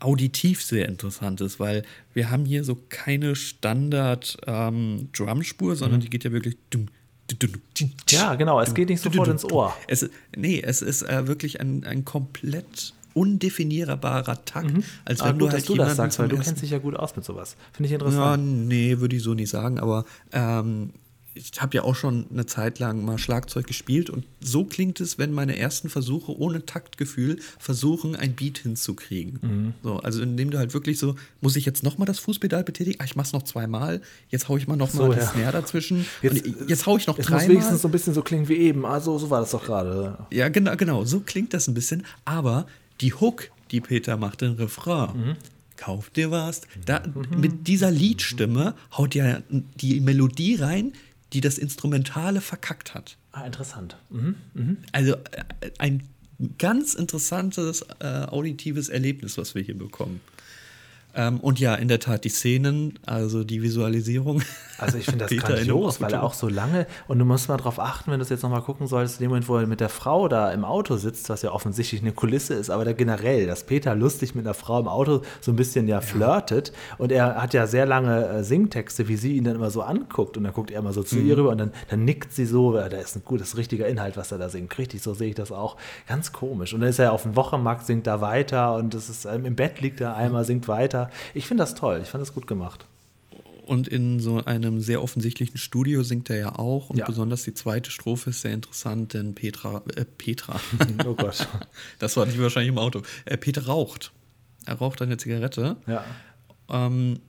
auditiv 0.00 0.62
sehr 0.62 0.88
interessant 0.88 1.40
ist, 1.40 1.58
weil 1.58 1.82
wir 2.14 2.30
haben 2.30 2.44
hier 2.44 2.62
so 2.62 2.78
keine 2.88 3.34
Standard-Drumspur, 3.34 5.72
ähm, 5.72 5.76
sondern 5.76 5.98
mhm. 5.98 6.02
die 6.02 6.10
geht 6.10 6.22
ja 6.22 6.30
wirklich 6.30 6.56
dumm, 6.70 6.86
ja, 8.08 8.36
genau, 8.36 8.60
es 8.60 8.74
geht 8.74 8.88
nicht 8.88 9.02
sofort 9.02 9.28
ins 9.28 9.44
Ohr. 9.44 9.76
Es, 9.86 10.08
nee, 10.34 10.62
es 10.64 10.80
ist 10.80 11.02
äh, 11.02 11.26
wirklich 11.26 11.60
ein, 11.60 11.84
ein 11.84 12.06
komplett 12.06 12.94
undefinierbarer 13.14 14.44
Takt. 14.44 14.72
Mhm. 14.72 14.84
Als 15.04 15.20
wenn 15.20 15.26
ah, 15.26 15.32
gut, 15.32 15.40
du 15.40 15.46
halt 15.46 15.54
dass 15.56 15.64
du 15.64 15.74
das 15.74 15.96
sagst, 15.96 16.18
weil 16.18 16.28
du 16.28 16.38
kennst 16.38 16.62
dich 16.62 16.70
ja 16.70 16.78
gut 16.78 16.96
aus 16.96 17.16
mit 17.16 17.24
sowas. 17.24 17.56
Finde 17.72 17.88
ich 17.88 17.92
interessant. 17.92 18.20
Ja, 18.20 18.36
nee, 18.36 18.98
würde 18.98 19.16
ich 19.16 19.22
so 19.22 19.34
nicht 19.34 19.50
sagen, 19.50 19.78
aber 19.78 20.04
ähm, 20.32 20.90
ich 21.38 21.60
habe 21.60 21.76
ja 21.76 21.84
auch 21.84 21.94
schon 21.94 22.26
eine 22.30 22.46
Zeit 22.46 22.78
lang 22.78 23.04
mal 23.04 23.18
Schlagzeug 23.18 23.66
gespielt 23.66 24.10
und 24.10 24.24
so 24.40 24.64
klingt 24.64 25.00
es, 25.00 25.18
wenn 25.18 25.32
meine 25.32 25.56
ersten 25.56 25.88
Versuche 25.88 26.36
ohne 26.36 26.66
Taktgefühl 26.66 27.38
versuchen, 27.58 28.16
ein 28.16 28.34
Beat 28.34 28.58
hinzukriegen. 28.58 29.38
Mhm. 29.40 29.74
So, 29.82 29.98
also 29.98 30.22
indem 30.22 30.50
du 30.50 30.58
halt 30.58 30.74
wirklich 30.74 30.98
so, 30.98 31.14
muss 31.40 31.56
ich 31.56 31.64
jetzt 31.64 31.82
nochmal 31.82 32.06
das 32.06 32.18
Fußpedal 32.18 32.64
betätigen? 32.64 33.00
Ah, 33.00 33.04
ich 33.04 33.16
mach's 33.16 33.32
noch 33.32 33.42
zweimal. 33.42 34.00
Jetzt 34.30 34.48
haue 34.48 34.58
ich 34.58 34.66
mal 34.66 34.76
nochmal 34.76 35.08
so, 35.08 35.12
das 35.12 35.26
ja. 35.26 35.30
Snare 35.30 35.52
dazwischen. 35.52 36.06
Jetzt, 36.22 36.44
jetzt 36.66 36.86
haue 36.86 36.98
ich 36.98 37.06
noch 37.06 37.16
dreimal. 37.18 37.42
muss 37.42 37.48
wenigstens 37.48 37.82
so 37.82 37.88
ein 37.88 37.92
bisschen 37.92 38.14
so 38.14 38.22
klingen 38.22 38.48
wie 38.48 38.56
eben. 38.56 38.84
Also 38.84 39.18
so 39.18 39.30
war 39.30 39.40
das 39.40 39.52
doch 39.52 39.64
gerade. 39.64 40.18
Ja, 40.32 40.48
genau, 40.48 40.76
genau. 40.76 41.04
So 41.04 41.20
klingt 41.20 41.54
das 41.54 41.68
ein 41.68 41.74
bisschen. 41.74 42.04
Aber 42.24 42.66
die 43.00 43.12
Hook, 43.14 43.50
die 43.70 43.80
Peter 43.80 44.16
macht, 44.16 44.40
den 44.40 44.52
Refrain. 44.52 45.16
Mhm. 45.16 45.36
Kauf 45.76 46.10
dir 46.10 46.30
was. 46.30 46.62
Da, 46.84 47.02
mhm. 47.06 47.40
Mit 47.40 47.68
dieser 47.68 47.90
Liedstimme 47.90 48.74
haut 48.96 49.14
ja 49.14 49.40
die 49.48 50.00
Melodie 50.00 50.56
rein, 50.56 50.92
die 51.32 51.40
das 51.40 51.58
Instrumentale 51.58 52.40
verkackt 52.40 52.94
hat. 52.94 53.16
Ah, 53.32 53.44
interessant. 53.44 53.96
Mhm. 54.10 54.34
Mhm. 54.54 54.76
Also 54.92 55.12
äh, 55.12 55.70
ein 55.78 56.02
ganz 56.58 56.94
interessantes 56.94 57.84
äh, 58.00 58.24
auditives 58.26 58.88
Erlebnis, 58.88 59.38
was 59.38 59.54
wir 59.54 59.62
hier 59.62 59.76
bekommen. 59.76 60.20
Ähm, 61.14 61.40
und 61.40 61.58
ja, 61.58 61.74
in 61.74 61.88
der 61.88 62.00
Tat, 62.00 62.24
die 62.24 62.28
Szenen, 62.28 62.98
also 63.06 63.44
die 63.44 63.62
Visualisierung. 63.62 64.42
Also 64.78 64.98
ich 64.98 65.06
finde 65.06 65.26
das 65.26 65.36
grandios, 65.36 66.00
weil 66.00 66.12
er 66.12 66.22
auch 66.22 66.34
so 66.34 66.48
lange, 66.48 66.86
und 67.08 67.18
du 67.18 67.24
musst 67.24 67.48
mal 67.48 67.56
darauf 67.56 67.78
achten, 67.78 68.10
wenn 68.10 68.18
du 68.18 68.22
es 68.22 68.28
jetzt 68.28 68.42
nochmal 68.42 68.62
gucken 68.62 68.86
solltest, 68.86 69.16
in 69.16 69.24
dem 69.24 69.30
Moment, 69.30 69.48
wo 69.48 69.56
er 69.56 69.66
mit 69.66 69.80
der 69.80 69.88
Frau 69.88 70.28
da 70.28 70.52
im 70.52 70.64
Auto 70.64 70.96
sitzt, 70.96 71.28
was 71.28 71.42
ja 71.42 71.52
offensichtlich 71.52 72.00
eine 72.00 72.12
Kulisse 72.12 72.54
ist, 72.54 72.70
aber 72.70 72.84
da 72.84 72.92
generell, 72.92 73.46
dass 73.46 73.64
Peter 73.64 73.94
lustig 73.94 74.34
mit 74.34 74.46
einer 74.46 74.54
Frau 74.54 74.78
im 74.80 74.88
Auto 74.88 75.22
so 75.40 75.52
ein 75.52 75.56
bisschen 75.56 75.88
ja 75.88 76.00
flirtet 76.00 76.72
und 76.96 77.10
er 77.12 77.42
hat 77.42 77.54
ja 77.54 77.66
sehr 77.66 77.86
lange 77.86 78.26
äh, 78.28 78.44
Singtexte, 78.44 79.08
wie 79.08 79.16
sie 79.16 79.36
ihn 79.36 79.44
dann 79.44 79.56
immer 79.56 79.70
so 79.70 79.82
anguckt 79.82 80.36
und 80.36 80.44
dann 80.44 80.52
guckt 80.52 80.70
er 80.70 80.78
immer 80.78 80.92
so 80.92 81.02
zu 81.02 81.16
mhm. 81.16 81.26
ihr 81.26 81.36
rüber 81.36 81.50
und 81.50 81.58
dann, 81.58 81.72
dann 81.90 82.04
nickt 82.04 82.32
sie 82.32 82.46
so, 82.46 82.72
da 82.72 82.86
ist 82.86 83.16
ein 83.16 83.22
gutes, 83.24 83.56
richtiger 83.56 83.86
Inhalt, 83.86 84.16
was 84.16 84.32
er 84.32 84.38
da 84.38 84.48
singt. 84.48 84.76
Richtig, 84.78 85.02
so 85.02 85.14
sehe 85.14 85.30
ich 85.30 85.34
das 85.34 85.52
auch. 85.52 85.76
Ganz 86.06 86.32
komisch. 86.32 86.72
Und 86.74 86.80
dann 86.80 86.90
ist 86.90 86.98
er 86.98 87.12
auf 87.12 87.22
dem 87.22 87.36
Wochenmarkt, 87.36 87.86
singt 87.86 88.06
da 88.06 88.20
weiter 88.20 88.76
und 88.76 88.94
das 88.94 89.08
ist, 89.08 89.24
ähm, 89.24 89.44
im 89.44 89.56
Bett 89.56 89.80
liegt 89.80 90.00
er 90.00 90.16
einmal, 90.16 90.44
singt 90.44 90.68
weiter. 90.68 91.10
Ich 91.34 91.46
finde 91.46 91.62
das 91.62 91.74
toll, 91.74 92.00
ich 92.02 92.08
fand 92.08 92.22
das 92.22 92.34
gut 92.34 92.46
gemacht. 92.46 92.86
Und 93.68 93.86
in 93.86 94.18
so 94.18 94.42
einem 94.42 94.80
sehr 94.80 95.02
offensichtlichen 95.02 95.58
Studio 95.58 96.02
singt 96.02 96.30
er 96.30 96.38
ja 96.38 96.58
auch. 96.58 96.88
Und 96.88 97.00
ja. 97.00 97.04
besonders 97.04 97.42
die 97.42 97.52
zweite 97.52 97.90
Strophe 97.90 98.30
ist 98.30 98.40
sehr 98.40 98.54
interessant, 98.54 99.12
denn 99.12 99.34
Petra, 99.34 99.82
äh, 99.94 100.06
Petra. 100.06 100.58
oh 101.04 101.14
Gott. 101.14 101.46
Das 101.98 102.16
war 102.16 102.24
nicht 102.24 102.40
wahrscheinlich 102.40 102.70
im 102.70 102.78
Auto. 102.78 103.02
Äh, 103.26 103.36
Peter 103.36 103.66
raucht. 103.66 104.12
Er 104.64 104.76
raucht 104.76 105.02
eine 105.02 105.18
Zigarette. 105.18 105.76
Ja. 105.86 106.02
Ähm, 106.70 107.20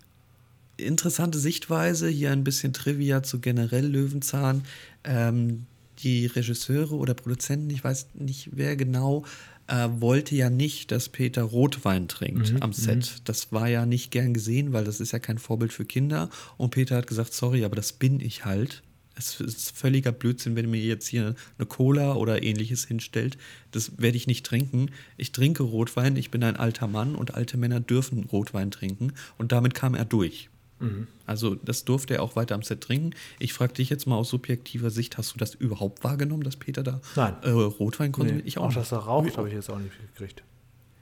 interessante 0.77 1.39
Sichtweise, 1.39 2.07
hier 2.07 2.31
ein 2.31 2.45
bisschen 2.45 2.71
Trivia 2.71 3.21
zu 3.21 3.41
generell 3.41 3.87
Löwenzahn. 3.87 4.63
Ähm, 5.03 5.65
die 6.03 6.25
Regisseure 6.25 6.95
oder 6.95 7.15
Produzenten, 7.15 7.69
ich 7.69 7.83
weiß 7.83 8.07
nicht 8.13 8.51
wer 8.53 8.77
genau, 8.77 9.25
äh, 9.69 10.01
wollte 10.01 10.35
ja 10.35 10.49
nicht, 10.49 10.91
dass 10.91 11.09
Peter 11.09 11.43
Rotwein 11.43 12.07
trinkt 12.07 12.53
mhm, 12.53 12.61
am 12.61 12.73
Set. 12.73 13.13
Mhm. 13.15 13.21
Das 13.25 13.51
war 13.51 13.67
ja 13.67 13.85
nicht 13.85 14.11
gern 14.11 14.33
gesehen, 14.33 14.73
weil 14.73 14.83
das 14.83 14.99
ist 14.99 15.11
ja 15.11 15.19
kein 15.19 15.37
Vorbild 15.37 15.73
für 15.73 15.85
Kinder. 15.85 16.29
Und 16.57 16.71
Peter 16.71 16.95
hat 16.97 17.07
gesagt, 17.07 17.33
sorry, 17.33 17.63
aber 17.63 17.75
das 17.75 17.93
bin 17.93 18.19
ich 18.19 18.45
halt. 18.45 18.83
Es 19.15 19.41
ist 19.41 19.77
völliger 19.77 20.13
Blödsinn, 20.13 20.55
wenn 20.55 20.69
mir 20.69 20.81
jetzt 20.81 21.07
hier 21.07 21.35
eine 21.57 21.65
Cola 21.67 22.13
oder 22.15 22.41
ähnliches 22.41 22.85
hinstellt. 22.85 23.37
Das 23.71 23.97
werde 23.97 24.15
ich 24.15 24.27
nicht 24.27 24.45
trinken. 24.45 24.91
Ich 25.17 25.33
trinke 25.33 25.63
Rotwein, 25.63 26.15
ich 26.15 26.31
bin 26.31 26.41
ein 26.43 26.55
alter 26.55 26.87
Mann 26.87 27.15
und 27.15 27.35
alte 27.35 27.57
Männer 27.57 27.81
dürfen 27.81 28.23
Rotwein 28.23 28.71
trinken. 28.71 29.11
Und 29.37 29.51
damit 29.51 29.73
kam 29.73 29.93
er 29.93 30.05
durch. 30.05 30.49
Mhm. 30.79 31.07
Also 31.25 31.55
das 31.55 31.85
durfte 31.85 32.15
er 32.15 32.23
auch 32.23 32.35
weiter 32.35 32.55
am 32.55 32.63
Set 32.63 32.81
trinken. 32.81 33.11
Ich 33.37 33.53
frage 33.53 33.73
dich 33.73 33.89
jetzt 33.89 34.07
mal 34.07 34.15
aus 34.15 34.29
subjektiver 34.29 34.89
Sicht, 34.89 35.17
hast 35.17 35.33
du 35.33 35.37
das 35.37 35.55
überhaupt 35.55 36.03
wahrgenommen, 36.03 36.43
dass 36.43 36.55
Peter 36.55 36.83
da. 36.83 37.01
Äh, 37.43 37.49
Rotwein 37.49 38.11
konsumiert? 38.11 38.45
Nee, 38.45 38.49
ich 38.49 38.57
auch, 38.57 38.67
auch 38.69 38.73
dass 38.73 38.91
er 38.91 38.99
raucht, 38.99 39.37
habe 39.37 39.47
ich 39.47 39.53
jetzt 39.53 39.69
auch 39.69 39.79
nicht 39.79 39.93
gekriegt. 40.15 40.43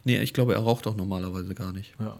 Nee, 0.03 0.19
ich 0.19 0.33
glaube, 0.33 0.53
er 0.53 0.61
raucht 0.61 0.87
auch 0.87 0.95
normalerweise 0.95 1.53
gar 1.53 1.73
nicht. 1.73 1.93
Ja. 1.99 2.17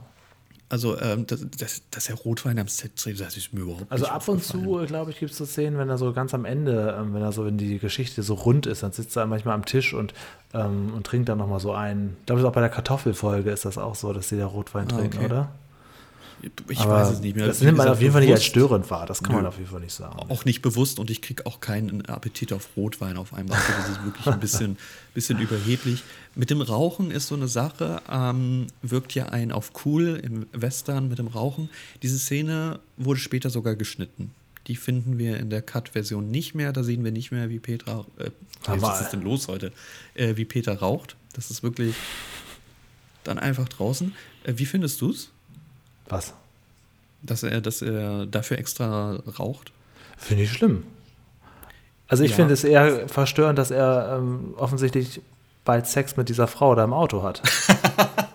Also, 0.70 1.00
ähm, 1.00 1.26
dass, 1.26 1.50
dass, 1.58 1.82
dass, 1.92 2.10
er 2.10 2.16
Rotwein 2.16 2.60
am 2.60 2.68
Set 2.68 2.98
trinkt, 2.98 3.22
das 3.22 3.38
ist 3.38 3.54
mir 3.54 3.62
überhaupt 3.62 3.90
also 3.90 4.04
nicht 4.04 4.14
Also 4.14 4.32
ab 4.32 4.36
und 4.36 4.44
zu, 4.44 4.86
glaube 4.86 5.12
ich, 5.12 5.20
gibt 5.20 5.32
es 5.32 5.38
so 5.38 5.46
Szenen, 5.46 5.78
wenn 5.78 5.88
er 5.88 5.98
so 5.98 6.12
ganz 6.12 6.34
am 6.34 6.44
Ende, 6.44 6.94
ähm, 7.00 7.14
wenn 7.14 7.22
er 7.22 7.32
so, 7.32 7.46
wenn 7.46 7.58
die 7.58 7.80
Geschichte 7.80 8.22
so 8.22 8.34
rund 8.34 8.66
ist, 8.66 8.84
dann 8.84 8.92
sitzt 8.92 9.16
er 9.16 9.26
manchmal 9.28 9.56
am 9.56 9.64
Tisch 9.64 9.94
und, 9.94 10.14
ähm, 10.54 10.94
und 10.94 11.08
trinkt 11.08 11.30
dann 11.30 11.38
nochmal 11.38 11.62
so 11.62 11.72
einen. 11.72 12.18
Ich 12.20 12.26
glaube, 12.26 12.46
auch 12.46 12.52
bei 12.52 12.60
der 12.60 12.70
Kartoffelfolge 12.70 13.50
ist 13.50 13.64
das 13.64 13.78
auch 13.78 13.96
so, 13.96 14.12
dass 14.12 14.28
sie 14.28 14.38
da 14.38 14.46
Rotwein 14.46 14.88
ah, 14.92 14.98
trinken, 14.98 15.18
okay. 15.20 15.26
oder? 15.28 15.52
Ich 16.70 16.80
Aber 16.80 16.94
weiß 16.94 17.14
es 17.14 17.20
nicht 17.20 17.36
mehr. 17.36 17.48
Das 17.48 17.62
nimmt 17.62 17.78
man 17.78 17.88
auf 17.88 18.00
jeden 18.00 18.14
Fall 18.14 18.22
nicht 18.22 18.34
als 18.34 18.44
störend 18.44 18.90
wahr, 18.90 19.06
das 19.06 19.24
kann 19.24 19.34
Nö. 19.34 19.38
man 19.42 19.48
auf 19.48 19.58
jeden 19.58 19.70
Fall 19.70 19.80
nicht 19.80 19.94
sagen. 19.94 20.18
Auch 20.30 20.46
nicht 20.46 20.62
bewusst 20.62 21.00
und 21.00 21.10
ich 21.10 21.22
kriege 21.22 21.46
auch 21.46 21.60
keinen 21.60 22.06
Appetit 22.06 22.54
auf 22.54 22.70
Rotwein 22.76 23.18
auf 23.18 23.34
einmal. 23.34 23.58
Also 23.58 23.72
das 23.78 23.90
ist 23.90 24.06
wirklich 24.06 24.28
ein 24.28 24.40
bisschen, 24.40 24.78
bisschen 25.14 25.40
überheblich. 25.40 26.04
Mit 26.36 26.50
dem 26.50 26.62
Rauchen 26.62 27.12
ist 27.12 27.28
so 27.28 27.36
eine 27.36 27.48
Sache, 27.48 28.02
ähm, 28.12 28.68
wirkt 28.82 29.16
ja 29.16 29.28
ein 29.28 29.52
auf 29.52 29.72
cool 29.86 30.20
im 30.22 30.46
Western 30.54 31.10
mit 31.10 31.20
dem 31.20 31.28
Rauchen. 31.28 31.70
Diese 32.04 32.20
Szene 32.20 32.80
wurde 32.98 33.20
später 33.20 33.50
sogar 33.50 33.76
geschnitten. 33.76 34.32
Die 34.68 34.76
finden 34.76 35.18
wir 35.18 35.38
in 35.38 35.50
der 35.50 35.62
Cut-Version 35.62 36.30
nicht 36.30 36.54
mehr. 36.54 36.74
Da 36.74 36.84
sehen 36.84 37.04
wir 37.04 37.12
nicht 37.12 37.32
mehr, 37.32 37.50
wie 37.50 37.60
Petra. 37.60 38.06
Äh, 38.18 38.32
was 38.66 39.02
ist 39.02 39.12
denn 39.12 39.22
los 39.22 39.48
heute? 39.48 39.72
Äh, 40.14 40.36
wie 40.36 40.46
Peter 40.46 40.78
raucht. 40.78 41.16
Das 41.34 41.50
ist 41.50 41.64
wirklich 41.64 41.96
dann 43.24 43.40
einfach 43.40 43.70
draußen. 43.70 44.14
Äh, 44.44 44.54
wie 44.58 44.66
findest 44.66 45.00
du 45.02 45.12
es? 45.12 45.30
Was? 46.10 46.34
Dass 47.22 47.44
er, 47.44 47.62
dass 47.62 47.82
er 47.82 48.26
dafür 48.26 48.58
extra 48.58 49.20
raucht? 49.40 49.72
Finde 50.18 50.44
ich 50.44 50.52
schlimm. 50.52 50.84
Also 52.08 52.24
ich 52.24 52.32
ja. 52.32 52.36
finde 52.38 52.54
es 52.54 52.64
eher 52.64 53.10
verstörend, 53.10 53.60
dass 53.60 53.72
er 53.72 54.18
ähm, 54.18 54.54
offensichtlich 54.58 55.22
bald 55.66 55.88
Sex 55.88 56.16
mit 56.16 56.30
dieser 56.30 56.48
Frau 56.48 56.74
da 56.76 56.84
im 56.84 56.94
Auto 56.94 57.24
hat. 57.24 57.42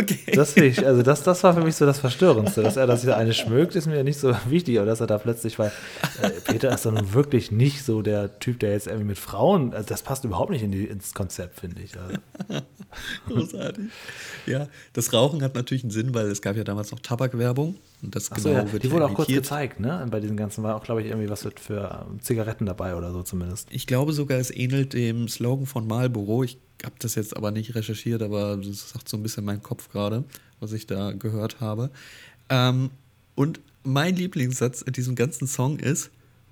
okay. 0.00 0.32
Das 0.34 0.56
ich, 0.56 0.86
also 0.86 1.02
das, 1.02 1.22
das 1.22 1.42
war 1.42 1.54
für 1.54 1.62
mich 1.62 1.76
so 1.76 1.86
das 1.86 1.98
Verstörendste. 1.98 2.62
Dass 2.62 2.76
er 2.76 2.86
das 2.86 3.02
hier 3.02 3.16
eine 3.16 3.34
schmückt, 3.34 3.76
ist 3.76 3.86
mir 3.86 4.02
nicht 4.04 4.18
so 4.18 4.34
wichtig, 4.48 4.78
aber 4.78 4.86
dass 4.86 5.00
er 5.00 5.06
da 5.06 5.18
plötzlich, 5.18 5.58
weil 5.58 5.72
äh, 6.22 6.30
Peter 6.44 6.72
ist 6.72 6.86
dann 6.86 7.12
wirklich 7.12 7.50
nicht 7.50 7.84
so 7.84 8.02
der 8.02 8.38
Typ, 8.38 8.60
der 8.60 8.72
jetzt 8.72 8.86
irgendwie 8.86 9.06
mit 9.06 9.18
Frauen, 9.18 9.74
also 9.74 9.88
das 9.88 10.02
passt 10.02 10.24
überhaupt 10.24 10.50
nicht 10.50 10.62
in 10.62 10.72
die, 10.72 10.84
ins 10.84 11.14
Konzept, 11.14 11.60
finde 11.60 11.82
ich. 11.82 11.92
Also. 11.98 12.18
Großartig. 13.28 13.84
Ja, 14.46 14.68
das 14.92 15.12
Rauchen 15.12 15.42
hat 15.42 15.54
natürlich 15.54 15.84
einen 15.84 15.90
Sinn, 15.90 16.14
weil 16.14 16.26
es 16.26 16.42
gab 16.42 16.56
ja 16.56 16.64
damals 16.64 16.90
noch 16.90 17.00
Tabakwerbung. 17.00 17.76
Und 18.02 18.16
das 18.16 18.30
genau 18.30 18.48
ja, 18.48 18.72
wird 18.72 18.82
Die 18.82 18.90
wurde 18.90 19.06
auch 19.06 19.14
kurz 19.14 19.28
gezeigt, 19.28 19.78
ne? 19.78 20.06
Bei 20.10 20.20
diesen 20.20 20.36
ganzen 20.36 20.64
war 20.64 20.76
auch, 20.76 20.82
glaube 20.82 21.02
ich, 21.02 21.08
irgendwie 21.08 21.28
was 21.28 21.46
für 21.60 22.06
ähm, 22.08 22.20
Zigaretten 22.22 22.66
dabei 22.66 22.96
oder 22.96 23.12
so 23.12 23.22
zumindest. 23.22 23.68
Ich 23.70 23.86
glaube 23.86 24.12
sogar, 24.12 24.38
es 24.38 24.50
ähnelt 24.50 24.94
dem 24.94 25.28
Slogan 25.28 25.66
von 25.66 25.86
Marlboro. 25.86 26.42
Ich 26.44 26.58
habe 26.84 26.94
das 26.98 27.14
jetzt 27.14 27.36
aber 27.36 27.50
nicht 27.50 27.74
recherchiert, 27.74 28.22
aber 28.22 28.56
das 28.56 28.90
sagt 28.90 29.08
so 29.08 29.16
ein 29.16 29.22
bisschen 29.22 29.44
mein 29.44 29.62
Kopf 29.62 29.90
gerade, 29.90 30.24
was 30.60 30.72
ich 30.72 30.86
da 30.86 31.12
gehört 31.12 31.60
habe. 31.60 31.90
Ähm, 32.48 32.90
und 33.34 33.60
mein 33.82 34.16
Lieblingssatz 34.16 34.82
in 34.82 34.92
diesem 34.92 35.14
ganzen 35.14 35.46
Song 35.46 35.78
ist: 35.78 36.10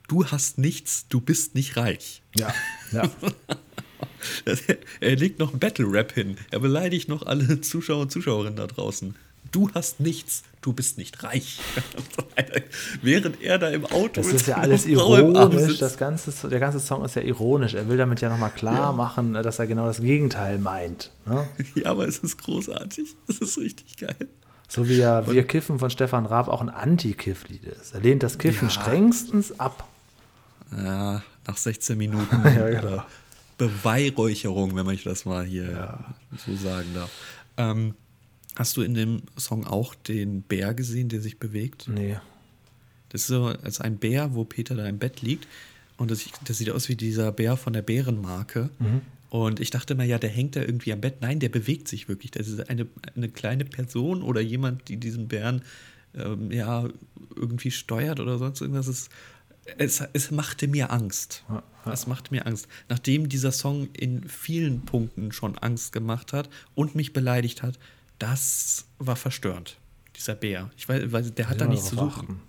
Du 0.09 0.27
hast 0.27 0.59
nichts, 0.59 1.07
du 1.09 1.21
bist 1.21 1.55
nicht 1.55 1.77
reich. 1.77 2.23
Ja, 2.37 2.53
ja. 2.93 3.11
Er 5.01 5.17
legt 5.17 5.39
noch 5.39 5.53
Battle-Rap 5.53 6.13
hin. 6.13 6.37
Er 6.51 6.61
beleidigt 6.61 7.09
noch 7.09 7.27
alle 7.27 7.61
Zuschauer 7.61 8.03
und 8.03 8.13
Zuschauerinnen 8.13 8.57
da 8.57 8.67
draußen. 8.67 9.15
Du 9.51 9.71
hast 9.75 10.01
nichts, 10.01 10.43
du 10.61 10.73
bist 10.73 10.99
nicht 10.99 11.23
reich. 11.23 11.61
Während 13.03 13.41
er 13.41 13.59
da 13.59 13.69
im 13.69 13.87
Auto 13.87 14.21
Das 14.21 14.27
ist 14.27 14.47
ja 14.47 14.57
alles 14.57 14.87
ironisch. 14.87 15.79
Das 15.79 15.97
ganze, 15.97 16.49
der 16.49 16.61
ganze 16.61 16.81
Song 16.81 17.05
ist 17.05 17.17
ja 17.17 17.23
ironisch. 17.23 17.75
Er 17.75 17.89
will 17.89 17.97
damit 17.97 18.21
ja 18.21 18.29
nochmal 18.29 18.51
klar 18.51 18.91
ja. 18.91 18.93
machen, 18.93 19.33
dass 19.33 19.59
er 19.59 19.67
genau 19.67 19.87
das 19.87 20.01
Gegenteil 20.01 20.59
meint. 20.59 21.11
Ne? 21.27 21.49
Ja, 21.75 21.91
aber 21.91 22.07
es 22.07 22.19
ist 22.19 22.39
großartig. 22.39 23.09
Es 23.29 23.39
ist 23.39 23.59
richtig 23.59 23.97
geil. 23.97 24.29
So 24.69 24.89
wie 24.89 24.99
ja 24.99 25.27
Wir 25.27 25.47
Kiffen 25.47 25.79
von 25.79 25.89
Stefan 25.89 26.27
Raab 26.27 26.49
auch 26.49 26.61
ein 26.61 26.69
Anti-Kiff-Lied 26.69 27.65
ist. 27.65 27.95
Er 27.95 28.01
lehnt 28.01 28.23
das 28.23 28.37
Kiffen 28.37 28.69
ja. 28.69 28.75
strengstens 28.75 29.59
ab. 29.59 29.89
Ja, 30.77 31.23
nach 31.47 31.57
16 31.57 31.97
Minuten. 31.97 32.43
ja, 32.45 32.69
genau. 32.69 33.03
Beweihräucherung, 33.57 34.77
wenn 34.77 34.85
man 34.85 34.99
das 35.03 35.25
mal 35.25 35.45
hier 35.45 35.71
ja. 35.71 35.99
so 36.37 36.55
sagen 36.55 36.89
darf. 36.95 37.11
Ähm, 37.57 37.95
hast 38.59 38.77
du 38.77 38.83
in 38.83 38.95
dem 38.95 39.23
Song 39.37 39.65
auch 39.65 39.95
den 39.95 40.43
Bär 40.43 40.75
gesehen, 40.75 41.09
der 41.09 41.21
sich 41.21 41.39
bewegt? 41.39 41.87
Nee. 41.89 42.17
Das 43.09 43.23
ist 43.23 43.29
so 43.29 43.45
als 43.45 43.81
ein 43.81 43.99
Bär, 43.99 44.35
wo 44.35 44.45
Peter 44.45 44.75
da 44.75 44.85
im 44.87 44.99
Bett 44.99 45.23
liegt. 45.23 45.47
Und 45.97 46.11
das, 46.11 46.25
das 46.45 46.59
sieht 46.59 46.71
aus 46.71 46.89
wie 46.89 46.97
dieser 46.97 47.31
Bär 47.31 47.57
von 47.57 47.73
der 47.73 47.83
Bärenmarke. 47.83 48.71
Mhm. 48.81 49.03
Und 49.31 49.61
ich 49.61 49.71
dachte 49.71 49.95
mal, 49.95 50.07
ja, 50.07 50.19
der 50.19 50.31
hängt 50.31 50.57
da 50.57 50.61
irgendwie 50.61 50.93
am 50.93 51.01
Bett. 51.01 51.21
Nein, 51.21 51.39
der 51.39 51.51
bewegt 51.51 51.87
sich 51.87 52.09
wirklich. 52.09 52.33
Das 52.33 52.49
ist 52.49 52.69
eine, 52.69 52.89
eine 53.15 53.29
kleine 53.29 53.65
Person 53.65 54.23
oder 54.23 54.41
jemand, 54.41 54.89
die 54.89 54.97
diesen 54.97 55.29
Bären 55.29 55.63
ähm, 56.15 56.51
ja 56.51 56.89
irgendwie 57.37 57.71
steuert 57.71 58.19
oder 58.19 58.39
sonst 58.39 58.61
irgendwas. 58.61 58.89
Es, 58.89 59.09
es, 59.77 60.03
es 60.15 60.31
machte 60.33 60.67
mir 60.67 60.91
Angst. 60.91 61.45
Ja. 61.49 61.63
Es 61.93 62.09
macht 62.09 62.33
mir 62.33 62.45
Angst. 62.45 62.67
Nachdem 62.89 63.29
dieser 63.29 63.53
Song 63.53 63.89
in 63.93 64.29
vielen 64.29 64.83
Punkten 64.83 65.31
schon 65.31 65.57
Angst 65.59 65.93
gemacht 65.93 66.33
hat 66.33 66.51
und 66.75 66.97
mich 66.97 67.13
beleidigt 67.13 67.63
hat, 67.63 67.79
das 68.19 68.87
war 68.99 69.17
verstörend. 69.17 69.79
Dieser 70.17 70.35
Bär. 70.35 70.71
Ich 70.77 70.89
weiß, 70.89 71.13
weil 71.13 71.23
der 71.31 71.49
hat 71.49 71.61
da 71.61 71.67
nichts 71.67 71.87
zu 71.87 71.97
suchen. 71.97 72.09
Achten. 72.09 72.41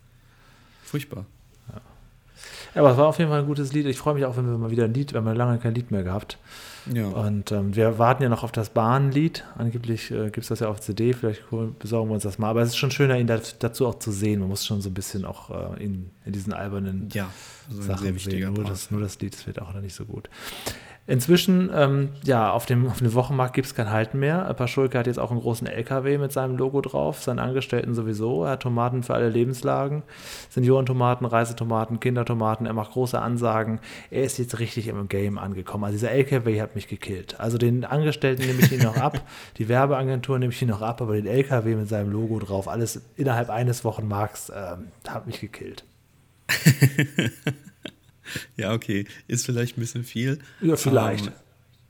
Furchtbar. 0.83 1.25
Ja. 1.71 1.81
Aber 2.75 2.91
es 2.91 2.97
war 2.97 3.07
auf 3.07 3.19
jeden 3.19 3.29
Fall 3.29 3.41
ein 3.41 3.45
gutes 3.45 3.73
Lied. 3.73 3.85
Ich 3.85 3.97
freue 3.97 4.15
mich 4.15 4.25
auch, 4.25 4.37
wenn 4.37 4.49
wir 4.49 4.57
mal 4.57 4.71
wieder 4.71 4.85
ein 4.85 4.93
Lied, 4.93 5.13
wir 5.13 5.21
haben 5.21 5.35
lange 5.35 5.59
kein 5.59 5.75
Lied 5.75 5.91
mehr 5.91 6.03
gehabt. 6.03 6.37
Ja. 6.91 7.05
Und 7.07 7.51
ähm, 7.51 7.75
wir 7.75 7.99
warten 7.99 8.23
ja 8.23 8.29
noch 8.29 8.43
auf 8.43 8.51
das 8.51 8.69
Bahnlied. 8.71 9.43
Angeblich 9.57 10.09
äh, 10.09 10.25
gibt 10.25 10.39
es 10.39 10.47
das 10.47 10.61
ja 10.61 10.69
auf 10.69 10.79
CD, 10.79 11.13
vielleicht 11.13 11.43
besorgen 11.77 12.09
wir 12.09 12.15
uns 12.15 12.23
das 12.23 12.39
mal. 12.39 12.49
Aber 12.49 12.61
es 12.61 12.69
ist 12.69 12.77
schon 12.77 12.91
schöner, 12.91 13.19
ihn 13.19 13.27
dazu 13.27 13.87
auch 13.87 13.99
zu 13.99 14.11
sehen. 14.11 14.39
Man 14.39 14.49
muss 14.49 14.65
schon 14.65 14.81
so 14.81 14.89
ein 14.89 14.93
bisschen 14.93 15.25
auch 15.25 15.75
äh, 15.75 15.83
in, 15.83 16.09
in 16.25 16.31
diesen 16.31 16.53
albernen 16.53 17.09
ja, 17.13 17.29
also 17.69 17.81
Sachen 17.83 18.17
sehen. 18.17 18.53
Nur 18.53 18.63
das, 18.63 18.89
nur 18.89 19.01
das 19.01 19.19
Lied, 19.19 19.35
das 19.35 19.45
wird 19.45 19.61
auch 19.61 19.73
noch 19.73 19.81
nicht 19.81 19.93
so 19.93 20.05
gut. 20.05 20.29
Inzwischen, 21.09 21.71
ähm, 21.73 22.09
ja, 22.23 22.51
auf 22.51 22.67
dem, 22.67 22.85
auf 22.85 22.99
dem 22.99 23.11
Wochenmarkt 23.15 23.55
gibt 23.55 23.65
es 23.65 23.73
kein 23.73 23.89
Halten 23.89 24.19
mehr. 24.19 24.53
Paschulke 24.53 24.99
hat 24.99 25.07
jetzt 25.07 25.17
auch 25.17 25.31
einen 25.31 25.39
großen 25.39 25.65
LKW 25.65 26.19
mit 26.19 26.31
seinem 26.31 26.55
Logo 26.55 26.81
drauf, 26.81 27.23
seinen 27.23 27.39
Angestellten 27.39 27.95
sowieso. 27.95 28.43
Er 28.43 28.51
hat 28.51 28.61
Tomaten 28.61 29.01
für 29.01 29.15
alle 29.15 29.27
Lebenslagen, 29.27 30.03
Seniorentomaten, 30.51 31.25
Reisetomaten, 31.25 31.99
Kindertomaten. 31.99 32.67
Er 32.67 32.73
macht 32.73 32.91
große 32.91 33.19
Ansagen. 33.19 33.79
Er 34.11 34.21
ist 34.21 34.37
jetzt 34.37 34.59
richtig 34.59 34.87
im 34.87 35.07
Game 35.07 35.39
angekommen. 35.39 35.83
Also 35.83 35.95
dieser 35.95 36.11
LKW 36.11 36.61
hat 36.61 36.75
mich 36.75 36.87
gekillt. 36.87 37.39
Also 37.39 37.57
den 37.57 37.85
Angestellten 37.85 38.45
nehme 38.45 38.59
ich 38.59 38.71
ihn 38.71 38.83
noch 38.83 38.97
ab, 38.97 39.19
die 39.57 39.67
Werbeagentur 39.67 40.37
nehme 40.37 40.53
ich 40.53 40.61
ihn 40.61 40.67
noch 40.67 40.83
ab, 40.83 41.01
aber 41.01 41.15
den 41.15 41.25
LKW 41.25 41.73
mit 41.73 41.89
seinem 41.89 42.11
Logo 42.11 42.37
drauf, 42.37 42.67
alles 42.67 43.01
innerhalb 43.15 43.49
eines 43.49 43.83
Wochenmarkts, 43.83 44.51
ähm, 44.55 44.89
hat 45.07 45.25
mich 45.25 45.41
gekillt. 45.41 45.85
Ja, 48.57 48.73
okay. 48.73 49.05
Ist 49.27 49.45
vielleicht 49.45 49.77
ein 49.77 49.81
bisschen 49.81 50.03
viel. 50.03 50.39
Ja, 50.61 50.75
vielleicht. 50.75 51.27
Ähm, 51.27 51.33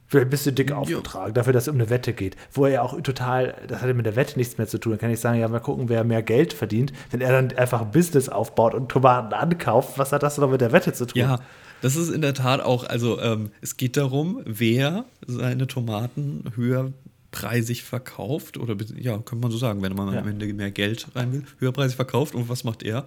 Vielleicht 0.10 0.26
ein 0.26 0.32
bisschen 0.32 0.56
dick 0.56 0.72
aufgetragen, 0.72 1.36
dafür, 1.36 1.54
dass 1.54 1.66
es 1.66 1.68
um 1.68 1.76
eine 1.76 1.92
Wette 1.92 2.14
geht. 2.14 2.36
Wo 2.52 2.66
er 2.66 2.72
ja 2.72 2.82
auch 2.82 3.00
total, 3.02 3.54
das 3.68 3.80
hat 3.82 3.88
ja 3.88 3.94
mit 3.94 4.08
der 4.08 4.16
Wette 4.16 4.40
nichts 4.40 4.58
mehr 4.58 4.66
zu 4.66 4.80
tun. 4.80 4.94
Dann 4.94 5.00
kann 5.00 5.12
ich 5.12 5.20
sagen, 5.20 5.40
ja, 5.40 5.48
mal 5.48 5.60
gucken, 5.60 5.88
wer 5.88 6.04
mehr 6.04 6.24
Geld 6.24 6.52
verdient. 6.52 6.92
Wenn 7.12 7.22
er 7.22 7.32
dann 7.32 7.56
einfach 7.56 7.82
ein 7.82 7.92
Business 7.92 8.28
aufbaut 8.28 8.74
und 8.74 8.90
Tomaten 8.90 9.34
ankauft, 9.34 10.00
was 10.00 10.12
hat 10.12 10.24
das 10.24 10.40
noch 10.40 10.50
mit 10.50 10.62
der 10.62 10.72
Wette 10.72 10.94
zu 10.94 11.06
tun? 11.06 11.20
Ja, 11.20 11.40
das 11.84 11.96
ist 11.96 12.10
in 12.10 12.22
der 12.22 12.34
Tat 12.34 12.60
auch, 12.60 12.86
also 12.86 13.22
ähm, 13.22 13.52
es 13.62 13.78
geht 13.78 13.98
darum, 13.98 14.42
wer 14.46 15.06
seine 15.28 15.68
Tomaten 15.68 16.46
höher 16.56 16.92
preisig 17.32 17.84
verkauft 17.84 18.58
oder 18.58 18.76
ja, 18.98 19.14
könnte 19.18 19.36
man 19.38 19.52
so 19.52 19.58
sagen, 19.58 19.82
wenn 19.82 19.94
man 19.94 20.12
ja. 20.14 20.20
am 20.20 20.28
Ende 20.28 20.52
mehr 20.54 20.72
Geld 20.72 21.08
rein 21.16 21.32
will, 21.32 21.44
höherpreisig 21.60 21.96
verkauft 21.96 22.34
und 22.36 22.50
was 22.50 22.64
macht 22.64 22.84
er? 22.84 23.06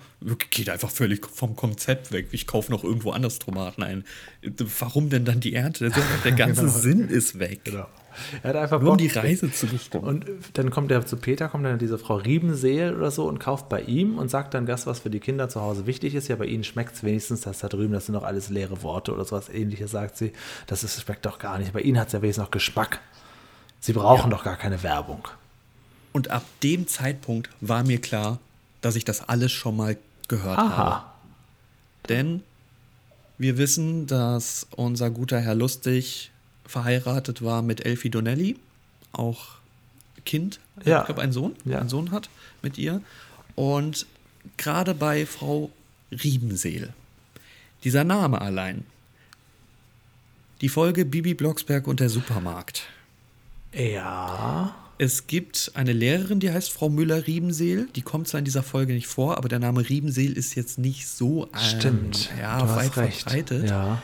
Geht 0.51 0.69
einfach 0.71 0.91
völlig 0.91 1.27
vom 1.27 1.57
Konzept 1.57 2.13
weg. 2.13 2.29
Ich 2.33 2.47
kaufe 2.47 2.71
noch 2.71 2.85
irgendwo 2.85 3.11
anders 3.11 3.39
Tomaten 3.39 3.83
ein. 3.83 4.05
Warum 4.79 5.11
denn 5.11 5.25
dann 5.25 5.41
die 5.41 5.55
Ernte? 5.55 5.91
Der 6.25 6.33
ganze 6.37 6.63
genau. 6.63 6.73
Sinn 6.73 7.09
ist 7.09 7.39
weg. 7.39 7.65
Genau. 7.65 7.89
Er 8.43 8.51
hat 8.51 8.57
einfach 8.57 8.81
Nur 8.81 8.93
um 8.93 8.99
die 8.99 9.09
Reise 9.09 9.51
zu 9.51 9.67
bestimmen. 9.67 10.05
Und 10.05 10.27
dann 10.55 10.71
kommt 10.71 10.91
er 10.91 11.05
zu 11.07 11.17
Peter, 11.17 11.49
kommt 11.49 11.65
dann 11.65 11.79
diese 11.79 11.99
Frau 11.99 12.17
Riebenseel 12.17 12.95
oder 12.95 13.11
so 13.11 13.27
und 13.27 13.39
kauft 13.39 13.69
bei 13.69 13.81
ihm 13.81 14.19
und 14.19 14.31
sagt 14.31 14.55
dann 14.55 14.67
das, 14.67 14.87
was 14.87 15.01
für 15.01 15.11
die 15.11 15.21
Kinder 15.21 15.49
zu 15.49 15.63
Hause 15.63 15.87
wichtig 15.87 16.15
ist. 16.15 16.29
Ja, 16.29 16.37
bei 16.37 16.47
ihnen 16.47 16.65
schmeckt 16.65 16.95
es 16.95 17.05
wenigstens, 17.05 17.43
dass 17.43 17.61
da 17.61 17.69
drüben, 17.69 17.93
das 17.93 18.07
sind 18.07 18.15
noch 18.15 18.25
alles 18.25 18.51
leere 18.51 18.83
Worte 18.83 19.13
oder 19.13 19.25
sowas 19.25 19.49
ähnliches, 19.49 19.91
sagt 19.91 20.17
sie. 20.17 20.33
Das 20.67 20.85
ist, 20.85 21.01
schmeckt 21.01 21.27
doch 21.27 21.39
gar 21.39 21.59
nicht. 21.59 21.73
Bei 21.73 21.81
ihnen 21.81 21.99
hat 21.99 22.09
es 22.09 22.13
ja 22.13 22.23
wenigstens 22.23 22.45
noch 22.45 22.51
Geschmack. 22.51 23.01
Sie 23.83 23.93
brauchen 23.93 24.31
ja. 24.31 24.37
doch 24.37 24.45
gar 24.45 24.57
keine 24.57 24.83
Werbung. 24.83 25.29
Und 26.13 26.31
ab 26.31 26.45
dem 26.63 26.87
Zeitpunkt 26.87 27.51
war 27.61 27.83
mir 27.83 28.01
klar, 28.01 28.39
dass 28.81 28.97
ich 28.97 29.05
das 29.05 29.29
alles 29.29 29.53
schon 29.53 29.77
mal 29.77 29.99
gehört 30.29 30.59
Aha. 30.59 30.77
habe. 30.77 31.05
Denn 32.09 32.43
wir 33.39 33.59
wissen, 33.59 34.07
dass 34.07 34.67
unser 34.77 35.11
guter 35.11 35.41
Herr 35.41 35.55
Lustig 35.55 36.31
verheiratet 36.65 37.43
war 37.43 37.61
mit 37.61 37.85
Elfie 37.85 38.09
Donnelly, 38.09 38.57
auch 39.13 39.57
Kind, 40.25 40.61
ja. 40.85 41.01
ich 41.01 41.07
glaube 41.07 41.21
einen 41.21 41.33
Sohn, 41.33 41.57
ja. 41.65 41.81
einen 41.81 41.89
Sohn 41.89 42.13
hat 42.13 42.31
mit 42.63 42.79
ihr. 42.79 43.03
Und 43.57 44.07
gerade 44.57 44.95
bei 44.95 45.27
Frau 45.27 45.71
Riebenseel, 46.13 46.93
dieser 47.83 48.05
Name 48.05 48.41
allein, 48.41 48.85
die 50.61 50.69
Folge 50.69 51.05
Bibi 51.05 51.35
Blocksberg 51.35 51.89
und 51.89 51.99
der 51.99 52.09
Supermarkt. 52.09 52.85
Ja. 53.75 54.75
Es 54.99 55.27
gibt 55.27 55.73
eine 55.75 55.93
Lehrerin, 55.93 56.39
die 56.39 56.53
heißt 56.53 56.71
Frau 56.71 56.89
Müller-Riebenseel. 56.89 57.89
Die 57.97 58.03
kommt 58.03 58.29
zwar 58.29 58.39
in 58.39 58.45
dieser 58.45 58.63
Folge 58.63 58.93
nicht 58.93 59.09
vor, 59.09 59.37
aber 59.37 59.49
der 59.49 59.59
Name 59.59 59.89
Riebenseel 59.89 60.33
ist 60.33 60.55
jetzt 60.55 60.79
nicht 60.79 61.09
so 61.09 61.47
ähm, 61.47 61.59
Stimmt. 61.59 62.31
Ja, 62.39 62.77
weit 62.77 62.93
verbreitet. 62.93 63.71
Ja. 63.71 64.03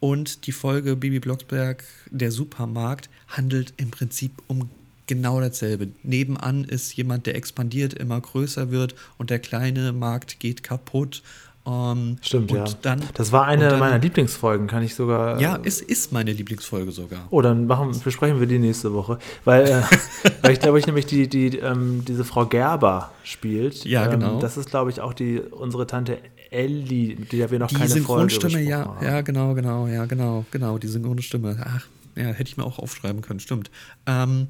Und 0.00 0.46
die 0.46 0.52
Folge 0.52 0.96
Bibi 0.96 1.18
Blocksberg, 1.18 1.84
der 2.10 2.30
Supermarkt, 2.30 3.10
handelt 3.26 3.74
im 3.76 3.90
Prinzip 3.90 4.32
um 4.46 4.70
genau 5.06 5.40
dasselbe. 5.40 5.88
Nebenan 6.04 6.64
ist 6.64 6.94
jemand, 6.96 7.26
der 7.26 7.34
expandiert, 7.34 7.94
immer 7.94 8.20
größer 8.20 8.70
wird 8.70 8.94
und 9.16 9.30
der 9.30 9.40
kleine 9.40 9.92
Markt 9.92 10.38
geht 10.38 10.62
kaputt 10.62 11.22
ähm, 11.68 12.16
Stimmt, 12.22 12.50
ja. 12.50 12.64
Dann, 12.82 13.02
das 13.14 13.32
war 13.32 13.46
eine 13.46 13.68
dann, 13.68 13.78
meiner 13.78 13.98
Lieblingsfolgen, 13.98 14.66
kann 14.66 14.82
ich 14.82 14.94
sogar. 14.94 15.40
Ja, 15.40 15.58
es 15.62 15.80
ist 15.80 16.12
meine 16.12 16.32
Lieblingsfolge 16.32 16.92
sogar. 16.92 17.26
Oh, 17.30 17.42
dann 17.42 17.66
machen, 17.66 17.98
besprechen 18.02 18.40
wir 18.40 18.46
die 18.46 18.58
nächste 18.58 18.94
Woche. 18.94 19.18
Weil 19.44 19.68
äh, 19.68 19.82
Weil 20.42 20.52
ich 20.52 20.60
glaube, 20.60 20.78
ich 20.78 20.86
nämlich 20.86 21.06
die, 21.06 21.28
die, 21.28 21.58
ähm, 21.58 22.04
diese 22.06 22.24
Frau 22.24 22.46
Gerber 22.46 23.12
spielt. 23.22 23.84
Ja, 23.84 24.04
ähm, 24.04 24.12
genau. 24.12 24.40
Das 24.40 24.56
ist, 24.56 24.70
glaube 24.70 24.90
ich, 24.90 25.00
auch 25.00 25.12
die, 25.12 25.40
unsere 25.40 25.86
Tante 25.86 26.18
Ellie, 26.50 27.16
mit 27.16 27.32
der 27.32 27.50
wir 27.50 27.58
noch 27.58 27.68
Die 27.68 27.74
keine 27.74 27.88
Folge 27.88 28.30
Synchronstimme, 28.30 28.62
ja, 28.62 28.78
besprochen 28.78 28.96
haben. 29.00 29.06
ja, 29.06 29.20
genau, 29.20 29.54
genau, 29.54 29.86
ja, 29.86 30.04
genau, 30.06 30.44
genau, 30.50 30.78
die 30.78 30.88
Synchronstimme. 30.88 31.56
Ach, 31.62 31.86
ja, 32.16 32.24
hätte 32.26 32.48
ich 32.50 32.56
mir 32.56 32.64
auch 32.64 32.78
aufschreiben 32.78 33.20
können, 33.20 33.40
stimmt. 33.40 33.70
Ähm, 34.06 34.48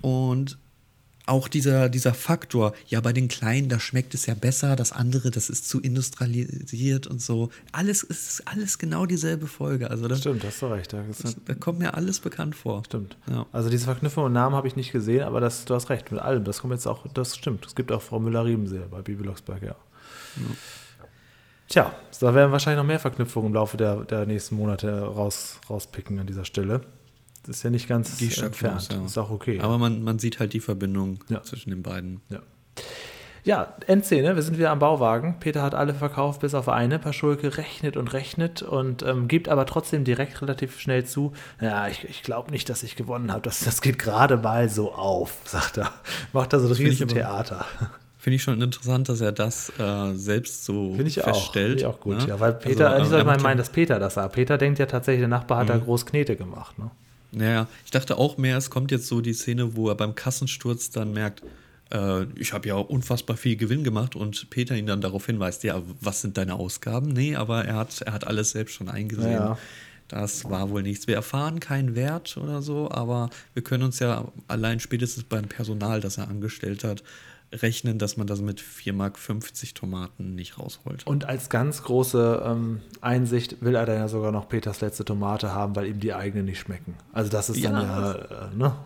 und 0.00 0.58
auch 1.26 1.48
dieser, 1.48 1.88
dieser 1.88 2.12
Faktor, 2.12 2.74
ja, 2.86 3.00
bei 3.00 3.12
den 3.12 3.28
Kleinen, 3.28 3.68
da 3.68 3.80
schmeckt 3.80 4.14
es 4.14 4.26
ja 4.26 4.34
besser, 4.34 4.76
das 4.76 4.92
andere, 4.92 5.30
das 5.30 5.48
ist 5.48 5.68
zu 5.68 5.80
industrialisiert 5.80 7.06
und 7.06 7.22
so. 7.22 7.48
Alles 7.72 8.02
ist 8.02 8.42
alles 8.46 8.78
genau 8.78 9.06
dieselbe 9.06 9.46
Folge. 9.46 9.90
Also 9.90 10.06
das, 10.06 10.20
Stimmt, 10.20 10.44
hast 10.44 10.60
du 10.60 10.66
recht. 10.66 10.92
Ist, 10.92 11.36
da 11.46 11.54
kommt 11.54 11.78
mir 11.78 11.94
alles 11.94 12.20
bekannt 12.20 12.54
vor. 12.54 12.82
stimmt. 12.84 13.16
Ja. 13.30 13.46
Also 13.52 13.70
diese 13.70 13.86
Verknüpfung 13.86 14.24
und 14.24 14.32
Namen 14.32 14.54
habe 14.54 14.68
ich 14.68 14.76
nicht 14.76 14.92
gesehen, 14.92 15.22
aber 15.22 15.40
das, 15.40 15.64
du 15.64 15.74
hast 15.74 15.88
recht 15.88 16.12
mit 16.12 16.20
allem. 16.20 16.44
Das 16.44 16.60
kommt 16.60 16.74
jetzt 16.74 16.86
auch, 16.86 17.06
das 17.14 17.36
stimmt. 17.36 17.64
Es 17.66 17.74
gibt 17.74 17.90
auch 17.90 18.02
Frau 18.02 18.20
Müller-Riebensee 18.20 18.82
bei 18.90 19.00
Bibi 19.00 19.22
Blocksberg, 19.22 19.62
ja. 19.62 19.76
Tja, 21.68 21.94
da 22.20 22.34
werden 22.34 22.52
wahrscheinlich 22.52 22.78
noch 22.78 22.86
mehr 22.86 23.00
Verknüpfungen 23.00 23.48
im 23.48 23.54
Laufe 23.54 23.76
der, 23.78 24.04
der 24.04 24.26
nächsten 24.26 24.56
Monate 24.56 25.00
raus, 25.00 25.58
rauspicken 25.70 26.18
an 26.18 26.26
dieser 26.26 26.44
Stelle. 26.44 26.82
Das 27.46 27.56
ist 27.58 27.62
ja 27.62 27.70
nicht 27.70 27.88
ganz 27.88 28.16
Die 28.16 28.26
entfernt. 28.40 28.76
aus, 28.76 28.88
ja. 28.90 29.04
Ist 29.04 29.18
auch 29.18 29.30
okay. 29.30 29.60
Aber 29.60 29.78
man, 29.78 30.02
man 30.02 30.18
sieht 30.18 30.40
halt 30.40 30.52
die 30.52 30.60
Verbindung 30.60 31.18
Ja. 31.28 31.42
zwischen 31.42 31.70
den 31.70 31.82
beiden. 31.82 32.20
Ja. 32.30 32.40
Ja, 33.46 33.74
Endszene, 33.86 34.34
wir 34.36 34.42
sind 34.42 34.56
wieder 34.56 34.70
am 34.70 34.78
Bauwagen. 34.78 35.36
Peter 35.38 35.60
hat 35.60 35.74
alle 35.74 35.92
verkauft, 35.92 36.40
bis 36.40 36.54
auf 36.54 36.70
eine. 36.70 36.98
Paschulke 36.98 37.58
rechnet 37.58 37.98
und 37.98 38.14
rechnet 38.14 38.62
und 38.62 39.02
ähm, 39.02 39.28
gibt 39.28 39.50
aber 39.50 39.66
trotzdem 39.66 40.02
direkt 40.04 40.40
relativ 40.40 40.80
schnell 40.80 41.04
zu. 41.04 41.34
Ja, 41.60 41.86
ich, 41.88 42.04
ich 42.08 42.22
glaube 42.22 42.50
nicht, 42.50 42.70
dass 42.70 42.82
ich 42.82 42.96
gewonnen 42.96 43.30
habe. 43.30 43.42
Das, 43.42 43.60
das 43.60 43.82
geht 43.82 43.98
gerade 43.98 44.38
mal 44.38 44.70
so 44.70 44.94
auf, 44.94 45.36
sagt 45.44 45.76
er. 45.76 45.92
Macht 46.32 46.54
da 46.54 46.58
so 46.58 46.68
das 46.68 46.78
Finde 46.78 46.92
ich 46.92 47.02
aber- 47.02 47.10
Riesentheater. 47.10 47.66
Finde 48.16 48.36
ich 48.36 48.42
schon 48.42 48.62
interessant, 48.62 49.10
dass 49.10 49.20
er 49.20 49.32
das 49.32 49.70
äh, 49.78 50.14
selbst 50.14 50.64
so 50.64 50.92
Finde 50.94 51.08
ich 51.08 51.20
auch. 51.22 51.26
feststellt. 51.26 51.66
Finde 51.66 51.80
ich 51.80 51.86
auch 51.86 52.00
gut. 52.00 52.16
ne? 52.16 52.26
Ja, 52.26 52.40
weil 52.40 52.54
Peter, 52.54 52.86
Also, 52.86 52.96
eigentlich 52.96 53.08
soll 53.26 53.36
ja- 53.36 53.42
meinen, 53.42 53.58
dass 53.58 53.68
Peter 53.68 53.98
das 53.98 54.14
sagt. 54.14 54.32
Peter 54.34 54.56
denkt 54.56 54.78
ja 54.78 54.86
tatsächlich, 54.86 55.20
der 55.20 55.28
Nachbar 55.28 55.58
hat 55.58 55.68
da 55.68 55.76
groß 55.76 56.06
Knete 56.06 56.34
gemacht. 56.34 56.78
Ne? 56.78 56.90
Naja, 57.34 57.68
ich 57.84 57.90
dachte 57.90 58.16
auch 58.18 58.36
mehr, 58.36 58.56
es 58.56 58.70
kommt 58.70 58.90
jetzt 58.90 59.06
so 59.06 59.20
die 59.20 59.34
Szene, 59.34 59.76
wo 59.76 59.88
er 59.88 59.94
beim 59.94 60.14
Kassensturz 60.14 60.90
dann 60.90 61.12
merkt, 61.12 61.42
äh, 61.90 62.24
ich 62.36 62.52
habe 62.52 62.68
ja 62.68 62.76
unfassbar 62.76 63.36
viel 63.36 63.56
Gewinn 63.56 63.84
gemacht 63.84 64.16
und 64.16 64.50
Peter 64.50 64.76
ihn 64.76 64.86
dann 64.86 65.00
darauf 65.00 65.26
hinweist, 65.26 65.64
ja, 65.64 65.82
was 66.00 66.20
sind 66.20 66.36
deine 66.36 66.54
Ausgaben? 66.54 67.08
Nee, 67.08 67.36
aber 67.36 67.64
er 67.64 67.76
hat, 67.76 68.00
er 68.02 68.12
hat 68.12 68.26
alles 68.26 68.50
selbst 68.50 68.74
schon 68.74 68.88
eingesehen. 68.88 69.32
Ja. 69.32 69.58
Das 70.08 70.44
war 70.50 70.68
wohl 70.70 70.82
nichts. 70.82 71.06
Wir 71.06 71.14
erfahren 71.14 71.60
keinen 71.60 71.94
Wert 71.94 72.36
oder 72.36 72.60
so, 72.60 72.90
aber 72.90 73.30
wir 73.54 73.64
können 73.64 73.84
uns 73.84 74.00
ja 74.00 74.30
allein 74.48 74.78
spätestens 74.78 75.24
beim 75.24 75.46
Personal, 75.46 76.00
das 76.00 76.18
er 76.18 76.28
angestellt 76.28 76.84
hat, 76.84 77.02
rechnen, 77.62 77.98
dass 77.98 78.16
man 78.16 78.26
das 78.26 78.40
mit 78.40 78.60
4,50 78.60 78.92
Mark 78.92 79.18
Tomaten 79.74 80.34
nicht 80.34 80.58
rausholt. 80.58 81.06
Und 81.06 81.26
als 81.26 81.48
ganz 81.48 81.82
große 81.82 82.42
ähm, 82.44 82.80
Einsicht 83.00 83.62
will 83.62 83.74
er 83.74 83.86
dann 83.86 83.96
ja 83.96 84.08
sogar 84.08 84.32
noch 84.32 84.48
Peters 84.48 84.80
letzte 84.80 85.04
Tomate 85.04 85.52
haben, 85.54 85.76
weil 85.76 85.86
ihm 85.86 86.00
die 86.00 86.14
eigenen 86.14 86.46
nicht 86.46 86.58
schmecken. 86.58 86.94
Also 87.12 87.30
das 87.30 87.50
ist 87.50 87.64
dann 87.64 87.74
Ja. 87.74 87.82
ja, 87.82 88.12
äh, 88.12 88.56
ne? 88.56 88.76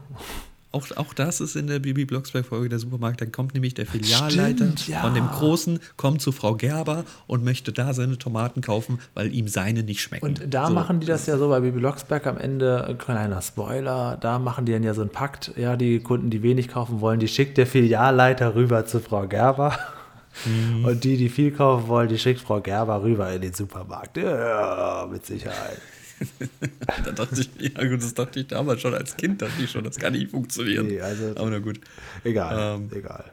Auch, 0.78 0.96
auch 0.96 1.12
das 1.14 1.40
ist 1.40 1.56
in 1.56 1.66
der 1.66 1.80
Bibi 1.80 2.04
Blocksberg-Folge 2.04 2.68
der 2.68 2.78
Supermarkt. 2.78 3.20
Dann 3.20 3.32
kommt 3.32 3.54
nämlich 3.54 3.74
der 3.74 3.86
Filialleiter 3.86 4.64
Stimmt, 4.64 4.88
ja. 4.88 5.00
von 5.00 5.14
dem 5.14 5.26
Großen, 5.26 5.80
kommt 5.96 6.22
zu 6.22 6.30
Frau 6.32 6.54
Gerber 6.54 7.04
und 7.26 7.44
möchte 7.44 7.72
da 7.72 7.92
seine 7.94 8.18
Tomaten 8.18 8.60
kaufen, 8.60 9.00
weil 9.14 9.32
ihm 9.34 9.48
seine 9.48 9.82
nicht 9.82 10.00
schmecken. 10.00 10.24
Und 10.26 10.42
da 10.54 10.68
So. 10.68 10.74
machen 10.74 11.00
die 11.00 11.06
das 11.06 11.26
ja 11.26 11.36
so 11.38 11.48
bei 11.48 11.60
Bibi 11.60 11.80
Blocksberg 11.80 12.26
am 12.26 12.38
Ende, 12.38 12.86
äh, 12.88 12.94
kleiner 12.94 13.42
Spoiler, 13.42 14.16
da 14.20 14.38
machen 14.38 14.64
die 14.64 14.72
dann 14.72 14.82
ja 14.84 14.94
so 14.94 15.00
einen 15.00 15.10
Pakt, 15.10 15.52
ja, 15.56 15.76
die 15.76 16.00
Kunden, 16.00 16.30
die 16.30 16.42
wenig 16.42 16.68
kaufen 16.68 17.00
wollen, 17.00 17.18
die 17.20 17.28
schickt 17.28 17.58
der 17.58 17.66
Filialleiter 17.66 18.54
rüber 18.54 18.86
zu 18.86 19.00
Frau 19.00 19.26
Gerber. 19.26 19.76
Und 20.84 21.02
die, 21.02 21.16
die 21.16 21.28
viel 21.30 21.50
kaufen 21.50 21.88
wollen, 21.88 22.08
die 22.08 22.18
schickt 22.18 22.40
Frau 22.40 22.60
Gerber 22.60 23.02
rüber 23.02 23.32
in 23.32 23.40
den 23.40 23.54
Supermarkt. 23.54 24.16
Ja, 24.18 25.08
mit 25.10 25.26
Sicherheit. 25.26 25.80
Da 27.04 27.12
dachte 27.12 27.40
ich, 27.40 27.50
ja 27.60 27.86
gut, 27.88 28.02
das 28.02 28.14
dachte 28.14 28.40
ich 28.40 28.46
damals 28.48 28.80
schon 28.80 28.94
als 28.94 29.16
Kind, 29.16 29.40
dachte 29.42 29.62
ich 29.62 29.70
schon, 29.70 29.84
das 29.84 29.96
kann 29.96 30.12
nicht 30.14 30.30
funktionieren. 30.30 30.86
Nee, 30.86 31.00
also- 31.00 31.30
Aber 31.36 31.50
na 31.50 31.58
gut. 31.58 31.80
Egal, 32.24 32.76
Ähm, 32.80 32.90
egal. 32.96 33.24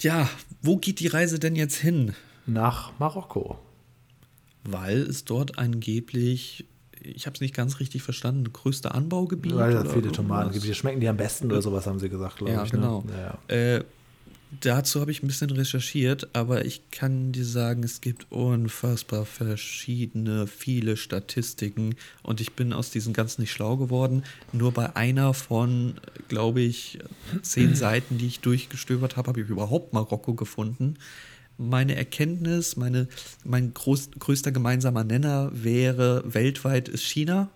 Ja, 0.00 0.28
wo 0.62 0.76
geht 0.78 1.00
die 1.00 1.06
Reise 1.06 1.38
denn 1.38 1.54
jetzt 1.56 1.76
hin? 1.76 2.14
Nach 2.46 2.92
Marokko. 2.98 3.58
Weil 4.64 5.02
es 5.02 5.24
dort 5.24 5.58
angeblich, 5.58 6.66
ich 7.00 7.26
habe 7.26 7.34
es 7.34 7.40
nicht 7.40 7.54
ganz 7.54 7.78
richtig 7.80 8.02
verstanden, 8.02 8.52
größte 8.52 8.92
Anbaugebiet 8.94 9.54
Weil 9.54 9.76
es 9.76 9.92
viele 9.92 10.10
Tomaten 10.12 10.52
gibt, 10.52 10.64
die 10.64 10.74
schmecken 10.74 11.00
die 11.00 11.08
am 11.08 11.16
besten 11.16 11.46
oder 11.50 11.62
sowas, 11.62 11.86
haben 11.86 11.98
sie 11.98 12.08
gesagt, 12.08 12.36
glaube 12.38 12.52
Ja, 12.52 12.64
ich. 12.64 12.70
genau. 12.70 13.02
Ne? 13.02 13.12
Ja, 13.48 13.56
ja. 13.58 13.76
Äh, 13.76 13.84
dazu 14.60 15.00
habe 15.00 15.10
ich 15.10 15.22
ein 15.22 15.26
bisschen 15.26 15.50
recherchiert, 15.50 16.34
aber 16.34 16.64
ich 16.64 16.90
kann 16.90 17.32
dir 17.32 17.44
sagen, 17.44 17.82
es 17.82 18.00
gibt 18.00 18.30
unfassbar 18.30 19.24
verschiedene, 19.24 20.46
viele 20.46 20.96
Statistiken 20.96 21.94
und 22.22 22.40
ich 22.40 22.52
bin 22.52 22.72
aus 22.72 22.90
diesen 22.90 23.12
ganzen 23.12 23.42
nicht 23.42 23.52
schlau 23.52 23.76
geworden. 23.76 24.24
Nur 24.52 24.72
bei 24.72 24.94
einer 24.96 25.34
von, 25.34 25.94
glaube 26.28 26.60
ich, 26.60 26.98
zehn 27.42 27.74
Seiten, 27.74 28.18
die 28.18 28.26
ich 28.26 28.40
durchgestöbert 28.40 29.16
habe, 29.16 29.28
habe 29.28 29.40
ich 29.40 29.48
überhaupt 29.48 29.92
Marokko 29.92 30.34
gefunden. 30.34 30.96
Meine 31.58 31.94
Erkenntnis, 31.94 32.76
meine, 32.76 33.08
mein 33.44 33.72
groß, 33.74 34.10
größter 34.18 34.52
gemeinsamer 34.52 35.04
Nenner 35.04 35.50
wäre 35.52 36.22
weltweit 36.26 36.88
ist 36.88 37.04
China. 37.04 37.50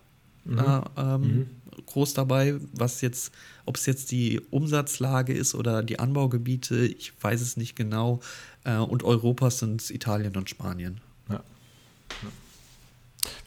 äh, 0.96 1.00
ähm, 1.00 1.46
groß 1.84 2.14
dabei, 2.14 2.54
was 2.72 3.00
jetzt, 3.00 3.32
ob 3.64 3.76
es 3.76 3.86
jetzt 3.86 4.10
die 4.10 4.40
Umsatzlage 4.50 5.32
ist 5.32 5.54
oder 5.54 5.82
die 5.82 5.98
Anbaugebiete, 5.98 6.86
ich 6.86 7.12
weiß 7.20 7.40
es 7.40 7.56
nicht 7.56 7.76
genau. 7.76 8.20
Äh, 8.64 8.76
und 8.76 9.02
Europas 9.04 9.58
sind 9.58 9.90
Italien 9.90 10.36
und 10.36 10.48
Spanien. 10.48 11.00
Ja. 11.28 11.42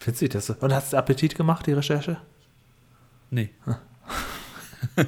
Witzig, 0.04 0.30
das. 0.30 0.50
Und 0.50 0.72
hast 0.72 0.92
du 0.92 0.96
Appetit 0.96 1.34
gemacht, 1.34 1.66
die 1.66 1.72
Recherche? 1.72 2.18
Nee. 3.30 3.50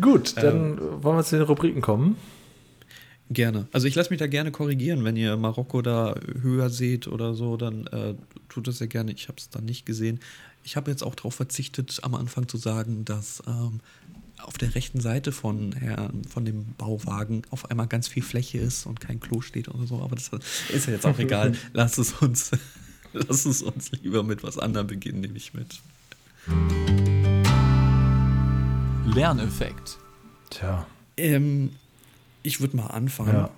Gut, 0.00 0.36
dann 0.36 1.02
wollen 1.02 1.16
wir 1.16 1.24
zu 1.24 1.36
den 1.36 1.46
Rubriken 1.46 1.80
kommen. 1.80 2.16
Gerne. 3.30 3.68
Also 3.72 3.86
ich 3.86 3.94
lasse 3.94 4.10
mich 4.10 4.18
da 4.18 4.26
gerne 4.26 4.50
korrigieren, 4.50 5.02
wenn 5.04 5.16
ihr 5.16 5.36
Marokko 5.36 5.80
da 5.82 6.14
höher 6.42 6.68
seht 6.68 7.08
oder 7.08 7.34
so, 7.34 7.56
dann 7.56 7.86
äh, 7.86 8.14
tut 8.48 8.68
das 8.68 8.78
sehr 8.78 8.88
gerne. 8.88 9.12
Ich 9.12 9.28
habe 9.28 9.38
es 9.38 9.48
dann 9.48 9.64
nicht 9.64 9.86
gesehen. 9.86 10.20
Ich 10.64 10.76
habe 10.76 10.90
jetzt 10.90 11.02
auch 11.02 11.14
darauf 11.14 11.34
verzichtet, 11.34 12.00
am 12.02 12.14
Anfang 12.14 12.48
zu 12.48 12.56
sagen, 12.56 13.04
dass 13.04 13.42
ähm, 13.46 13.80
auf 14.38 14.56
der 14.56 14.74
rechten 14.74 14.98
Seite 14.98 15.30
von, 15.30 15.72
Herr, 15.72 16.10
von 16.28 16.46
dem 16.46 16.64
Bauwagen 16.78 17.42
auf 17.50 17.70
einmal 17.70 17.86
ganz 17.86 18.08
viel 18.08 18.22
Fläche 18.22 18.58
ist 18.58 18.86
und 18.86 18.98
kein 18.98 19.20
Klo 19.20 19.42
steht 19.42 19.68
oder 19.68 19.86
so. 19.86 20.00
Aber 20.00 20.16
das 20.16 20.30
ist 20.72 20.86
ja 20.86 20.94
jetzt 20.94 21.04
auch 21.04 21.18
egal. 21.18 21.52
Lass 21.74 21.98
es 21.98 22.14
uns, 22.14 22.50
lass 23.12 23.44
es 23.44 23.62
uns 23.62 23.92
lieber 23.92 24.22
mit 24.22 24.42
was 24.42 24.58
anderem 24.58 24.86
beginnen, 24.86 25.20
nehme 25.20 25.36
ich 25.36 25.52
mit. 25.52 25.80
Lerneffekt. 29.14 29.98
Tja. 30.48 30.86
Ähm, 31.18 31.72
ich 32.42 32.62
würde 32.62 32.78
mal 32.78 32.86
anfangen. 32.86 33.34
Ja. 33.34 33.50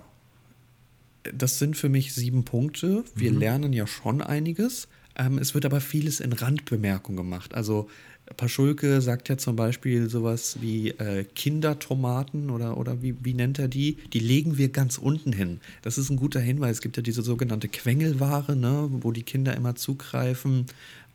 Das 1.33 1.57
sind 1.57 1.77
für 1.77 1.89
mich 1.89 2.13
sieben 2.13 2.43
Punkte. 2.43 3.05
Wir 3.15 3.31
lernen 3.31 3.71
ja 3.71 3.87
schon 3.87 4.21
einiges. 4.21 4.89
Ähm, 5.17 5.37
es 5.39 5.53
wird 5.53 5.65
aber 5.65 5.81
vieles 5.81 6.19
in 6.19 6.31
Randbemerkung 6.31 7.15
gemacht. 7.15 7.53
Also 7.55 7.89
Paschulke 8.35 9.01
sagt 9.01 9.29
ja 9.29 9.37
zum 9.37 9.55
Beispiel 9.55 10.09
sowas 10.09 10.57
wie 10.61 10.89
äh, 10.89 11.23
Kindertomaten 11.23 12.49
oder, 12.49 12.77
oder 12.77 13.01
wie, 13.01 13.15
wie 13.23 13.33
nennt 13.33 13.57
er 13.57 13.67
die? 13.67 13.97
Die 14.13 14.19
legen 14.19 14.57
wir 14.57 14.69
ganz 14.69 14.97
unten 14.97 15.33
hin. 15.33 15.61
Das 15.81 15.97
ist 15.97 16.09
ein 16.09 16.17
guter 16.17 16.39
Hinweis. 16.39 16.77
Es 16.77 16.81
gibt 16.81 16.97
ja 16.97 17.03
diese 17.03 17.21
sogenannte 17.21 17.67
Quengelware, 17.69 18.55
ne, 18.55 18.89
wo 18.91 19.11
die 19.11 19.23
Kinder 19.23 19.55
immer 19.55 19.75
zugreifen. 19.75 20.65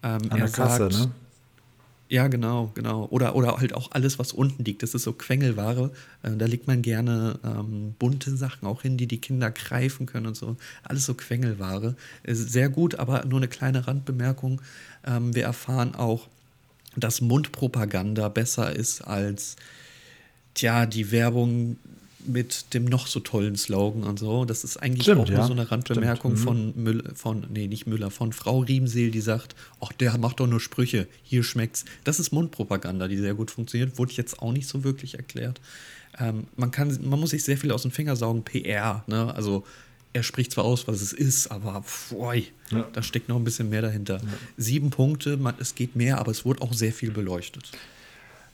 Ähm, 0.02 0.20
An 0.30 0.38
der 0.38 0.48
Kasse, 0.48 0.88
ne? 0.88 1.10
Ja, 2.12 2.28
genau, 2.28 2.70
genau. 2.74 3.06
Oder, 3.06 3.34
oder 3.34 3.56
halt 3.56 3.72
auch 3.72 3.92
alles, 3.92 4.18
was 4.18 4.34
unten 4.34 4.64
liegt. 4.64 4.82
Das 4.82 4.92
ist 4.92 5.04
so 5.04 5.14
Quengelware. 5.14 5.90
Äh, 6.22 6.36
da 6.36 6.44
legt 6.44 6.66
man 6.66 6.82
gerne 6.82 7.40
ähm, 7.42 7.94
bunte 7.98 8.36
Sachen 8.36 8.68
auch 8.68 8.82
hin, 8.82 8.98
die 8.98 9.06
die 9.06 9.18
Kinder 9.18 9.50
greifen 9.50 10.04
können 10.04 10.26
und 10.26 10.36
so. 10.36 10.58
Alles 10.82 11.06
so 11.06 11.14
Quengelware. 11.14 11.96
Ist 12.22 12.52
sehr 12.52 12.68
gut, 12.68 12.96
aber 12.96 13.24
nur 13.24 13.38
eine 13.38 13.48
kleine 13.48 13.86
Randbemerkung. 13.88 14.60
Ähm, 15.06 15.34
wir 15.34 15.44
erfahren 15.44 15.94
auch, 15.94 16.28
dass 16.96 17.22
Mundpropaganda 17.22 18.28
besser 18.28 18.76
ist 18.76 19.00
als 19.00 19.56
tja, 20.52 20.84
die 20.84 21.12
Werbung 21.12 21.78
mit 22.26 22.74
dem 22.74 22.84
noch 22.84 23.06
so 23.06 23.20
tollen 23.20 23.56
Slogan 23.56 24.04
und 24.04 24.18
so. 24.18 24.44
Das 24.44 24.64
ist 24.64 24.76
eigentlich 24.76 25.02
Stimmt, 25.02 25.22
auch 25.22 25.28
nur 25.28 25.38
ja. 25.38 25.46
so 25.46 25.52
eine 25.52 25.70
Randbemerkung 25.70 26.36
Stimmt, 26.36 26.56
mhm. 26.56 26.72
von 26.72 26.82
Müller, 26.82 27.14
von, 27.14 27.46
nee, 27.50 27.66
nicht 27.66 27.86
Müller, 27.86 28.10
von 28.10 28.32
Frau 28.32 28.60
Riemseel, 28.60 29.10
die 29.10 29.20
sagt, 29.20 29.54
ach, 29.80 29.92
der 29.92 30.16
macht 30.18 30.40
doch 30.40 30.46
nur 30.46 30.60
Sprüche, 30.60 31.06
hier 31.22 31.42
schmeckt's. 31.42 31.84
Das 32.04 32.20
ist 32.20 32.32
Mundpropaganda, 32.32 33.08
die 33.08 33.16
sehr 33.16 33.34
gut 33.34 33.50
funktioniert, 33.50 33.98
wurde 33.98 34.12
jetzt 34.12 34.40
auch 34.40 34.52
nicht 34.52 34.68
so 34.68 34.84
wirklich 34.84 35.14
erklärt. 35.14 35.60
Ähm, 36.18 36.46
man 36.56 36.70
kann, 36.70 36.96
man 37.02 37.18
muss 37.18 37.30
sich 37.30 37.44
sehr 37.44 37.56
viel 37.56 37.72
aus 37.72 37.82
dem 37.82 37.90
Finger 37.90 38.16
saugen, 38.16 38.42
PR, 38.42 39.04
ne? 39.06 39.34
Also 39.34 39.64
er 40.12 40.22
spricht 40.22 40.52
zwar 40.52 40.64
aus, 40.64 40.86
was 40.88 41.00
es 41.00 41.12
ist, 41.12 41.46
aber 41.46 41.82
pfui, 41.82 42.48
ja. 42.70 42.86
da 42.92 43.02
steckt 43.02 43.28
noch 43.28 43.36
ein 43.36 43.44
bisschen 43.44 43.70
mehr 43.70 43.82
dahinter. 43.82 44.16
Ja. 44.16 44.28
Sieben 44.58 44.90
Punkte, 44.90 45.38
man, 45.38 45.54
es 45.58 45.74
geht 45.74 45.96
mehr, 45.96 46.18
aber 46.18 46.30
es 46.30 46.44
wurde 46.44 46.60
auch 46.62 46.74
sehr 46.74 46.92
viel 46.92 47.10
beleuchtet. 47.10 47.70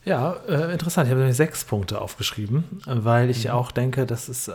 Ja, 0.09 0.37
äh, 0.49 0.73
interessant. 0.73 1.07
Ich 1.07 1.11
habe 1.11 1.21
nämlich 1.21 1.37
sechs 1.37 1.65
Punkte 1.65 2.01
aufgeschrieben, 2.01 2.65
weil 2.87 3.29
ich 3.29 3.45
mhm. 3.45 3.51
auch 3.51 3.71
denke, 3.71 4.07
dass 4.07 4.29
es 4.29 4.49
äh, 4.49 4.55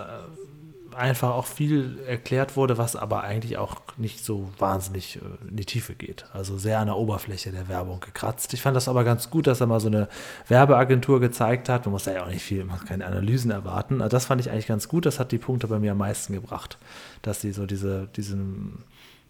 einfach 0.95 1.29
auch 1.29 1.45
viel 1.45 1.99
erklärt 2.07 2.55
wurde, 2.55 2.79
was 2.79 2.95
aber 2.95 3.21
eigentlich 3.23 3.59
auch 3.59 3.75
nicht 3.97 4.25
so 4.25 4.49
wahnsinnig 4.57 5.17
äh, 5.17 5.47
in 5.47 5.57
die 5.57 5.65
Tiefe 5.65 5.93
geht. 5.93 6.25
Also 6.33 6.57
sehr 6.57 6.79
an 6.79 6.87
der 6.87 6.97
Oberfläche 6.97 7.51
der 7.51 7.67
Werbung 7.67 7.99
gekratzt. 7.99 8.51
Ich 8.55 8.63
fand 8.63 8.75
das 8.75 8.87
aber 8.87 9.03
ganz 9.03 9.29
gut, 9.29 9.45
dass 9.45 9.61
er 9.61 9.67
mal 9.67 9.79
so 9.79 9.89
eine 9.89 10.07
Werbeagentur 10.47 11.19
gezeigt 11.19 11.69
hat. 11.69 11.85
Man 11.85 11.91
muss 11.91 12.05
da 12.05 12.13
ja 12.13 12.23
auch 12.23 12.29
nicht 12.29 12.43
viel, 12.43 12.65
man 12.65 12.79
kann 12.79 12.87
keine 12.87 13.05
Analysen 13.05 13.51
erwarten. 13.51 14.01
Also 14.01 14.15
das 14.15 14.25
fand 14.25 14.41
ich 14.41 14.49
eigentlich 14.49 14.67
ganz 14.67 14.87
gut. 14.87 15.05
Das 15.05 15.19
hat 15.19 15.31
die 15.31 15.37
Punkte 15.37 15.67
bei 15.67 15.77
mir 15.77 15.91
am 15.91 15.99
meisten 15.99 16.33
gebracht, 16.33 16.79
dass 17.21 17.41
sie 17.41 17.51
so 17.51 17.67
diese, 17.67 18.07
diesen, 18.15 18.79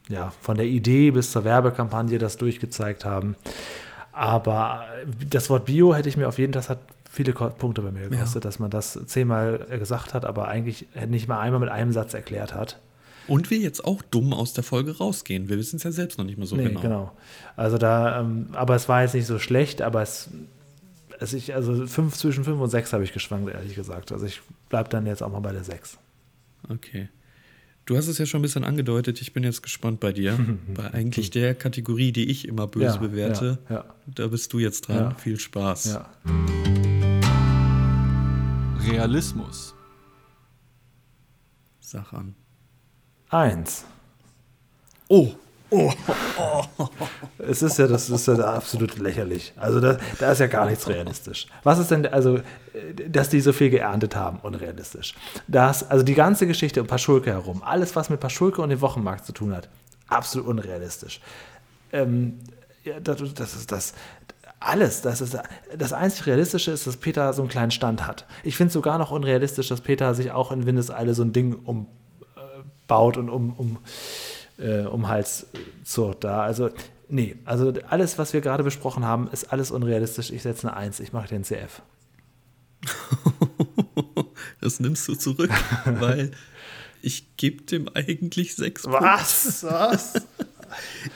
ja, 0.07 0.31
von 0.39 0.55
der 0.55 0.67
Idee 0.67 1.11
bis 1.11 1.33
zur 1.33 1.43
Werbekampagne 1.43 2.17
das 2.17 2.37
durchgezeigt 2.37 3.03
haben. 3.03 3.35
Aber 4.13 4.85
das 5.29 5.49
Wort 5.49 5.65
Bio 5.65 5.95
hätte 5.95 6.07
ich 6.07 6.17
mir 6.17 6.27
auf 6.27 6.37
jeden 6.37 6.53
Fall, 6.53 6.61
das 6.61 6.69
hat 6.69 6.79
viele 7.09 7.33
Punkte 7.33 7.81
bei 7.81 7.91
mir 7.91 8.09
gekostet, 8.09 8.43
ja. 8.43 8.47
dass 8.47 8.59
man 8.59 8.69
das 8.71 8.99
zehnmal 9.07 9.59
gesagt 9.79 10.13
hat, 10.13 10.25
aber 10.25 10.47
eigentlich 10.47 10.87
nicht 11.07 11.27
mal 11.27 11.39
einmal 11.39 11.59
mit 11.59 11.69
einem 11.69 11.91
Satz 11.91 12.13
erklärt 12.13 12.53
hat. 12.53 12.79
Und 13.27 13.49
wir 13.49 13.57
jetzt 13.57 13.85
auch 13.85 14.01
dumm 14.01 14.33
aus 14.33 14.53
der 14.53 14.63
Folge 14.63 14.97
rausgehen. 14.97 15.49
Wir 15.49 15.57
wissen 15.57 15.77
es 15.77 15.83
ja 15.83 15.91
selbst 15.91 16.17
noch 16.17 16.25
nicht 16.25 16.37
mehr 16.37 16.47
so 16.47 16.55
nee, 16.55 16.65
genau. 16.65 16.81
genau. 16.81 17.11
Also 17.55 17.77
da, 17.77 18.19
ähm, 18.19 18.49
aber 18.53 18.75
es 18.75 18.89
war 18.89 19.01
jetzt 19.01 19.13
nicht 19.13 19.27
so 19.27 19.39
schlecht, 19.39 19.81
aber 19.81 20.01
es, 20.01 20.29
es 21.19 21.33
ich, 21.33 21.53
also 21.55 21.87
fünf, 21.87 22.15
zwischen 22.15 22.43
fünf 22.43 22.59
und 22.59 22.69
sechs 22.69 22.91
habe 22.93 23.03
ich 23.03 23.13
geschwankt, 23.13 23.53
ehrlich 23.53 23.75
gesagt. 23.75 24.11
Also 24.11 24.25
ich 24.25 24.41
bleibe 24.69 24.89
dann 24.89 25.05
jetzt 25.05 25.23
auch 25.23 25.31
mal 25.31 25.39
bei 25.39 25.53
der 25.53 25.63
sechs. 25.63 25.97
Okay. 26.69 27.09
Du 27.85 27.97
hast 27.97 28.07
es 28.07 28.17
ja 28.17 28.25
schon 28.25 28.39
ein 28.39 28.43
bisschen 28.43 28.63
angedeutet, 28.63 29.21
ich 29.21 29.33
bin 29.33 29.43
jetzt 29.43 29.61
gespannt 29.61 29.99
bei 29.99 30.13
dir. 30.13 30.39
bei 30.73 30.93
eigentlich 30.93 31.31
der 31.31 31.53
Kategorie, 31.53 32.13
die 32.13 32.29
ich 32.29 32.47
immer 32.47 32.67
böse 32.67 32.85
ja, 32.85 32.97
bewerte. 32.97 33.59
Ja, 33.67 33.75
ja. 33.75 33.85
Da 34.07 34.27
bist 34.27 34.53
du 34.53 34.59
jetzt 34.59 34.87
dran. 34.87 35.17
Viel 35.17 35.37
Spaß. 35.37 35.99
Realismus. 38.89 39.75
Sag 41.81 42.13
an. 42.13 42.35
Eins. 43.29 43.85
Oh. 45.09 45.33
Oh. 45.73 45.91
Es 47.45 47.61
ist 47.61 47.77
ja, 47.77 47.87
das 47.87 48.09
ist 48.09 48.27
ja 48.27 48.35
absolut 48.35 48.97
lächerlich. 48.99 49.53
Also 49.57 49.81
da, 49.81 49.97
da 50.17 50.31
ist 50.31 50.39
ja 50.39 50.47
gar 50.47 50.65
nichts 50.65 50.87
realistisch. 50.87 51.47
Was 51.63 51.77
ist 51.77 51.91
denn, 51.91 52.05
also, 52.05 52.39
dass 53.09 53.27
die 53.27 53.41
so 53.41 53.51
viel 53.51 53.69
geerntet 53.69 54.15
haben, 54.15 54.39
unrealistisch. 54.39 55.13
Das, 55.47 55.89
also 55.89 56.05
die 56.05 56.13
ganze 56.13 56.47
Geschichte 56.47 56.79
um 56.79 56.87
Paschulke 56.87 57.31
herum, 57.31 57.61
alles, 57.61 57.97
was 57.97 58.09
mit 58.09 58.21
Paschulke 58.21 58.61
und 58.61 58.69
dem 58.69 58.79
Wochenmarkt 58.79 59.25
zu 59.25 59.33
tun 59.33 59.53
hat, 59.53 59.67
absolut 60.07 60.47
unrealistisch. 60.47 61.19
Ähm, 61.91 62.39
ja, 62.85 62.99
das, 63.01 63.21
das 63.33 63.55
ist 63.55 63.71
das. 63.71 63.93
Alles, 64.61 65.01
das 65.01 65.19
ist 65.19 65.37
das 65.77 65.91
einzig 65.91 66.25
Realistische 66.25 66.71
ist, 66.71 66.87
dass 66.87 66.95
Peter 66.95 67.33
so 67.33 67.41
einen 67.41 67.49
kleinen 67.49 67.71
Stand 67.71 68.07
hat. 68.07 68.25
Ich 68.43 68.55
finde 68.55 68.67
es 68.67 68.73
sogar 68.73 68.97
noch 68.97 69.11
unrealistisch, 69.11 69.67
dass 69.67 69.81
Peter 69.81 70.13
sich 70.13 70.31
auch 70.31 70.53
in 70.53 70.65
Windeseile 70.65 71.13
so 71.13 71.23
ein 71.23 71.33
Ding 71.33 71.53
umbaut 71.55 73.17
äh, 73.17 73.19
und 73.19 73.29
um, 73.29 73.53
um 73.57 73.77
äh, 74.63 74.85
um 74.85 75.07
Hals 75.07 75.47
zurrt 75.83 76.23
da. 76.23 76.43
Also, 76.43 76.69
nee, 77.09 77.35
also 77.45 77.73
alles, 77.89 78.17
was 78.17 78.33
wir 78.33 78.41
gerade 78.41 78.63
besprochen 78.63 79.05
haben, 79.05 79.29
ist 79.31 79.51
alles 79.51 79.71
unrealistisch. 79.71 80.31
Ich 80.31 80.41
setze 80.43 80.67
eine 80.67 80.77
Eins, 80.77 80.99
ich 80.99 81.13
mache 81.13 81.27
den 81.27 81.43
CF. 81.43 81.81
das 84.61 84.79
nimmst 84.79 85.07
du 85.07 85.15
zurück, 85.15 85.51
weil 85.85 86.31
ich 87.01 87.35
gebe 87.37 87.63
dem 87.63 87.89
eigentlich 87.93 88.55
sechs 88.55 88.85
Was? 88.85 89.61
Punkte. 89.61 89.75
Was? 89.75 90.13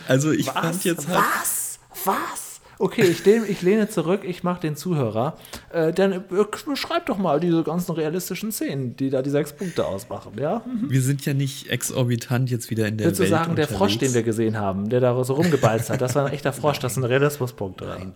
Also 0.08 0.32
ich 0.32 0.46
was? 0.46 0.54
fand 0.54 0.84
jetzt 0.84 1.08
halt. 1.08 1.18
Was? 1.18 1.80
Was? 2.06 2.47
Okay, 2.80 3.04
ich, 3.04 3.26
lehne, 3.26 3.46
ich 3.48 3.62
lehne 3.62 3.90
zurück, 3.90 4.22
ich 4.24 4.44
mache 4.44 4.62
den 4.62 4.76
Zuhörer. 4.76 5.38
Äh, 5.72 5.94
dann 5.94 6.12
äh, 6.14 6.22
beschreib 6.66 7.08
doch 7.08 7.18
mal 7.18 7.40
diese 7.40 7.64
ganzen 7.64 7.94
realistischen 7.94 8.52
Szenen, 8.52 8.96
die 8.96 9.10
da 9.10 9.22
die 9.22 9.30
sechs 9.30 9.54
Punkte 9.54 9.86
ausmachen, 9.86 10.34
ja? 10.40 10.64
Mhm. 10.66 10.90
Wir 10.90 11.02
sind 11.02 11.26
ja 11.26 11.34
nicht 11.34 11.70
exorbitant 11.70 12.52
jetzt 12.52 12.70
wieder 12.70 12.88
in 12.88 12.98
der 12.98 13.08
Willst 13.08 13.20
Welt. 13.20 13.32
Willst 13.32 13.42
du 13.42 13.46
sagen, 13.46 13.56
der 13.56 13.68
Frosch, 13.68 13.98
den 13.98 14.14
wir 14.14 14.24
gesehen 14.24 14.58
haben, 14.58 14.90
der 14.90 15.00
da 15.00 15.24
so 15.24 15.34
rumgebalzt 15.34 15.90
hat, 15.90 16.02
das 16.02 16.16
war 16.16 16.28
ein 16.28 16.34
echter 16.34 16.54
Frosch, 16.54 16.80
das 16.80 16.94
ist 16.94 16.98
ein 16.98 17.04
Realismuspunkt 17.04 17.82
dran. 17.82 17.98
Nein. 18.00 18.14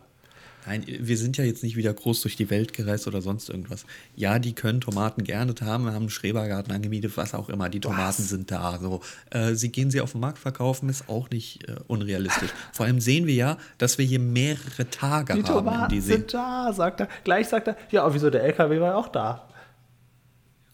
Nein, 0.66 0.86
wir 0.88 1.18
sind 1.18 1.38
ja 1.38 1.43
jetzt 1.43 1.64
nicht 1.64 1.76
wieder 1.76 1.93
groß 1.93 2.22
durch 2.22 2.36
die 2.36 2.49
Welt 2.49 2.74
gereist 2.74 3.07
oder 3.07 3.22
sonst 3.22 3.49
irgendwas. 3.49 3.86
Ja, 4.16 4.39
die 4.39 4.53
können 4.53 4.82
Tomaten 4.82 5.24
gerne 5.24 5.53
haben, 5.62 5.86
wir 5.86 5.93
haben 5.93 6.03
einen 6.03 6.09
Schrebergarten 6.09 6.74
angemietet, 6.74 7.18
was 7.18 7.34
auch 7.34 7.49
immer. 7.49 7.70
Die 7.70 7.80
Tomaten 7.80 8.20
was? 8.20 8.30
sind 8.30 8.51
da. 8.51 8.78
So. 8.80 9.01
Äh, 9.32 9.55
sie 9.55 9.72
gehen 9.72 9.91
sie 9.91 10.01
auf 10.01 10.12
den 10.12 10.22
Markt 10.22 10.38
verkaufen, 10.38 10.88
ist 10.89 11.09
auch 11.09 11.30
nicht 11.30 11.68
äh, 11.68 11.76
unrealistisch. 11.88 12.51
Vor 12.74 12.86
allem 12.86 12.99
sehen 12.99 13.28
wir 13.28 13.34
ja, 13.34 13.57
dass 13.78 13.97
wir 13.97 14.05
hier 14.05 14.20
mehrere 14.20 14.89
Tage 14.89 15.34
die 15.34 15.43
haben. 15.43 15.53
Tomaten 15.53 15.93
die 15.93 16.01
sind 16.01 16.34
da, 16.34 16.72
sagt 16.74 17.01
er. 17.01 17.09
Gleich 17.24 17.47
sagt 17.47 17.68
er, 17.68 17.76
ja, 17.89 18.03
aber 18.03 18.14
wieso 18.14 18.30
der 18.30 18.43
LKW 18.43 18.80
war 18.80 18.95
auch 18.95 19.09
da? 19.09 19.47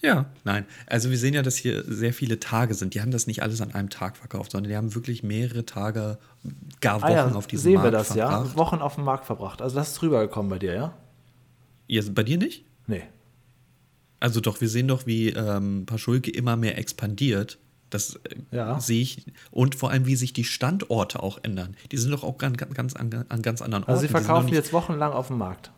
Ja, 0.02 0.26
nein. 0.44 0.66
Also 0.86 1.10
wir 1.10 1.18
sehen 1.18 1.34
ja, 1.34 1.42
dass 1.42 1.56
hier 1.56 1.84
sehr 1.84 2.14
viele 2.14 2.40
Tage 2.40 2.74
sind. 2.76 2.94
Die 2.94 3.02
haben 3.02 3.12
das 3.12 3.26
nicht 3.26 3.42
alles 3.42 3.62
an 3.62 3.74
einem 3.74 3.90
Tag 3.90 4.18
verkauft, 4.18 4.52
sondern 4.52 4.70
die 4.70 4.78
haben 4.78 4.94
wirklich 4.94 5.24
mehrere 5.24 5.66
Tage, 5.66 6.20
gar 6.82 7.02
Wochen 7.02 7.06
ah 7.06 7.12
ja, 7.12 7.32
auf 7.32 7.48
diesem 7.48 7.64
sehen 7.64 7.74
Markt 7.76 7.88
wir 7.88 7.92
das, 7.92 8.08
verbracht. 8.08 8.48
ja? 8.50 8.56
Wochen 8.56 8.78
auf 8.78 8.96
dem 8.96 9.06
Markt 9.06 9.26
verbracht. 9.26 9.62
Also 9.62 9.76
das 9.76 9.92
ist 9.94 10.02
rübergekommen 10.02 10.50
bei 10.50 10.60
dir, 10.60 10.74
ja? 10.76 10.94
ja 11.88 12.02
bei 12.12 12.24
dir 12.24 12.38
nicht? 12.38 12.64
Nee. 12.86 13.04
Also 14.20 14.40
doch, 14.40 14.62
wir 14.62 14.70
sehen 14.70 14.88
doch, 14.88 15.08
wie 15.08 15.30
ähm, 15.30 15.86
Paschulke 15.86 16.32
immer 16.32 16.56
mehr 16.56 16.78
expandiert. 16.78 17.58
Das 17.90 18.16
äh, 18.16 18.36
ja. 18.52 18.80
sehe 18.80 19.02
ich. 19.02 19.26
Und 19.50 19.76
vor 19.76 19.90
allem, 19.90 20.06
wie 20.06 20.16
sich 20.16 20.34
die 20.34 20.44
Standorte 20.44 21.24
auch 21.24 21.40
ändern. 21.42 21.76
Die 21.92 21.98
sind 21.98 22.12
doch 22.12 22.24
auch 22.24 22.38
ganz, 22.38 22.58
ganz 22.58 22.96
an, 22.96 23.26
an 23.30 23.42
ganz 23.42 23.62
anderen 23.62 23.84
Orten. 23.84 23.92
Also 23.92 24.02
sie 24.02 24.10
verkaufen 24.10 24.50
jetzt 24.50 24.74
wochenlang 24.74 25.14
auf 25.14 25.28
dem 25.28 25.38
Markt. 25.38 25.72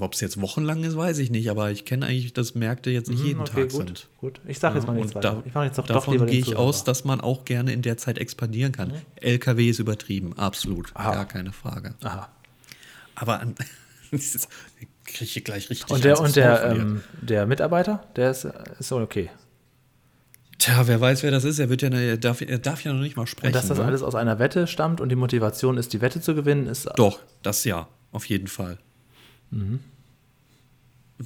Ob 0.00 0.14
es 0.14 0.20
jetzt 0.20 0.40
wochenlang 0.40 0.84
ist, 0.84 0.96
weiß 0.96 1.18
ich 1.18 1.30
nicht, 1.30 1.50
aber 1.50 1.70
ich 1.70 1.84
kenne 1.84 2.06
eigentlich, 2.06 2.32
dass 2.32 2.54
Märkte 2.54 2.90
jetzt 2.90 3.08
nicht 3.08 3.20
mhm, 3.20 3.26
jeden 3.26 3.40
okay, 3.40 3.62
Tag 3.62 3.70
gut, 3.70 3.86
sind. 3.86 4.08
Gut, 4.18 4.40
ich 4.46 4.58
sage 4.58 4.76
jetzt 4.76 4.86
mal 4.86 4.94
nichts. 4.94 5.12
Da, 5.12 5.42
ich 5.44 5.54
mache 5.54 5.66
jetzt 5.66 5.78
doch 5.78 5.86
davon 5.86 6.26
gehe 6.26 6.38
ich 6.38 6.56
aus, 6.56 6.84
dass 6.84 7.04
man 7.04 7.20
auch 7.20 7.44
gerne 7.44 7.72
in 7.72 7.82
der 7.82 7.96
Zeit 7.96 8.18
expandieren 8.18 8.72
kann. 8.72 8.88
Mhm. 8.88 9.02
LKW 9.20 9.68
ist 9.68 9.78
übertrieben, 9.78 10.36
absolut, 10.38 10.90
Aha. 10.94 11.12
gar 11.12 11.26
keine 11.26 11.52
Frage. 11.52 11.94
Aha. 12.02 12.28
Aber 13.14 13.40
an, 13.40 13.54
kriege 15.04 15.24
ich 15.24 15.44
gleich 15.44 15.70
richtig. 15.70 15.90
Und 15.90 16.04
der, 16.04 16.20
und 16.20 16.36
der, 16.36 16.64
ähm, 16.64 17.02
der 17.20 17.46
Mitarbeiter, 17.46 18.04
der 18.16 18.30
ist, 18.30 18.46
ist 18.78 18.92
okay. 18.92 19.30
Tja, 20.58 20.86
wer 20.86 21.00
weiß, 21.00 21.22
wer 21.22 21.30
das 21.30 21.44
ist. 21.44 21.60
Er, 21.60 21.68
wird 21.70 21.82
ja, 21.82 21.88
er, 21.88 22.16
darf, 22.16 22.40
er 22.40 22.58
darf 22.58 22.82
ja 22.82 22.92
noch 22.92 23.00
nicht 23.00 23.16
mal 23.16 23.26
sprechen. 23.26 23.48
Und 23.48 23.54
dass 23.54 23.68
das 23.68 23.78
ne? 23.78 23.84
alles 23.84 24.02
aus 24.02 24.16
einer 24.16 24.40
Wette 24.40 24.66
stammt 24.66 25.00
und 25.00 25.08
die 25.08 25.16
Motivation 25.16 25.76
ist, 25.76 25.92
die 25.92 26.00
Wette 26.00 26.20
zu 26.20 26.34
gewinnen, 26.34 26.66
ist. 26.66 26.88
Doch, 26.96 27.20
das 27.42 27.64
ja, 27.64 27.88
auf 28.10 28.24
jeden 28.24 28.48
Fall. 28.48 28.78
Mhm. 29.50 29.80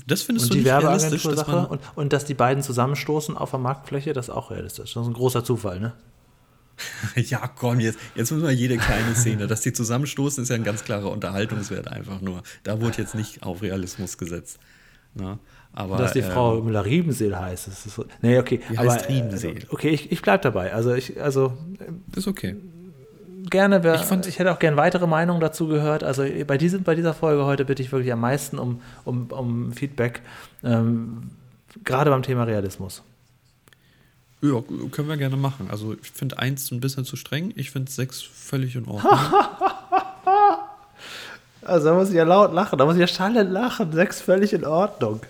Das 0.07 0.23
findest 0.23 0.47
und 0.47 0.55
du 0.55 0.59
die 0.59 0.65
nicht 0.65 0.73
realistisch? 0.73 1.23
Dass 1.23 1.35
Sache 1.35 1.67
und, 1.67 1.81
und 1.95 2.13
dass 2.13 2.25
die 2.25 2.35
beiden 2.35 2.63
zusammenstoßen 2.63 3.37
auf 3.37 3.51
der 3.51 3.61
Marktfläche, 3.61 4.13
das 4.13 4.29
ist 4.29 4.35
auch 4.35 4.51
realistisch. 4.51 4.95
Das 4.95 5.03
ist 5.03 5.09
ein 5.09 5.15
großer 5.15 5.45
Zufall, 5.45 5.81
ne? 5.81 5.93
ja, 7.17 7.47
komm, 7.47 7.81
jetzt, 7.81 7.99
jetzt 8.15 8.31
müssen 8.33 8.47
wir 8.47 8.53
jede 8.53 8.79
kleine 8.79 9.15
Szene. 9.15 9.47
Dass 9.47 9.61
die 9.61 9.75
zusammenstoßen, 9.75 10.43
ist 10.43 10.49
ja 10.49 10.55
ein 10.57 10.65
ganz 10.65 10.83
klarer 10.85 11.11
Unterhaltungswert 11.11 11.89
einfach 11.89 12.23
nur. 12.23 12.43
Da 12.63 12.81
wurde 12.81 12.99
jetzt 12.99 13.15
nicht 13.15 13.43
auf 13.43 13.61
Realismus 13.61 14.17
gesetzt. 14.17 14.59
Na, 15.15 15.33
ne? 15.33 15.39
aber, 15.75 15.99
dass 15.99 16.15
die 16.15 16.21
ähm, 16.21 16.33
Frau 16.33 16.63
Müller-Riebenseel 16.63 17.39
heißt. 17.39 17.69
Das 17.69 17.85
ist 17.85 18.01
nee, 18.23 18.39
okay. 18.39 18.63
Die 18.71 18.79
aber, 18.79 18.93
heißt 18.93 19.11
Riebenseel. 19.11 19.59
Äh, 19.59 19.67
okay, 19.69 19.91
ich, 19.91 20.11
ich 20.11 20.23
bleibe 20.23 20.43
dabei. 20.43 20.73
Also, 20.73 20.95
ich, 20.95 21.21
also. 21.21 21.53
Ist 22.17 22.27
okay 22.27 22.57
gerne, 23.51 23.83
wär, 23.83 23.95
ich, 23.95 24.03
fand, 24.03 24.27
ich 24.27 24.39
hätte 24.39 24.53
auch 24.53 24.59
gerne 24.59 24.77
weitere 24.77 25.07
Meinungen 25.07 25.41
dazu 25.41 25.69
gehört. 25.69 26.05
Also 26.05 26.25
bei, 26.47 26.59
diesem, 26.59 26.83
bei 26.83 26.95
dieser 26.95 27.15
Folge 27.15 27.45
heute 27.45 27.65
bitte 27.65 27.83
ich 27.83 27.93
wirklich 27.93 28.13
am 28.13 28.21
meisten 28.21 28.59
um, 28.59 28.81
um, 29.05 29.27
um 29.31 29.73
Feedback, 29.73 30.23
ähm, 30.65 31.31
gerade 31.85 32.11
beim 32.11 32.23
Thema 32.23 32.45
Realismus. 32.45 33.03
Ja, 34.41 34.61
können 34.91 35.09
wir 35.09 35.17
gerne 35.17 35.37
machen. 35.37 35.69
Also 35.71 35.95
ich 36.01 36.11
finde 36.11 36.39
eins 36.39 36.71
ein 36.73 36.81
bisschen 36.81 37.05
zu 37.05 37.17
streng, 37.17 37.53
ich 37.57 37.71
finde 37.71 37.91
sechs 37.91 38.23
völlig 38.23 38.75
in 38.75 38.87
Ordnung. 38.87 39.13
also 41.63 41.89
da 41.89 41.95
muss 41.95 42.09
ich 42.09 42.17
ja 42.17 42.25
laut 42.25 42.53
lachen, 42.53 42.79
da 42.79 42.85
muss 42.85 42.95
ich 42.95 43.01
ja 43.01 43.07
schallend 43.07 43.53
lachen, 43.53 43.93
sechs 43.93 44.21
völlig 44.21 44.53
in 44.53 44.65
Ordnung 44.65 45.21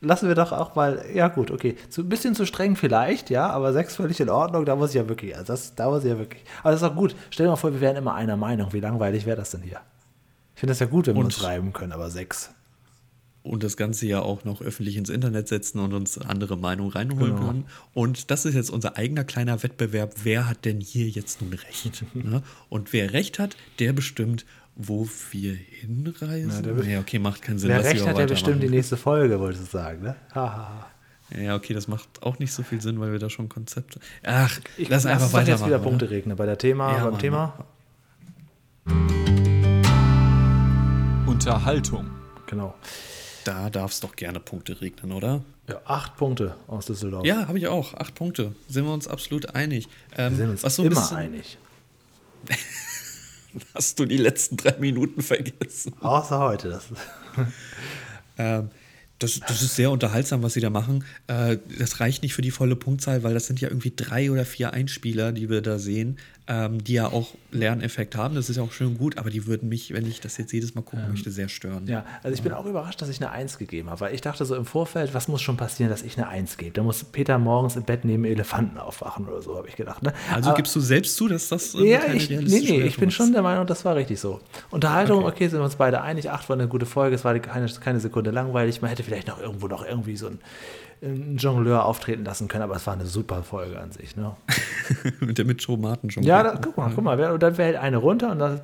lassen 0.00 0.28
wir 0.28 0.34
doch 0.34 0.52
auch 0.52 0.74
mal, 0.74 1.04
ja 1.12 1.28
gut, 1.28 1.50
okay, 1.50 1.76
so 1.88 2.02
ein 2.02 2.08
bisschen 2.08 2.34
zu 2.34 2.46
streng 2.46 2.76
vielleicht, 2.76 3.30
ja, 3.30 3.48
aber 3.50 3.72
sechs 3.72 3.96
völlig 3.96 4.20
in 4.20 4.30
Ordnung, 4.30 4.64
da 4.64 4.76
muss 4.76 4.90
ich 4.90 4.96
ja 4.96 5.08
wirklich, 5.08 5.36
also 5.36 5.52
das, 5.52 5.74
da 5.74 5.88
muss 5.88 6.04
ich 6.04 6.10
ja 6.10 6.18
wirklich, 6.18 6.44
aber 6.62 6.70
das 6.72 6.82
ist 6.82 6.88
auch 6.88 6.94
gut. 6.94 7.14
Stell 7.30 7.46
dir 7.46 7.50
mal 7.50 7.56
vor, 7.56 7.72
wir 7.72 7.80
wären 7.80 7.96
immer 7.96 8.14
einer 8.14 8.36
Meinung, 8.36 8.72
wie 8.72 8.80
langweilig 8.80 9.26
wäre 9.26 9.36
das 9.36 9.50
denn 9.50 9.62
hier? 9.62 9.80
Ich 10.54 10.60
finde 10.60 10.72
das 10.72 10.80
ja 10.80 10.86
gut, 10.86 11.06
wenn 11.06 11.16
wir 11.16 11.24
uns 11.24 11.42
reiben 11.42 11.72
können, 11.72 11.92
aber 11.92 12.10
sechs. 12.10 12.50
Und 13.42 13.62
das 13.62 13.76
Ganze 13.76 14.06
ja 14.06 14.20
auch 14.20 14.44
noch 14.44 14.60
öffentlich 14.60 14.96
ins 14.96 15.08
Internet 15.08 15.48
setzen 15.48 15.78
und 15.78 15.94
uns 15.94 16.18
andere 16.18 16.58
Meinungen 16.58 16.90
reinholen 16.90 17.36
genau. 17.36 17.46
können. 17.46 17.64
Und 17.94 18.30
das 18.30 18.44
ist 18.44 18.54
jetzt 18.54 18.68
unser 18.68 18.96
eigener 18.96 19.24
kleiner 19.24 19.62
Wettbewerb. 19.62 20.14
Wer 20.22 20.48
hat 20.48 20.64
denn 20.64 20.80
hier 20.80 21.08
jetzt 21.08 21.40
nun 21.40 21.52
Recht? 21.52 22.04
Ne? 22.14 22.42
und 22.68 22.92
wer 22.92 23.12
Recht 23.12 23.38
hat, 23.38 23.56
der 23.78 23.92
bestimmt, 23.92 24.44
wo 24.80 25.08
wir 25.32 25.54
hinreisen? 25.54 26.64
Ja, 26.78 26.84
ja 26.84 27.00
okay, 27.00 27.18
macht 27.18 27.42
keinen 27.42 27.58
Sinn. 27.58 27.68
Wer 27.68 27.82
recht 27.84 28.06
hat, 28.06 28.16
der 28.16 28.26
bestimmt 28.26 28.62
die 28.62 28.68
nächste 28.70 28.96
Folge, 28.96 29.38
wolltest 29.40 29.66
du 29.66 29.78
sagen, 29.78 30.02
ne? 30.02 30.14
Ja, 30.34 31.56
okay, 31.56 31.74
das 31.74 31.88
macht 31.88 32.08
auch 32.22 32.38
nicht 32.38 32.52
so 32.52 32.62
viel 32.62 32.80
Sinn, 32.80 33.00
weil 33.00 33.12
wir 33.12 33.18
da 33.18 33.28
schon 33.28 33.48
Konzepte. 33.48 34.00
Ach, 34.22 34.58
Ich 34.78 34.88
lass 34.88 35.04
einfach 35.04 35.26
weitermachen. 35.32 35.48
jetzt 35.48 35.66
wieder? 35.66 35.78
Punkte 35.80 36.08
regnen 36.10 36.36
bei 36.36 36.46
der 36.46 36.56
Thema, 36.56 36.92
Ja, 36.92 37.02
beim 37.04 37.10
Mann. 37.12 37.20
Thema. 37.20 37.66
Unterhaltung. 41.26 42.08
Genau. 42.46 42.74
Da 43.44 43.68
darf 43.70 43.90
es 43.92 44.00
doch 44.00 44.14
gerne 44.16 44.40
Punkte 44.40 44.80
regnen, 44.80 45.12
oder? 45.12 45.42
Ja, 45.68 45.80
acht 45.84 46.16
Punkte 46.16 46.54
aus 46.66 46.86
Düsseldorf. 46.86 47.26
Ja, 47.26 47.46
habe 47.48 47.58
ich 47.58 47.66
auch. 47.68 47.94
Acht 47.94 48.14
Punkte. 48.14 48.54
Sind 48.68 48.84
wir 48.84 48.92
uns 48.92 49.06
absolut 49.08 49.54
einig. 49.54 49.88
Ähm, 50.16 50.32
Wir 50.32 50.36
sind 50.38 50.50
uns 50.50 50.62
was 50.62 50.76
so 50.76 50.82
ein 50.82 50.86
immer 50.92 51.00
bisschen, 51.00 51.16
einig. 51.16 51.58
Hast 53.74 53.98
du 53.98 54.04
die 54.04 54.16
letzten 54.16 54.56
drei 54.56 54.76
Minuten 54.78 55.22
vergessen? 55.22 55.94
Außer 56.00 56.38
heute. 56.38 56.70
Das 56.70 56.86
Ähm, 58.38 58.70
das, 59.18 59.40
das 59.40 59.62
ist 59.62 59.74
sehr 59.74 59.90
unterhaltsam, 59.90 60.44
was 60.44 60.54
sie 60.54 60.60
da 60.60 60.70
machen. 60.70 61.04
Äh, 61.26 61.58
das 61.76 61.98
reicht 61.98 62.22
nicht 62.22 62.34
für 62.34 62.42
die 62.42 62.52
volle 62.52 62.76
Punktzahl, 62.76 63.24
weil 63.24 63.34
das 63.34 63.48
sind 63.48 63.60
ja 63.60 63.68
irgendwie 63.68 63.92
drei 63.94 64.30
oder 64.30 64.44
vier 64.44 64.72
Einspieler, 64.72 65.32
die 65.32 65.50
wir 65.50 65.60
da 65.60 65.78
sehen, 65.80 66.18
ähm, 66.48 66.82
die 66.82 66.94
ja 66.94 67.06
auch 67.08 67.34
Lerneffekt 67.50 68.16
haben. 68.16 68.34
Das 68.34 68.48
ist 68.48 68.56
ja 68.56 68.62
auch 68.62 68.72
schön 68.72 68.88
und 68.88 68.98
gut, 68.98 69.18
aber 69.18 69.28
die 69.28 69.46
würden 69.46 69.68
mich, 69.68 69.92
wenn 69.92 70.06
ich 70.06 70.20
das 70.20 70.36
jetzt 70.38 70.52
jedes 70.52 70.74
Mal 70.74 70.80
gucken 70.82 71.08
möchte, 71.10 71.30
sehr 71.30 71.48
stören. 71.48 71.86
Ja, 71.86 72.04
also 72.22 72.34
ich 72.34 72.42
bin 72.42 72.52
auch 72.52 72.64
überrascht, 72.64 73.02
dass 73.02 73.08
ich 73.10 73.20
eine 73.20 73.30
Eins 73.30 73.58
gegeben 73.58 73.90
habe, 73.90 74.00
weil 74.00 74.14
ich 74.14 74.22
dachte 74.22 74.44
so 74.46 74.54
im 74.56 74.64
Vorfeld, 74.64 75.12
was 75.12 75.28
muss 75.28 75.42
schon 75.42 75.56
passieren, 75.58 75.90
dass 75.90 76.02
ich 76.02 76.16
eine 76.16 76.26
Eins 76.28 76.56
gebe? 76.56 76.72
Da 76.72 76.82
muss 76.82 77.04
Peter 77.04 77.38
morgens 77.38 77.76
im 77.76 77.82
Bett 77.82 78.04
neben 78.04 78.24
Elefanten 78.24 78.78
aufwachen 78.78 79.28
oder 79.28 79.42
so, 79.42 79.56
habe 79.56 79.68
ich 79.68 79.76
gedacht. 79.76 80.02
Ne? 80.02 80.12
Also 80.34 80.48
Aber- 80.50 80.56
gibst 80.56 80.74
du 80.74 80.80
selbst 80.80 81.16
zu, 81.16 81.28
dass 81.28 81.48
das 81.48 81.74
äh, 81.74 81.84
ja, 81.92 82.00
ich, 82.14 82.30
nee, 82.30 82.38
nee, 82.40 82.82
ich 82.82 82.96
bin 82.96 83.10
schon 83.10 83.32
der 83.32 83.42
Meinung, 83.42 83.66
das 83.66 83.84
war 83.84 83.94
richtig 83.96 84.18
so. 84.18 84.40
Unterhaltung, 84.70 85.24
Okay. 85.24 85.28
okay, 85.34 85.48
sind 85.48 85.60
wir 85.60 85.64
uns 85.64 85.76
beide 85.76 86.00
einig. 86.00 86.30
Acht 86.30 86.48
war 86.48 86.56
eine 86.56 86.66
gute 86.68 86.86
Folge, 86.86 87.14
es 87.14 87.24
war 87.24 87.38
keine, 87.38 87.68
keine 87.68 88.00
Sekunde 88.00 88.30
langweilig. 88.30 88.80
Man 88.80 88.88
hätte 88.90 89.02
vielleicht 89.02 89.28
noch 89.28 89.38
irgendwo 89.40 89.68
noch 89.68 89.84
irgendwie 89.86 90.16
so 90.16 90.28
einen, 90.28 90.38
einen 91.02 91.36
Jongleur 91.36 91.84
auftreten 91.84 92.24
lassen 92.24 92.48
können, 92.48 92.62
aber 92.62 92.76
es 92.76 92.86
war 92.86 92.94
eine 92.94 93.06
super 93.06 93.42
Folge 93.42 93.78
an 93.80 93.92
sich. 93.92 94.16
Ne? 94.16 94.36
Mit 95.20 95.38
der 95.38 95.44
Mitschromaten 95.44 96.10
schon. 96.10 96.22
Ja, 96.22 96.42
da, 96.42 96.58
guck 96.62 96.76
mal, 96.76 96.90
guck 96.94 97.04
mal, 97.04 97.18
und 97.30 97.42
dann 97.42 97.54
fällt 97.54 97.76
eine 97.76 97.98
runter 97.98 98.32
und 98.32 98.38
dann 98.38 98.60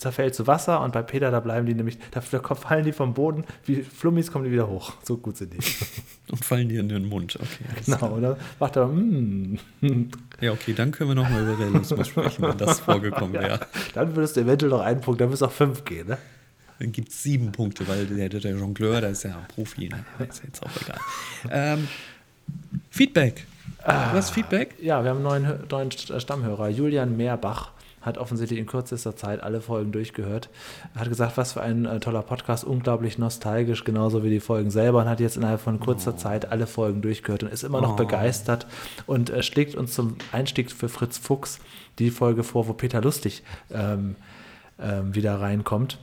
zerfällt 0.00 0.34
zu 0.34 0.46
Wasser 0.46 0.80
und 0.80 0.92
bei 0.92 1.02
Peter, 1.02 1.30
da 1.30 1.40
bleiben 1.40 1.66
die 1.66 1.74
nämlich, 1.74 1.98
da 2.10 2.20
fallen 2.20 2.84
die 2.84 2.92
vom 2.92 3.14
Boden, 3.14 3.44
wie 3.64 3.82
Flummis 3.82 4.32
kommen 4.32 4.44
die 4.46 4.50
wieder 4.50 4.68
hoch. 4.68 4.94
So 5.02 5.16
gut 5.18 5.36
sind 5.36 5.52
die. 5.52 5.58
Und 6.30 6.44
fallen 6.44 6.68
dir 6.68 6.78
in 6.78 6.88
den 6.88 7.06
Mund. 7.06 7.36
Okay, 7.40 7.64
Genau, 7.86 8.14
oder? 8.16 8.36
Macht 8.60 8.76
er, 8.76 8.86
mm. 8.86 9.58
Ja, 10.40 10.52
okay, 10.52 10.74
dann 10.74 10.92
können 10.92 11.10
wir 11.10 11.16
nochmal 11.16 11.42
über 11.42 11.58
Realismus 11.58 12.06
sprechen, 12.06 12.42
wenn 12.42 12.56
das 12.56 12.78
vorgekommen 12.80 13.32
wäre. 13.32 13.58
Dann 13.94 14.14
würdest 14.14 14.36
du 14.36 14.42
eventuell 14.42 14.70
noch 14.70 14.80
einen 14.80 15.00
Punkt, 15.00 15.20
dann 15.20 15.28
müsste 15.28 15.46
auch 15.46 15.52
fünf 15.52 15.84
gehen, 15.84 16.06
ne? 16.06 16.18
Dann 16.80 16.90
gibt 16.92 17.10
es 17.10 17.22
sieben 17.22 17.52
Punkte, 17.52 17.86
weil 17.86 18.06
der, 18.06 18.28
der 18.28 18.40
Jongleur, 18.52 19.00
der 19.00 19.10
ist 19.10 19.22
ja 19.22 19.30
ein 19.36 19.46
Profi. 19.54 19.88
Ne? 19.88 20.04
Ist 20.28 20.42
jetzt 20.42 20.62
auch 20.62 20.70
egal. 20.82 20.98
Ähm, 21.50 21.88
Feedback. 22.90 23.46
Ah. 23.84 24.12
Hast 24.12 24.30
Feedback? 24.30 24.74
Ja, 24.80 25.02
wir 25.04 25.10
haben 25.10 25.24
einen 25.26 25.44
neuen, 25.44 25.60
neuen 25.70 25.90
Stammhörer. 25.92 26.68
Julian 26.68 27.16
Mehrbach 27.16 27.70
hat 28.00 28.16
offensichtlich 28.16 28.58
in 28.58 28.64
kürzester 28.66 29.14
Zeit 29.14 29.42
alle 29.42 29.60
Folgen 29.60 29.92
durchgehört. 29.92 30.48
Er 30.94 31.02
hat 31.02 31.08
gesagt, 31.10 31.36
was 31.36 31.52
für 31.52 31.60
ein 31.62 31.84
äh, 31.84 32.00
toller 32.00 32.22
Podcast, 32.22 32.64
unglaublich 32.64 33.18
nostalgisch, 33.18 33.84
genauso 33.84 34.24
wie 34.24 34.30
die 34.30 34.40
Folgen 34.40 34.70
selber 34.70 35.00
und 35.00 35.08
hat 35.08 35.20
jetzt 35.20 35.36
innerhalb 35.36 35.60
von 35.60 35.80
kurzer 35.80 36.16
Zeit 36.16 36.50
alle 36.50 36.66
Folgen 36.66 37.02
durchgehört 37.02 37.42
und 37.42 37.52
ist 37.52 37.62
immer 37.62 37.82
noch 37.82 37.92
Oh. 37.92 37.96
begeistert 37.96 38.66
und 39.06 39.28
äh, 39.28 39.42
schlägt 39.42 39.74
uns 39.74 39.92
zum 39.94 40.16
Einstieg 40.32 40.72
für 40.72 40.88
Fritz 40.88 41.18
Fuchs 41.18 41.58
die 41.98 42.10
Folge 42.10 42.42
vor, 42.42 42.68
wo 42.68 42.72
Peter 42.72 43.02
Lustig 43.02 43.42
ähm, 43.70 44.16
ähm, 44.80 45.14
wieder 45.14 45.38
reinkommt. 45.38 45.98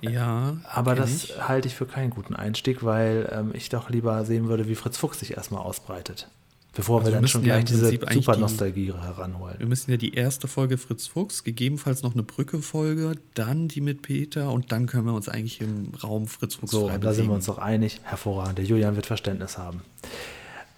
Ja. 0.00 0.56
Aber 0.64 0.94
das 0.94 1.24
ich. 1.24 1.48
halte 1.48 1.68
ich 1.68 1.74
für 1.74 1.86
keinen 1.86 2.10
guten 2.10 2.34
Einstieg, 2.34 2.84
weil 2.84 3.28
ähm, 3.32 3.50
ich 3.54 3.68
doch 3.68 3.90
lieber 3.90 4.24
sehen 4.24 4.48
würde, 4.48 4.68
wie 4.68 4.74
Fritz 4.74 4.96
Fuchs 4.96 5.20
sich 5.20 5.36
erstmal 5.36 5.62
ausbreitet. 5.62 6.28
Bevor 6.74 7.00
Also 7.00 7.10
wir 7.10 7.16
dann 7.16 7.26
schon 7.26 7.44
ja 7.44 7.58
gleich 7.58 7.70
im 7.72 7.80
diese 7.80 8.12
super 8.12 8.36
Nostalgie 8.36 8.92
heranholen. 8.92 9.58
Wir 9.58 9.66
müssen 9.66 9.90
ja 9.90 9.96
die 9.96 10.14
erste 10.14 10.46
Folge 10.46 10.78
Fritz 10.78 11.08
Fuchs, 11.08 11.42
gegebenenfalls 11.42 12.02
noch 12.02 12.12
eine 12.12 12.22
Brücke-Folge, 12.22 13.14
dann 13.34 13.66
die 13.66 13.80
mit 13.80 14.02
Peter 14.02 14.52
und 14.52 14.70
dann 14.70 14.86
können 14.86 15.06
wir 15.06 15.14
uns 15.14 15.28
eigentlich 15.28 15.60
im 15.60 15.92
Raum 16.02 16.28
Fritz 16.28 16.54
Fuchs 16.56 16.70
So, 16.70 16.88
da 16.88 17.12
sind 17.12 17.26
wir 17.26 17.34
uns 17.34 17.46
doch 17.46 17.58
einig. 17.58 18.00
Hervorragend. 18.04 18.58
Der 18.58 18.64
Julian 18.64 18.94
wird 18.94 19.06
Verständnis 19.06 19.58
haben. 19.58 19.82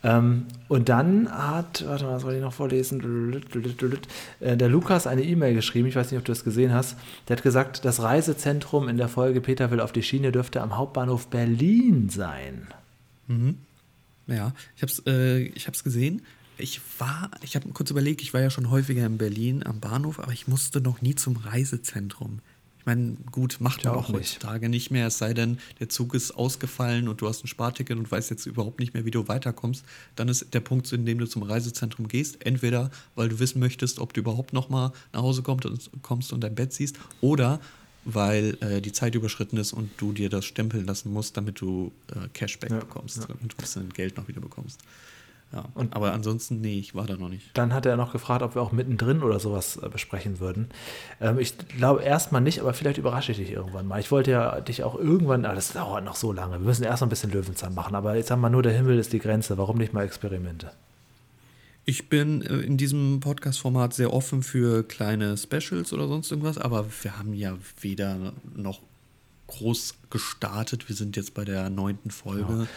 Ähm, 0.03 0.47
und 0.69 0.89
dann 0.89 1.31
hat, 1.31 1.85
warte 1.87 2.05
mal, 2.05 2.15
was 2.15 2.23
soll 2.23 2.35
ich 2.35 2.41
noch 2.41 2.55
vorlesen? 2.55 3.43
Äh, 4.41 4.57
Der 4.57 4.69
Lukas 4.69 5.07
eine 5.07 5.23
E-Mail 5.23 5.55
geschrieben, 5.55 5.89
ich 5.89 5.97
weiß 5.97 6.11
nicht, 6.11 6.19
ob 6.19 6.25
du 6.25 6.33
das 6.33 6.43
gesehen 6.45 6.73
hast. 6.73 6.97
Der 7.29 7.37
hat 7.37 7.43
gesagt, 7.43 7.85
das 7.85 8.01
Reisezentrum 8.03 8.89
in 8.89 8.97
der 8.97 9.09
Folge 9.09 9.41
Peter 9.41 9.71
will 9.71 9.81
auf 9.81 9.93
die 9.93 10.03
Schiene 10.03 10.33
dürfte 10.33 10.63
am 10.63 10.77
Hauptbahnhof 10.77 11.27
Berlin 11.29 12.09
sein. 12.09 12.69
Ja, 14.27 14.53
ich 14.77 14.83
habe 14.83 14.93
es 14.93 15.07
äh, 15.07 15.51
hab's 15.67 15.85
gesehen. 15.85 16.23
Ich 16.57 16.81
war, 16.99 17.31
ich 17.43 17.57
habe 17.57 17.69
kurz 17.71 17.91
überlegt, 17.91 18.21
ich 18.23 18.33
war 18.35 18.41
ja 18.41 18.51
schon 18.51 18.71
häufiger 18.71 19.05
in 19.07 19.19
Berlin 19.19 19.65
am 19.67 19.81
Bahnhof, 19.81 20.19
aber 20.21 20.33
ich 20.33 20.47
musste 20.47 20.81
noch 20.81 21.01
nie 21.03 21.15
zum 21.15 21.37
Reisezentrum. 21.37 22.41
Ich 22.81 22.87
meine, 22.87 23.17
gut, 23.31 23.59
macht 23.61 23.85
man 23.85 23.93
auch 23.95 24.05
auch 24.05 24.09
nicht. 24.09 24.33
heutzutage 24.39 24.71
nicht 24.71 24.91
mehr, 24.91 25.09
es 25.09 25.19
sei 25.19 25.35
denn, 25.35 25.59
der 25.81 25.91
Zug 25.91 26.15
ist 26.15 26.33
ausgefallen 26.33 27.09
und 27.09 27.21
du 27.21 27.29
hast 27.29 27.45
ein 27.45 27.47
Sparticket 27.47 27.99
und 27.99 28.11
weißt 28.11 28.31
jetzt 28.31 28.47
überhaupt 28.47 28.81
nicht 28.81 28.95
mehr, 28.95 29.05
wie 29.05 29.11
du 29.11 29.29
weiterkommst. 29.29 29.85
Dann 30.17 30.29
ist 30.29 30.55
der 30.55 30.61
Punkt, 30.61 30.91
in 30.91 31.05
dem 31.05 31.19
du 31.19 31.27
zum 31.27 31.43
Reisezentrum 31.43 32.09
gehst, 32.09 32.45
entweder 32.47 32.91
weil 33.17 33.29
du 33.29 33.39
wissen 33.39 33.61
möchtest, 33.61 33.99
ob 33.99 34.15
du 34.15 34.21
überhaupt 34.21 34.55
noch 34.55 34.71
mal 34.71 34.93
nach 35.13 35.21
Hause 35.21 35.43
kommst 35.43 35.67
und, 35.67 35.91
kommst 36.01 36.33
und 36.33 36.41
dein 36.43 36.55
Bett 36.55 36.73
siehst, 36.73 36.97
oder 37.21 37.61
weil 38.07 38.57
äh, 38.63 38.81
die 38.81 38.93
Zeit 38.93 39.15
überschritten 39.15 39.59
ist 39.59 39.75
und 39.75 39.91
du 39.99 40.13
dir 40.15 40.31
das 40.31 40.47
stempeln 40.47 40.87
lassen 40.87 41.13
musst, 41.13 41.37
damit 41.37 41.61
du 41.61 41.93
äh, 42.09 42.29
Cashback 42.33 42.71
Ja, 42.71 42.79
bekommst 42.79 43.19
ja. 43.19 43.25
und 43.43 43.53
du 43.53 43.57
ein 43.57 43.61
bisschen 43.61 43.91
Geld 43.91 44.17
noch 44.17 44.27
wieder 44.27 44.41
bekommst. 44.41 44.81
Ja. 45.53 45.65
Und- 45.75 45.97
aber 45.97 46.13
ansonsten, 46.13 46.61
nee, 46.61 46.79
ich 46.79 46.95
war 46.95 47.07
da 47.07 47.17
noch 47.17 47.29
nicht. 47.29 47.51
Dann 47.55 47.75
hat 47.75 47.85
er 47.85 47.97
noch 47.97 48.13
gefragt, 48.13 48.43
ob 48.43 48.55
wir 48.55 48.63
auch 48.63 48.71
mittendrin 48.71 49.23
oder 49.23 49.41
sowas 49.41 49.77
äh, 49.83 49.89
besprechen 49.89 50.39
würden. 50.39 50.69
Ähm, 51.21 51.39
ich 51.41 51.55
glaube 51.77 52.03
erstmal 52.05 52.41
nicht, 52.41 52.61
aber 52.61 52.73
vielleicht 52.73 52.99
überrasche 52.99 53.33
ich 53.33 53.39
dich 53.39 53.51
irgendwann 53.51 53.87
mal. 53.89 53.99
Ich 53.99 54.13
wollte 54.13 54.31
ja 54.31 54.61
dich 54.61 54.85
auch 54.85 54.95
irgendwann, 54.97 55.45
aber 55.45 55.57
das 55.57 55.73
dauert 55.73 56.05
noch 56.05 56.15
so 56.15 56.33
lange. 56.33 56.53
Wir 56.61 56.67
müssen 56.67 56.85
erst 56.85 57.01
noch 57.01 57.09
ein 57.09 57.11
bisschen 57.11 57.33
Löwenzahn 57.33 57.75
machen, 57.75 57.97
aber 57.97 58.15
jetzt 58.15 58.31
haben 58.31 58.41
wir 58.43 58.51
nur, 58.51 58.63
der 58.63 58.73
Himmel 58.73 58.99
ist 58.99 59.13
die 59.13 59.19
Grenze. 59.19 59.59
Warum 59.59 59.79
nicht 59.79 59.93
mal 59.93 60.05
Experimente? 60.05 60.71
Ich 61.85 62.09
bin 62.09 62.43
äh, 62.43 62.59
in 62.59 62.77
diesem 62.77 63.19
Podcast-Format 63.21 63.95
sehr 63.95 64.13
offen 64.13 64.43
für 64.45 64.85
kleine 64.85 65.37
Specials 65.37 65.93
oder 65.93 66.07
sonst 66.07 66.31
irgendwas, 66.31 66.59
aber 66.59 66.87
wir 67.03 67.19
haben 67.19 67.35
ja 67.35 67.57
weder 67.81 68.33
noch 68.55 68.81
groß 69.49 69.95
gestartet. 70.11 70.89
Wir 70.89 70.95
sind 70.95 71.17
jetzt 71.17 71.35
bei 71.35 71.45
der 71.45 71.71
neunten 71.71 72.13
Folge. 72.13 72.53
Ähm, 72.53 72.69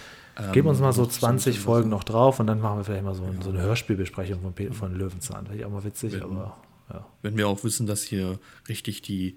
Geben 0.51 0.67
uns 0.67 0.79
mal 0.79 0.93
so 0.93 1.03
noch 1.03 1.09
20 1.09 1.55
irgendwas- 1.55 1.63
Folgen 1.65 1.89
noch 1.89 2.03
drauf 2.03 2.39
und 2.39 2.47
dann 2.47 2.59
machen 2.59 2.77
wir 2.79 2.83
vielleicht 2.83 3.03
mal 3.03 3.13
so, 3.13 3.23
so 3.41 3.49
eine 3.49 3.61
Hörspielbesprechung 3.61 4.39
von, 4.41 4.73
von 4.73 4.95
Löwenzahn. 4.95 5.45
Finde 5.45 5.59
ich 5.59 5.65
auch 5.65 5.69
mal 5.71 5.83
witzig, 5.83 6.13
Wenn- 6.13 6.23
aber 6.23 6.57
ja. 6.91 7.05
Wenn 7.21 7.37
wir 7.37 7.47
auch 7.47 7.63
wissen, 7.63 7.85
dass 7.87 8.01
hier 8.03 8.39
richtig 8.67 9.01
die 9.01 9.35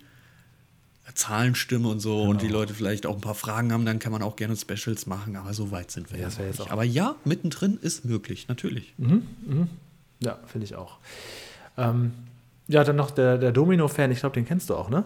Zahlen 1.15 1.55
stimmen 1.55 1.87
und 1.87 2.01
so 2.01 2.23
und 2.23 2.43
die 2.43 2.49
Genau. 2.49 2.59
Leute 2.61 2.75
vielleicht 2.75 3.07
auch 3.07 3.15
ein 3.15 3.21
paar 3.21 3.35
Fragen 3.37 3.73
haben, 3.73 3.85
dann 3.87 3.99
kann 4.01 4.11
man 4.11 4.23
auch 4.23 4.35
gerne 4.37 4.57
Specials 4.57 5.07
machen, 5.07 5.37
aber 5.37 5.55
so 5.55 5.71
weit 5.71 5.91
sind 5.91 6.11
wir 6.13 6.19
Ja, 6.19 6.29
ja 6.29 6.45
nicht. 6.47 6.71
Aber 6.73 6.83
ja, 6.83 7.15
mittendrin 7.25 7.79
ist 7.81 8.05
möglich, 8.05 8.49
natürlich. 8.49 8.93
Ja, 10.21 10.39
finde 10.47 10.65
ich 10.65 10.75
auch. 10.75 10.99
Ähm, 11.77 12.13
ja, 12.69 12.83
dann 12.83 12.97
noch 12.97 13.11
der, 13.13 13.39
der 13.39 13.53
Domino-Fan, 13.53 14.11
ich 14.11 14.21
glaube, 14.21 14.35
den 14.35 14.47
kennst 14.47 14.71
du 14.71 14.75
auch, 14.75 14.89
ne? 14.91 15.05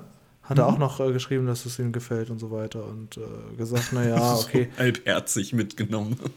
Hat 0.50 0.58
er 0.58 0.66
auch 0.66 0.78
noch 0.78 0.98
äh, 0.98 1.12
geschrieben, 1.12 1.46
dass 1.46 1.64
es 1.64 1.78
ihm 1.78 1.92
gefällt 1.92 2.28
und 2.28 2.40
so 2.40 2.50
weiter 2.50 2.84
und 2.84 3.16
äh, 3.16 3.56
gesagt, 3.56 3.92
naja, 3.92 4.34
okay. 4.40 4.68
So 4.76 4.82
halbherzig 4.82 5.52
mitgenommen. 5.52 6.18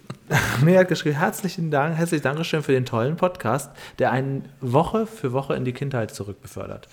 Nee, 0.63 0.73
er 0.73 0.79
hat 0.79 0.87
geschrieben, 0.87 1.17
herzlichen 1.17 1.69
Dank, 1.69 1.97
herzlich 1.97 2.21
Dankeschön 2.21 2.63
für 2.63 2.71
den 2.71 2.85
tollen 2.85 3.17
Podcast, 3.17 3.69
der 3.99 4.11
einen 4.11 4.45
Woche 4.61 5.05
für 5.05 5.33
Woche 5.33 5.53
in 5.53 5.65
die 5.65 5.73
Kindheit 5.73 6.15
zurückbefördert. 6.15 6.87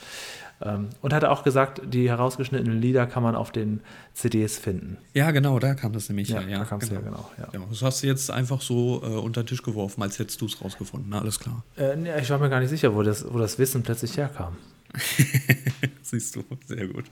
Ähm, 0.63 0.91
und 1.01 1.15
hat 1.15 1.25
auch 1.25 1.43
gesagt, 1.43 1.81
die 1.87 2.09
herausgeschnittenen 2.09 2.81
Lieder 2.81 3.07
kann 3.07 3.23
man 3.23 3.35
auf 3.35 3.51
den 3.51 3.81
CDs 4.13 4.59
finden. 4.59 4.99
Ja, 5.15 5.31
genau, 5.31 5.59
da 5.59 5.75
kam 5.75 5.93
das 5.93 6.09
nämlich 6.09 6.29
Ja, 6.29 6.41
her. 6.41 6.49
Ja, 6.49 6.59
da 6.59 6.65
kam's 6.65 6.91
her, 6.91 7.01
genau, 7.01 7.31
ja. 7.39 7.61
das 7.71 7.83
hast 7.83 8.03
du 8.03 8.09
jetzt 8.09 8.31
einfach 8.31 8.61
so 8.61 9.01
äh, 9.03 9.07
unter 9.07 9.43
den 9.43 9.47
Tisch 9.47 9.63
geworfen, 9.63 10.03
als 10.03 10.19
hättest 10.19 10.41
du 10.41 10.47
es 10.47 10.63
rausgefunden. 10.63 11.09
Na, 11.09 11.21
alles 11.21 11.39
klar. 11.39 11.63
Äh, 11.79 11.97
nee, 11.97 12.11
ich 12.21 12.29
war 12.29 12.39
mir 12.39 12.51
gar 12.51 12.61
nicht 12.61 12.71
sicher, 12.71 12.95
wo 12.95 13.03
das, 13.03 13.25
wo 13.33 13.39
das 13.39 13.59
Wissen 13.59 13.83
plötzlich 13.83 14.17
herkam. 14.19 14.57
Siehst 16.03 16.37
du, 16.37 16.45
sehr 16.67 16.87
gut. 16.89 17.05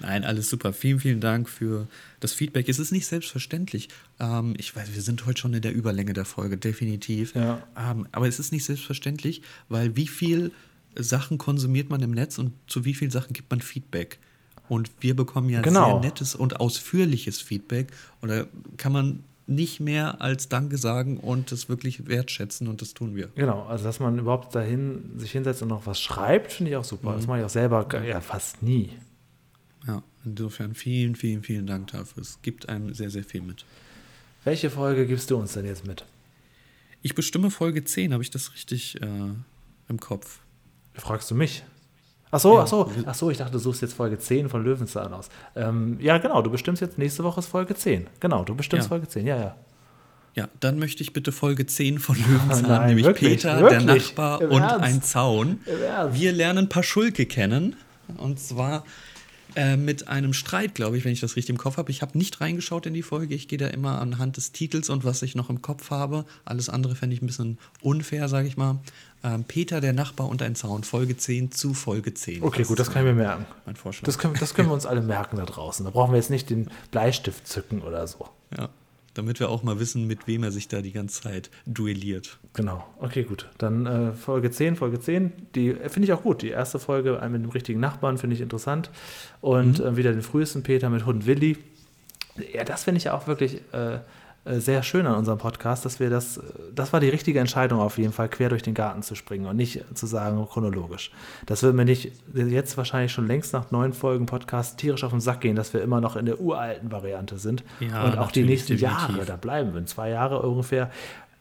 Nein, 0.00 0.24
alles 0.24 0.48
super. 0.48 0.72
Vielen, 0.72 0.98
vielen 0.98 1.20
Dank 1.20 1.48
für 1.48 1.86
das 2.20 2.32
Feedback. 2.32 2.68
Es 2.68 2.78
ist 2.78 2.90
nicht 2.90 3.06
selbstverständlich. 3.06 3.88
Ähm, 4.18 4.54
ich 4.58 4.74
weiß, 4.74 4.94
wir 4.94 5.02
sind 5.02 5.26
heute 5.26 5.40
schon 5.40 5.54
in 5.54 5.62
der 5.62 5.72
Überlänge 5.72 6.12
der 6.12 6.24
Folge, 6.24 6.56
definitiv. 6.56 7.34
Ja. 7.34 7.62
Ähm, 7.76 8.08
aber 8.12 8.26
es 8.26 8.38
ist 8.38 8.52
nicht 8.52 8.64
selbstverständlich, 8.64 9.42
weil 9.68 9.94
wie 9.96 10.08
viel 10.08 10.52
Sachen 10.96 11.38
konsumiert 11.38 11.88
man 11.90 12.02
im 12.02 12.10
Netz 12.10 12.38
und 12.38 12.52
zu 12.66 12.84
wie 12.84 12.94
vielen 12.94 13.10
Sachen 13.10 13.32
gibt 13.32 13.50
man 13.50 13.60
Feedback? 13.60 14.18
Und 14.68 14.90
wir 15.00 15.14
bekommen 15.14 15.48
ja 15.50 15.60
Genau. 15.62 16.00
sehr 16.00 16.10
nettes 16.10 16.34
und 16.34 16.60
ausführliches 16.60 17.40
Feedback. 17.40 17.88
Und 18.20 18.28
da 18.30 18.46
kann 18.76 18.92
man 18.92 19.24
nicht 19.50 19.80
mehr 19.80 20.22
als 20.22 20.48
Danke 20.48 20.78
sagen 20.78 21.18
und 21.18 21.50
das 21.50 21.68
wirklich 21.68 22.06
wertschätzen 22.06 22.68
und 22.68 22.80
das 22.80 22.94
tun 22.94 23.16
wir. 23.16 23.28
Genau, 23.34 23.64
also 23.64 23.84
dass 23.84 23.98
man 23.98 24.18
überhaupt 24.18 24.54
dahin 24.54 25.18
sich 25.18 25.32
hinsetzt 25.32 25.60
und 25.62 25.68
noch 25.68 25.86
was 25.86 26.00
schreibt, 26.00 26.52
finde 26.52 26.70
ich 26.70 26.76
auch 26.76 26.84
super. 26.84 27.14
Das 27.14 27.26
mache 27.26 27.40
ich 27.40 27.44
auch 27.44 27.50
selber 27.50 27.86
ja, 28.04 28.20
fast 28.20 28.62
nie. 28.62 28.90
Ja, 29.86 30.02
insofern 30.24 30.74
vielen, 30.74 31.16
vielen, 31.16 31.42
vielen 31.42 31.66
Dank 31.66 31.88
dafür. 31.88 32.22
Es 32.22 32.38
gibt 32.42 32.68
einem 32.68 32.94
sehr, 32.94 33.10
sehr 33.10 33.24
viel 33.24 33.42
mit. 33.42 33.64
Welche 34.44 34.70
Folge 34.70 35.06
gibst 35.06 35.30
du 35.30 35.36
uns 35.36 35.52
denn 35.52 35.66
jetzt 35.66 35.86
mit? 35.86 36.04
Ich 37.02 37.14
bestimme 37.14 37.50
Folge 37.50 37.84
10, 37.84 38.12
habe 38.12 38.22
ich 38.22 38.30
das 38.30 38.54
richtig 38.54 39.02
äh, 39.02 39.06
im 39.88 40.00
Kopf? 40.00 40.38
Fragst 40.94 41.30
du 41.30 41.34
mich? 41.34 41.64
Ach 42.32 42.40
so, 42.40 42.54
ja. 42.54 42.62
ach 42.62 42.66
so, 42.68 42.90
ach 43.06 43.14
so, 43.14 43.30
ich 43.30 43.38
dachte, 43.38 43.52
du 43.52 43.58
suchst 43.58 43.82
jetzt 43.82 43.94
Folge 43.94 44.18
10 44.18 44.48
von 44.48 44.62
Löwenzahn 44.62 45.12
aus. 45.12 45.28
Ähm, 45.56 45.98
ja, 46.00 46.18
genau, 46.18 46.42
du 46.42 46.50
bestimmst 46.50 46.80
jetzt 46.80 46.98
nächste 46.98 47.24
Woche 47.24 47.40
ist 47.40 47.46
Folge 47.46 47.74
10. 47.74 48.06
Genau, 48.20 48.44
du 48.44 48.54
bestimmst 48.54 48.86
ja. 48.86 48.88
Folge 48.88 49.08
10, 49.08 49.26
ja, 49.26 49.36
ja. 49.36 49.56
Ja, 50.36 50.48
dann 50.60 50.78
möchte 50.78 51.02
ich 51.02 51.12
bitte 51.12 51.32
Folge 51.32 51.66
10 51.66 51.98
von 51.98 52.16
Löwenzahn, 52.16 52.62
Nein, 52.62 52.86
nämlich 52.88 53.06
wirklich, 53.06 53.42
Peter, 53.42 53.60
wirklich? 53.60 53.84
der 53.84 53.96
Nachbar 53.96 54.40
Im 54.42 54.50
und 54.50 54.62
Ernst? 54.62 54.84
ein 54.84 55.02
Zaun. 55.02 55.60
Wir 56.12 56.32
lernen 56.32 56.68
Paschulke 56.68 57.26
kennen. 57.26 57.76
Und 58.16 58.38
zwar 58.38 58.84
äh, 59.56 59.76
mit 59.76 60.08
einem 60.08 60.32
Streit, 60.32 60.74
glaube 60.74 60.96
ich, 60.96 61.04
wenn 61.04 61.12
ich 61.12 61.20
das 61.20 61.36
richtig 61.36 61.50
im 61.50 61.58
Kopf 61.58 61.76
habe. 61.76 61.90
Ich 61.90 62.02
habe 62.02 62.16
nicht 62.16 62.40
reingeschaut 62.40 62.86
in 62.86 62.94
die 62.94 63.02
Folge. 63.02 63.34
Ich 63.34 63.48
gehe 63.48 63.58
da 63.58 63.66
immer 63.66 64.00
anhand 64.00 64.36
des 64.36 64.52
Titels 64.52 64.88
und 64.88 65.04
was 65.04 65.22
ich 65.22 65.34
noch 65.34 65.50
im 65.50 65.62
Kopf 65.62 65.90
habe. 65.90 66.24
Alles 66.44 66.68
andere 66.68 66.94
fände 66.94 67.14
ich 67.14 67.22
ein 67.22 67.26
bisschen 67.26 67.58
unfair, 67.82 68.28
sage 68.28 68.46
ich 68.46 68.56
mal. 68.56 68.78
Ähm, 69.22 69.44
Peter, 69.44 69.80
der 69.80 69.92
Nachbar 69.92 70.28
und 70.28 70.42
ein 70.42 70.54
Zaun, 70.54 70.84
Folge 70.84 71.16
10 71.16 71.52
zu 71.52 71.74
Folge 71.74 72.14
10. 72.14 72.42
Okay, 72.42 72.60
das 72.60 72.68
gut, 72.68 72.78
das 72.78 72.90
kann 72.90 73.02
ich 73.02 73.12
mir 73.12 73.22
merken. 73.22 73.46
Mein 73.66 73.76
Vorschlag. 73.76 74.06
Das 74.06 74.18
können, 74.18 74.34
das 74.40 74.54
können 74.54 74.68
wir 74.68 74.74
uns 74.74 74.86
alle 74.86 75.02
merken 75.02 75.36
da 75.36 75.44
draußen. 75.44 75.84
Da 75.84 75.90
brauchen 75.90 76.12
wir 76.12 76.16
jetzt 76.16 76.30
nicht 76.30 76.48
den 76.50 76.70
Bleistift 76.90 77.46
zücken 77.46 77.82
oder 77.82 78.06
so. 78.06 78.28
Ja 78.56 78.70
damit 79.14 79.40
wir 79.40 79.48
auch 79.48 79.62
mal 79.62 79.80
wissen, 79.80 80.06
mit 80.06 80.26
wem 80.26 80.44
er 80.44 80.50
sich 80.50 80.68
da 80.68 80.82
die 80.82 80.92
ganze 80.92 81.22
Zeit 81.22 81.50
duelliert. 81.66 82.38
Genau, 82.54 82.86
okay, 83.00 83.24
gut. 83.24 83.48
Dann 83.58 83.86
äh, 83.86 84.12
Folge 84.12 84.50
10, 84.50 84.76
Folge 84.76 85.00
10, 85.00 85.32
die 85.54 85.70
äh, 85.70 85.88
finde 85.88 86.06
ich 86.06 86.12
auch 86.12 86.22
gut. 86.22 86.42
Die 86.42 86.48
erste 86.48 86.78
Folge 86.78 87.20
mit 87.30 87.42
dem 87.42 87.50
richtigen 87.50 87.80
Nachbarn 87.80 88.18
finde 88.18 88.36
ich 88.36 88.42
interessant. 88.42 88.90
Und 89.40 89.78
mhm. 89.80 89.86
äh, 89.86 89.96
wieder 89.96 90.12
den 90.12 90.22
frühesten 90.22 90.62
Peter 90.62 90.90
mit 90.90 91.06
Hund 91.06 91.26
Willi. 91.26 91.58
Ja, 92.52 92.64
das 92.64 92.84
finde 92.84 92.98
ich 92.98 93.10
auch 93.10 93.26
wirklich 93.26 93.60
äh, 93.72 93.94
äh, 93.94 94.00
sehr 94.44 94.82
schön 94.82 95.06
an 95.06 95.16
unserem 95.16 95.38
Podcast, 95.38 95.84
dass 95.84 96.00
wir 96.00 96.08
das, 96.08 96.38
äh, 96.38 96.42
das 96.74 96.92
war 96.92 97.00
die 97.00 97.08
richtige 97.08 97.40
Entscheidung 97.40 97.80
auf 97.80 97.98
jeden 97.98 98.12
Fall, 98.12 98.28
quer 98.28 98.48
durch 98.48 98.62
den 98.62 98.74
Garten 98.74 99.02
zu 99.02 99.14
springen 99.14 99.46
und 99.46 99.56
nicht 99.56 99.84
zu 99.94 100.06
sagen 100.06 100.46
chronologisch. 100.50 101.10
Das 101.46 101.62
wird 101.62 101.74
mir 101.74 101.84
nicht 101.84 102.12
jetzt 102.34 102.76
wahrscheinlich 102.76 103.12
schon 103.12 103.26
längst 103.26 103.52
nach 103.52 103.70
neun 103.70 103.92
Folgen 103.92 104.26
Podcast 104.26 104.78
tierisch 104.78 105.04
auf 105.04 105.10
den 105.10 105.20
Sack 105.20 105.42
gehen, 105.42 105.56
dass 105.56 105.74
wir 105.74 105.82
immer 105.82 106.00
noch 106.00 106.16
in 106.16 106.26
der 106.26 106.40
uralten 106.40 106.90
Variante 106.90 107.38
sind 107.38 107.64
ja, 107.80 108.04
und 108.04 108.18
auch 108.18 108.30
die 108.30 108.44
nächsten 108.44 108.76
definitiv. 108.76 109.08
Jahre, 109.08 109.26
da 109.26 109.36
bleiben 109.36 109.74
wir, 109.74 109.84
zwei 109.86 110.10
Jahre 110.10 110.40
ungefähr. 110.40 110.90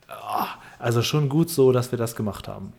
Ah, 0.07 0.47
also 0.77 1.01
schon 1.01 1.29
gut 1.29 1.49
so, 1.49 1.71
dass 1.71 1.91
wir 1.91 1.97
das 1.97 2.15
gemacht 2.15 2.47
haben. 2.47 2.73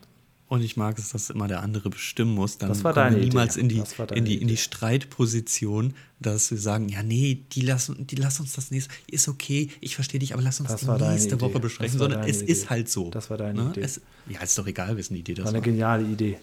Und 0.51 0.61
ich 0.63 0.75
mag 0.75 0.99
es, 0.99 1.11
dass 1.11 1.29
immer 1.29 1.47
der 1.47 1.63
andere 1.63 1.89
bestimmen 1.89 2.35
muss. 2.35 2.57
Dann 2.57 2.67
das 2.67 2.83
war 2.83 2.91
deine 2.91 3.15
wir 3.15 3.23
niemals 3.23 3.55
Idee. 3.55 3.61
in 3.61 3.69
die, 3.69 4.15
in, 4.15 4.25
die, 4.25 4.41
in 4.41 4.49
die 4.49 4.57
Streitposition, 4.57 5.93
dass 6.19 6.51
wir 6.51 6.57
sagen, 6.57 6.89
ja, 6.89 7.03
nee, 7.03 7.45
die 7.53 7.61
lass, 7.61 7.89
die 7.97 8.17
lass 8.17 8.41
uns 8.41 8.51
das 8.51 8.69
nächste, 8.69 8.93
ist 9.09 9.29
okay, 9.29 9.69
ich 9.79 9.95
verstehe 9.95 10.19
dich, 10.19 10.33
aber 10.33 10.41
lass 10.41 10.59
uns 10.59 10.67
das 10.67 10.81
die 10.81 10.87
nächste 10.87 11.39
Woche 11.39 11.61
besprechen, 11.61 11.97
sondern 11.97 12.27
es 12.27 12.41
Idee. 12.41 12.51
ist 12.51 12.69
halt 12.69 12.89
so. 12.89 13.09
Das 13.11 13.29
war 13.29 13.37
deine 13.37 13.63
ne? 13.63 13.69
Idee. 13.69 13.79
Es, 13.79 14.01
ja, 14.27 14.41
ist 14.41 14.57
doch 14.57 14.67
egal, 14.67 14.97
wessen 14.97 15.15
Idee 15.15 15.35
das 15.35 15.45
war. 15.45 15.51
Eine 15.51 15.59
war 15.59 15.63
eine 15.63 15.71
geniale 15.71 16.03
Idee. 16.03 16.37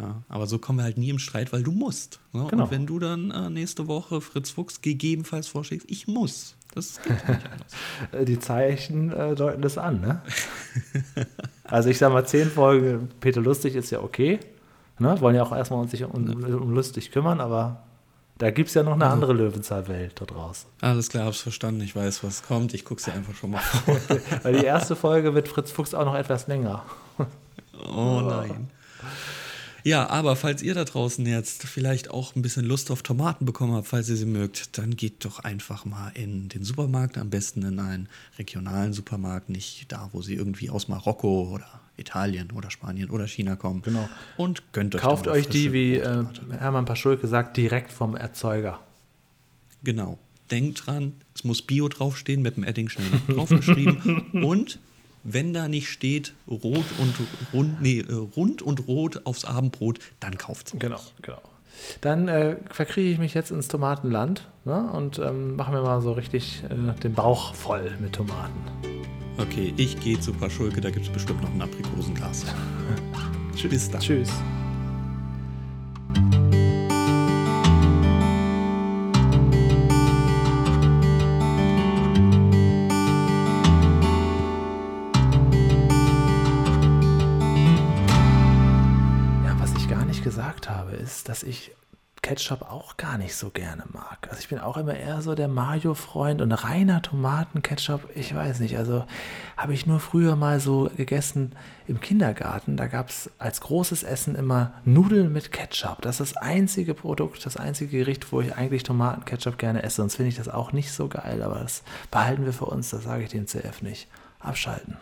Ja, 0.00 0.24
aber 0.28 0.48
so 0.48 0.58
kommen 0.58 0.80
wir 0.80 0.82
halt 0.82 0.98
nie 0.98 1.10
im 1.10 1.20
Streit, 1.20 1.52
weil 1.52 1.62
du 1.62 1.70
musst. 1.70 2.18
Ne? 2.32 2.48
Genau. 2.50 2.64
Und 2.64 2.70
wenn 2.72 2.86
du 2.86 2.98
dann 2.98 3.30
äh, 3.30 3.50
nächste 3.50 3.86
Woche 3.86 4.20
Fritz 4.20 4.50
Fuchs 4.50 4.80
gegebenenfalls 4.80 5.46
vorschlägst, 5.46 5.88
ich 5.88 6.08
muss. 6.08 6.56
Das 6.74 7.00
geht 7.02 7.12
nicht 7.12 7.46
anders. 7.46 7.72
Die 8.26 8.38
Zeichen 8.40 9.12
äh, 9.12 9.36
deuten 9.36 9.62
das 9.62 9.78
an, 9.78 10.00
ne? 10.00 10.22
also 11.68 11.88
ich 11.88 11.98
sag 11.98 12.12
mal, 12.12 12.26
zehn 12.26 12.50
Folgen 12.50 13.08
Peter 13.20 13.40
Lustig 13.40 13.74
ist 13.74 13.90
ja 13.90 14.00
okay. 14.00 14.40
Ne? 14.98 15.20
Wollen 15.20 15.36
ja 15.36 15.42
auch 15.42 15.52
erstmal 15.52 15.80
uns 15.80 15.90
sich 15.90 16.04
um, 16.04 16.10
um 16.12 16.74
Lustig 16.74 17.10
kümmern, 17.10 17.40
aber 17.40 17.82
da 18.38 18.50
gibt 18.50 18.68
es 18.68 18.74
ja 18.74 18.82
noch 18.82 18.92
eine 18.92 19.06
andere 19.06 19.32
Löwenzahl-Welt 19.32 20.20
da 20.20 20.26
draußen. 20.26 20.68
Alles 20.82 21.08
klar, 21.08 21.24
hab's 21.24 21.40
verstanden. 21.40 21.80
Ich 21.80 21.96
weiß, 21.96 22.22
was 22.22 22.42
kommt. 22.42 22.74
Ich 22.74 22.84
gucke 22.84 23.00
sie 23.00 23.10
einfach 23.10 23.34
schon 23.34 23.50
mal 23.50 23.58
vor. 23.60 23.96
Weil 24.42 24.58
die 24.58 24.64
erste 24.64 24.94
Folge 24.94 25.34
wird 25.34 25.48
Fritz 25.48 25.70
Fuchs 25.70 25.94
auch 25.94 26.04
noch 26.04 26.14
etwas 26.14 26.46
länger. 26.46 26.82
Oh 27.94 28.20
nein. 28.20 28.70
Ja, 29.86 30.08
aber 30.08 30.34
falls 30.34 30.62
ihr 30.62 30.74
da 30.74 30.82
draußen 30.82 31.24
jetzt 31.26 31.62
vielleicht 31.62 32.10
auch 32.10 32.34
ein 32.34 32.42
bisschen 32.42 32.64
Lust 32.64 32.90
auf 32.90 33.04
Tomaten 33.04 33.46
bekommen 33.46 33.72
habt, 33.72 33.86
falls 33.86 34.08
ihr 34.08 34.16
sie 34.16 34.26
mögt, 34.26 34.78
dann 34.78 34.96
geht 34.96 35.24
doch 35.24 35.38
einfach 35.38 35.84
mal 35.84 36.10
in 36.14 36.48
den 36.48 36.64
Supermarkt, 36.64 37.16
am 37.16 37.30
besten 37.30 37.62
in 37.62 37.78
einen 37.78 38.08
regionalen 38.36 38.92
Supermarkt, 38.92 39.48
nicht 39.48 39.92
da, 39.92 40.08
wo 40.10 40.22
sie 40.22 40.34
irgendwie 40.34 40.70
aus 40.70 40.88
Marokko 40.88 41.52
oder 41.52 41.68
Italien 41.96 42.50
oder 42.50 42.72
Spanien 42.72 43.10
oder 43.10 43.28
China 43.28 43.54
kommen. 43.54 43.82
Genau. 43.82 44.08
Und 44.36 44.72
gönnt 44.72 44.96
euch 44.96 45.02
Kauft 45.02 45.28
euch 45.28 45.46
die, 45.46 45.72
wie 45.72 45.98
äh, 45.98 46.24
Hermann 46.58 46.84
Paschulke 46.84 47.28
sagt, 47.28 47.56
direkt 47.56 47.92
vom 47.92 48.16
Erzeuger. 48.16 48.80
Genau. 49.84 50.18
Denkt 50.50 50.84
dran, 50.84 51.12
es 51.32 51.44
muss 51.44 51.62
Bio 51.62 51.88
draufstehen, 51.88 52.42
mit 52.42 52.56
dem 52.56 52.64
Edding 52.64 52.88
schnell 52.88 53.06
draufgeschrieben. 53.28 54.32
und 54.44 54.80
wenn 55.26 55.52
da 55.52 55.68
nicht 55.68 55.88
steht 55.88 56.34
rot 56.48 56.84
und 56.98 57.14
rund, 57.52 57.82
nee, 57.82 58.04
rund 58.36 58.62
und 58.62 58.86
rot 58.86 59.22
aufs 59.24 59.44
Abendbrot, 59.44 59.98
dann 60.20 60.38
kauft 60.38 60.68
es. 60.68 60.78
Genau, 60.78 61.00
genau. 61.22 61.40
Dann 62.00 62.28
äh, 62.28 62.56
verkriege 62.70 63.10
ich 63.10 63.18
mich 63.18 63.34
jetzt 63.34 63.50
ins 63.50 63.68
Tomatenland 63.68 64.48
ne, 64.64 64.90
und 64.92 65.18
ähm, 65.18 65.56
mache 65.56 65.72
mir 65.72 65.82
mal 65.82 66.00
so 66.00 66.12
richtig 66.12 66.62
äh, 66.64 67.00
den 67.00 67.12
Bauch 67.12 67.54
voll 67.54 67.90
mit 68.00 68.14
Tomaten. 68.14 68.54
Okay, 69.38 69.74
ich 69.76 70.00
gehe 70.00 70.18
zu 70.18 70.32
Paschulke, 70.32 70.80
da 70.80 70.90
gibt 70.90 71.06
es 71.06 71.12
bestimmt 71.12 71.42
noch 71.42 71.52
ein 71.52 71.60
Aprikosenglas. 71.60 72.46
Tschüss. 73.54 73.90
Tschüss. 73.98 74.30
Dass 91.28 91.42
ich 91.42 91.72
Ketchup 92.26 92.62
auch 92.62 92.96
gar 92.96 93.18
nicht 93.18 93.36
so 93.36 93.50
gerne 93.50 93.84
mag. 93.92 94.26
Also 94.28 94.40
ich 94.40 94.48
bin 94.48 94.58
auch 94.58 94.76
immer 94.76 94.96
eher 94.96 95.22
so 95.22 95.36
der 95.36 95.46
Mayo-Freund 95.46 96.42
und 96.42 96.50
reiner 96.50 97.00
Tomatenketchup, 97.00 98.08
ich 98.16 98.34
weiß 98.34 98.58
nicht. 98.58 98.76
Also 98.78 99.04
habe 99.56 99.74
ich 99.74 99.86
nur 99.86 100.00
früher 100.00 100.34
mal 100.34 100.58
so 100.58 100.90
gegessen 100.96 101.54
im 101.86 102.00
Kindergarten. 102.00 102.76
Da 102.76 102.88
gab 102.88 103.10
es 103.10 103.30
als 103.38 103.60
großes 103.60 104.02
Essen 104.02 104.34
immer 104.34 104.72
Nudeln 104.84 105.32
mit 105.32 105.52
Ketchup. 105.52 106.02
Das 106.02 106.18
ist 106.18 106.34
das 106.34 106.42
einzige 106.42 106.94
Produkt, 106.94 107.46
das 107.46 107.56
einzige 107.56 107.98
Gericht, 107.98 108.32
wo 108.32 108.40
ich 108.40 108.56
eigentlich 108.56 108.82
Tomatenketchup 108.82 109.56
gerne 109.56 109.84
esse. 109.84 109.96
Sonst 109.96 110.16
finde 110.16 110.30
ich 110.30 110.36
das 110.36 110.48
auch 110.48 110.72
nicht 110.72 110.90
so 110.90 111.06
geil, 111.06 111.42
aber 111.42 111.60
das 111.60 111.84
behalten 112.10 112.44
wir 112.44 112.52
für 112.52 112.66
uns, 112.66 112.90
das 112.90 113.04
sage 113.04 113.22
ich 113.22 113.28
dem 113.28 113.46
CF 113.46 113.82
nicht. 113.82 114.08
Abschalten. 114.40 114.96